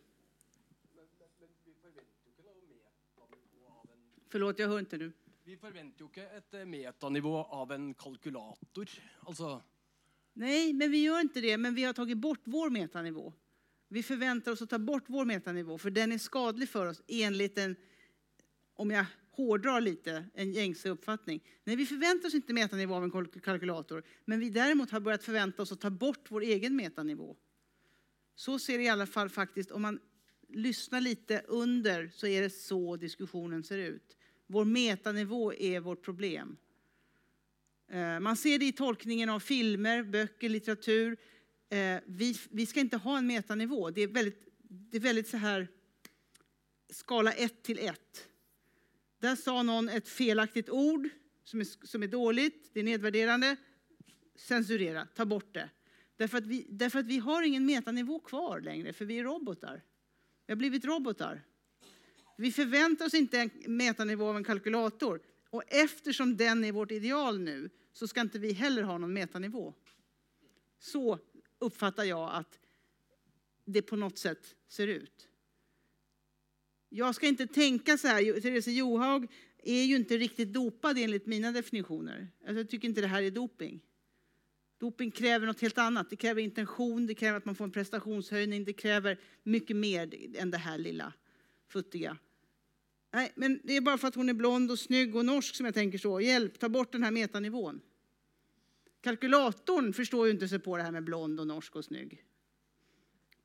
[4.28, 5.12] Förlåt, jag hör inte nu.
[5.45, 8.91] Vi förväntar ju inte ett metanivå av en kalkylator.
[9.20, 9.62] Alltså...
[10.32, 11.57] Nej, men vi gör inte det.
[11.57, 13.32] Men vi har tagit bort vår metanivå.
[13.89, 17.59] Vi förväntar oss att ta bort vår metanivå, för den är skadlig för oss enligt
[17.59, 17.77] en,
[18.74, 21.40] om jag hårdrar lite, en gängse uppfattning.
[21.65, 25.62] Nej, vi förväntar oss inte metanivå av en kalkylator, men vi däremot har börjat förvänta
[25.62, 27.36] oss att ta bort vår egen metanivå.
[28.35, 30.01] Så ser det i alla fall faktiskt, om man
[30.48, 34.16] lyssnar lite under så är det så diskussionen ser ut.
[34.47, 36.57] Vår metanivå är vårt problem.
[37.90, 41.16] Eh, man ser det i tolkningen av filmer, böcker, litteratur.
[41.69, 43.90] Eh, vi, vi ska inte ha en metanivå.
[43.90, 45.69] Det är väldigt, det är väldigt så här
[46.90, 48.30] skala 1 till 1.
[49.21, 51.09] Där sa någon ett felaktigt ord
[51.45, 53.57] som är, som är dåligt, det är nedvärderande.
[54.37, 55.71] Censurera, ta bort det.
[56.17, 59.83] Därför att, vi, därför att vi har ingen metanivå kvar längre, för vi är robotar.
[60.47, 61.43] Vi har blivit robotar.
[62.37, 65.21] Vi förväntar oss inte en metanivå av en kalkylator.
[65.51, 69.75] Och eftersom den är vårt ideal nu, så ska inte vi heller ha någon metanivå.
[70.79, 71.19] Så
[71.59, 72.61] uppfattar jag att
[73.65, 75.30] det på något sätt ser ut.
[76.93, 79.29] Jag ska inte tänka så här, Therese Johaug
[79.62, 82.29] är ju inte riktigt dopad enligt mina definitioner.
[82.41, 83.81] Alltså jag tycker inte det här är doping.
[84.79, 86.11] Doping kräver något helt annat.
[86.11, 90.51] Det kräver intention, det kräver att man får en prestationshöjning, det kräver mycket mer än
[90.51, 91.12] det här lilla
[91.69, 92.17] futtiga.
[93.12, 95.67] Nej, men det är bara för att hon är blond och snygg och norsk som
[95.67, 96.21] jag tänker så.
[96.21, 97.81] Hjälp, ta bort den här metanivån.
[99.01, 102.25] Kalkylatorn förstår ju inte sig på det här med blond och norsk och snygg.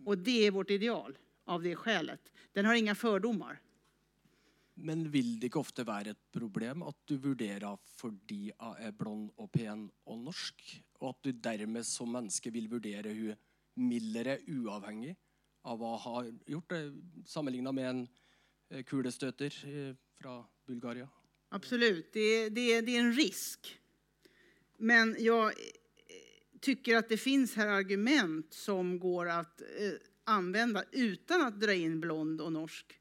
[0.05, 2.31] Och det är vårt ideal av det skälet.
[2.51, 3.61] Den har inga fördomar.
[4.73, 9.31] Men vill det inte ofta vara ett problem att du värderar fordi jag är blond
[9.35, 13.35] och pen och norsk, och att du därmed som människa vill värdera hur
[13.73, 15.15] mildare oavhängig
[15.61, 16.93] av vad har gjort det,
[17.25, 18.07] sammanligna med en
[18.69, 21.07] eh, kulestöter eh, från Bulgarien?
[21.49, 23.79] Absolut, det, det, det är en risk.
[24.77, 25.53] Men jag eh,
[26.59, 29.67] tycker att det finns här argument som går att eh,
[30.25, 32.99] använda utan att dra in blond och norsk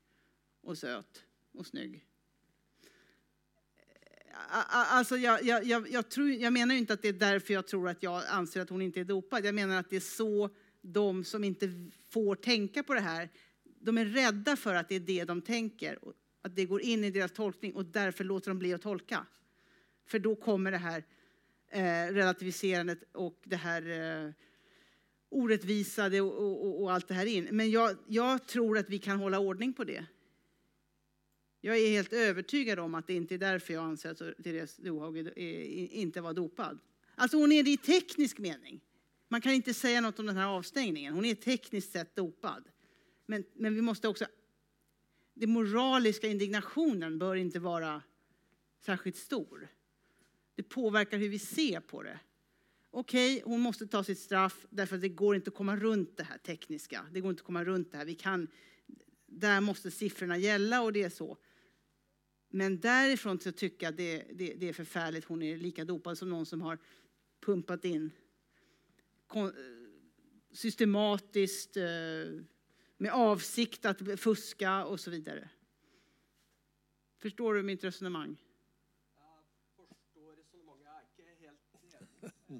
[0.62, 2.06] och söt och snygg.
[4.70, 7.66] Alltså jag, jag, jag, jag, tror, jag menar ju inte att det är därför jag
[7.66, 9.44] tror att jag anser att hon inte är dopad.
[9.44, 13.28] Jag menar att det är så de som inte får tänka på det här,
[13.80, 15.98] de är rädda för att det är det de tänker,
[16.42, 19.26] att det går in i deras tolkning och därför låter de bli att tolka.
[20.06, 21.04] För då kommer det här
[21.70, 24.32] eh, relativiserandet och det här eh,
[25.34, 27.48] orättvisade och, och, och, allt det här in.
[27.52, 30.06] Men jag, jag tror att vi kan hålla ordning på det.
[31.60, 35.38] Jag är helt övertygad om att det inte är därför jag anser att Therese Dohage
[35.38, 36.78] inte var dopad.
[37.14, 38.80] Alltså hon är det i teknisk mening.
[39.28, 41.14] Man kan inte säga något om den här avstängningen.
[41.14, 42.64] Hon är tekniskt sett dopad.
[43.26, 44.26] Men, men vi måste också...
[45.34, 48.02] Den moraliska indignationen bör inte vara
[48.86, 49.68] särskilt stor.
[50.54, 52.20] Det påverkar hur vi ser på det.
[52.96, 56.16] Okej, okay, hon måste ta sitt straff därför att det går inte att komma runt
[56.16, 57.06] det här tekniska.
[57.12, 58.04] Det går inte att komma runt det här.
[58.04, 58.48] Vi kan,
[59.26, 61.36] där måste siffrorna gälla och det är så.
[62.48, 66.18] Men därifrån till att tycka att det, det, det, är förfärligt, hon är lika dopad
[66.18, 66.78] som någon som har
[67.40, 68.10] pumpat in
[70.52, 71.84] systematiskt eh,
[72.96, 75.48] med avsikt att fuska och så vidare.
[77.18, 78.36] Förstår du mitt resonemang?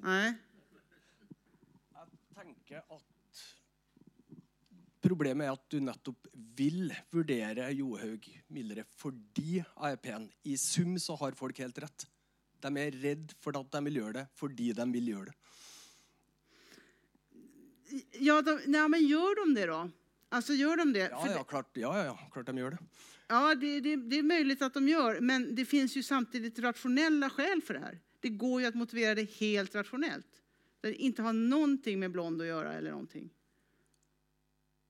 [0.03, 0.33] Nej.
[1.93, 3.03] Jag tänker att
[5.01, 10.31] problemet är att du nettopp vill värdera Johaug mildare fordi AIP-en.
[10.43, 12.07] I sum så har folk helt rätt.
[12.59, 15.33] De är rädda för att de vill göra det, fordi de vill göra det.
[18.19, 19.89] Ja, de, nej, men gör de det då?
[20.29, 21.09] Alltså gör de det?
[21.11, 22.77] Ja, ja, klart, ja, ja, klart de gör det.
[23.27, 27.29] Ja, det, det, det är möjligt att de gör, men det finns ju samtidigt rationella
[27.29, 27.99] skäl för det här.
[28.25, 30.41] Det går ju att motivera det helt rationellt.
[30.81, 33.29] Det inte har någonting med blond att göra eller någonting.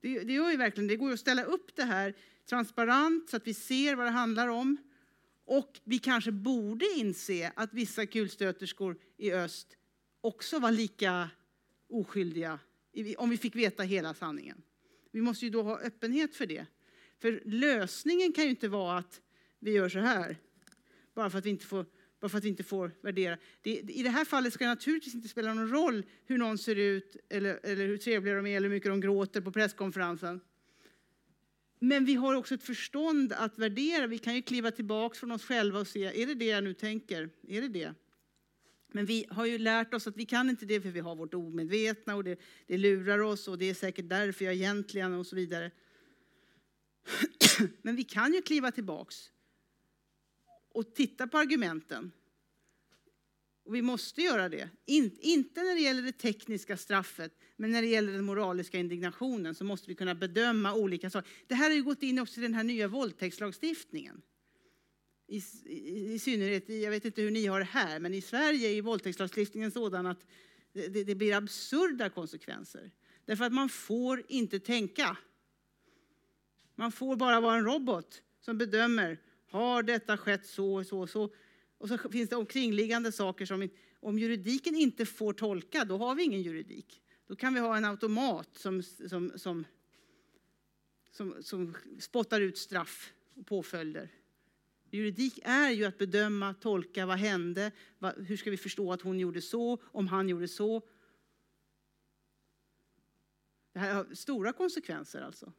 [0.01, 2.13] Det, det gör ju verkligen, det går ju att ställa upp det här
[2.49, 4.77] transparent så att vi ser vad det handlar om.
[5.45, 9.77] Och vi kanske borde inse att vissa kulstöterskor i öst
[10.21, 11.29] också var lika
[11.89, 12.59] oskyldiga
[13.17, 14.61] om vi fick veta hela sanningen.
[15.11, 16.65] Vi måste ju då ha öppenhet för det.
[17.19, 19.21] För lösningen kan ju inte vara att
[19.59, 20.37] vi gör så här,
[21.13, 21.85] bara för att vi inte får,
[22.25, 23.37] bara för att vi inte får värdera.
[23.61, 26.75] Det, I det här fallet ska det naturligtvis inte spela någon roll hur någon ser
[26.75, 30.41] ut, eller, eller hur trevliga de är, eller hur mycket de gråter på presskonferensen.
[31.79, 34.07] Men vi har också ett förstånd att värdera.
[34.07, 36.73] Vi kan ju kliva tillbaka från oss själva och se, är det det jag nu
[36.73, 37.29] tänker?
[37.47, 37.93] Är det det?
[38.87, 41.33] Men vi har ju lärt oss att vi kan inte det för vi har vårt
[41.33, 45.35] omedvetna och det, det lurar oss och det är säkert därför jag egentligen och så
[45.35, 45.71] vidare.
[47.81, 49.31] Men vi kan ju kliva tillbaks
[50.75, 52.11] och titta på argumenten.
[53.65, 54.69] Och vi måste göra det.
[54.85, 59.55] In, inte när det gäller det tekniska straffet, men när det gäller den moraliska indignationen
[59.55, 61.31] så måste vi kunna bedöma olika saker.
[61.47, 64.21] Det här har ju gått in också i den här nya våldtäktslagstiftningen.
[65.27, 68.69] I, i, I, synnerhet, jag vet inte hur ni har det här, men i Sverige
[68.69, 70.25] är våldtäktslagstiftningen sådan att
[70.73, 72.91] det, det blir absurda konsekvenser.
[73.25, 75.17] Därför att man får inte tänka.
[76.75, 79.17] Man får bara vara en robot som bedömer,
[79.55, 81.33] har detta skett så och så och så?
[81.77, 83.69] Och så finns det omkringliggande saker som,
[83.99, 87.01] om juridiken inte får tolka, då har vi ingen juridik.
[87.27, 89.65] Då kan vi ha en automat som, som, som,
[91.11, 94.11] som, som spottar ut straff och påföljder.
[94.89, 97.71] Juridik är ju att bedöma, tolka, vad hände,
[98.17, 100.81] hur ska vi förstå att hon gjorde så, om han gjorde så.
[103.73, 105.53] Det här har stora konsekvenser alltså.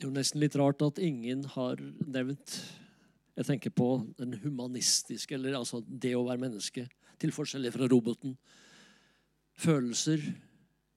[0.00, 2.74] Det är nästan lite rart att ingen har nämnt
[3.34, 6.86] Jag tänker på den humanistiska, eller alltså det att vara människa,
[7.18, 8.36] till skillnad från roboten.
[9.58, 10.20] Känslor,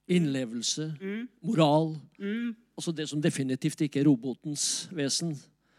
[0.06, 1.28] inlevelse, mm.
[1.40, 1.98] moral.
[2.18, 2.54] Mm.
[2.74, 5.36] Alltså det som definitivt inte är robotens väsen.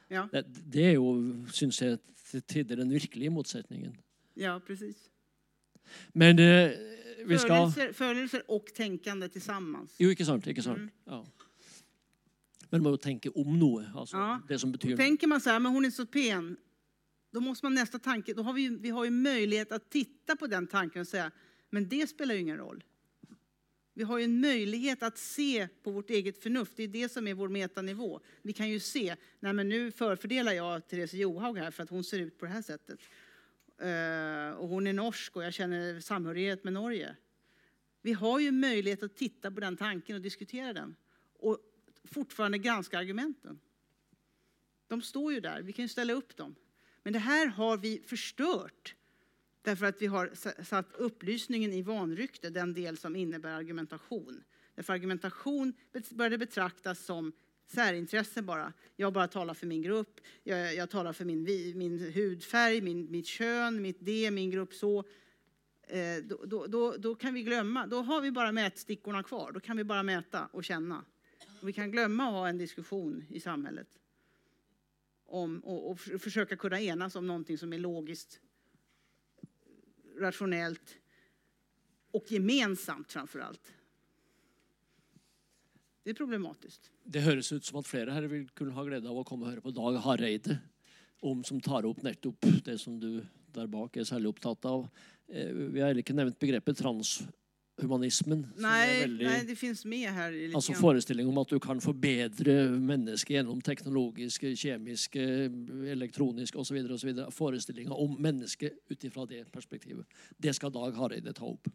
[0.07, 0.29] Ja.
[0.31, 1.83] Det, det, är ju, syns
[2.31, 3.97] till tider den verkliga motsättningen.
[4.33, 4.97] Ja, precis.
[6.07, 6.71] Men eh,
[7.25, 7.71] vi ska...
[7.93, 9.95] Födelser och tänkande tillsammans.
[9.97, 10.47] Jo, inte sant.
[10.47, 10.77] Inte sant.
[10.77, 10.89] Mm.
[11.05, 11.25] Ja.
[12.83, 13.85] Men man tänka om något.
[13.95, 14.41] Alltså, ja.
[14.47, 14.97] det som betyder...
[14.97, 16.57] Tänker man så här, men hon är så pen.
[17.31, 20.47] Då måste man nästa tanke, då har vi, vi har ju möjlighet att titta på
[20.47, 21.31] den tanken och säga,
[21.69, 22.83] men det spelar ju ingen roll.
[23.93, 26.73] Vi har ju en möjlighet att se på vårt eget förnuft.
[26.75, 28.19] Det är det som är vår metanivå.
[28.41, 32.03] Vi kan ju se, nej men nu förfördelar jag Therese Johaug här för att hon
[32.03, 32.99] ser ut på det här sättet.
[33.81, 37.15] Uh, och hon är norsk och jag känner samhörighet med Norge.
[38.01, 40.95] Vi har ju möjlighet att titta på den tanken och diskutera den.
[41.39, 41.59] Och
[42.05, 43.59] fortfarande granska argumenten.
[44.87, 46.55] De står ju där, vi kan ju ställa upp dem.
[47.03, 48.95] Men det här har vi förstört
[49.61, 50.31] därför att vi har
[50.63, 54.43] satt upplysningen i vanrykte, den del som innebär argumentation.
[54.75, 55.73] Därför argumentation
[56.09, 57.31] började betraktas som
[57.67, 58.73] särintresse bara.
[58.95, 61.43] Jag bara talar för min grupp, jag, jag talar för min,
[61.75, 65.03] min hudfärg, min, mitt kön, mitt det, min grupp så.
[65.87, 69.51] Eh, då, då, då, då, kan vi glömma, då har vi bara mätstickorna kvar.
[69.51, 71.05] Då kan vi bara mäta och känna.
[71.65, 73.87] Och vi kan glömma att ha en diskussion i samhället
[75.25, 78.41] om, och, och försöka kunna enas om någonting som är logiskt,
[80.17, 80.97] rationellt
[82.11, 83.73] och gemensamt framför allt.
[86.03, 86.91] Det är problematiskt.
[87.03, 89.51] Det hörs ut som att flera här vill kunna ha glädje av att komma och
[89.51, 90.57] höra på Dag Hareide
[91.19, 94.87] om som tar upp nettopp det som du där bak är särskilt upptatt av.
[95.27, 97.23] Eh, vi har inte nämnt begreppet trans
[97.77, 98.47] humanismen.
[98.55, 100.51] Nej, väldigt, nej, det finns med här.
[100.55, 105.21] Alltså föreställningen om att du kan förbättra människor genom teknologiska, kemiska,
[105.91, 106.93] elektroniska och så vidare.
[106.93, 107.31] Och så vidare.
[107.31, 110.07] Föreställningar om människor utifrån det perspektivet.
[110.37, 111.67] Det ska Dag Hareide ta upp.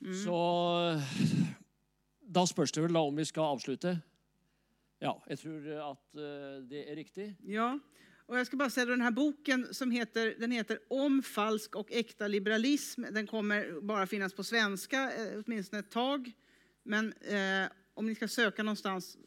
[0.00, 0.24] Mm.
[0.24, 1.00] Så
[2.20, 3.98] då spörs det väl om vi ska avsluta.
[4.98, 6.20] Ja, jag tror att eh,
[6.68, 7.36] det är riktigt.
[7.46, 7.78] Ja.
[8.30, 11.92] Och jag ska bara säga den här boken som heter, den heter Om falsk och
[11.92, 13.04] äkta liberalism.
[13.10, 16.32] Den kommer bara finnas på svenska, eh, åtminstone ett tag.
[16.82, 19.18] Men eh, om ni ska söka någonstans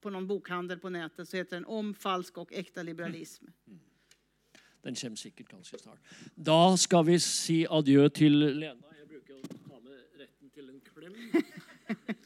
[0.00, 3.44] på någon bokhandel på nätet så heter den Om falsk och äkta liberalism.
[3.66, 3.80] Mm.
[4.82, 6.00] Den kommer säkert ganska snart.
[6.34, 8.82] Då ska vi säga adjö till Lena.
[8.98, 9.34] Jag brukar
[9.70, 11.14] ha med rätten till en kläm.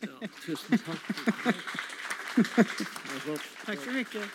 [0.00, 1.00] Ja, tusen tack.
[3.64, 4.30] Tack så mycket.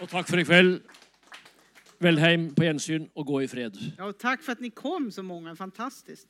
[0.00, 0.80] Och tack för ikväll.
[1.98, 3.78] Välheim på gensyn och gå i fred.
[3.98, 6.28] Ja, och tack för att ni kom så många, fantastiskt.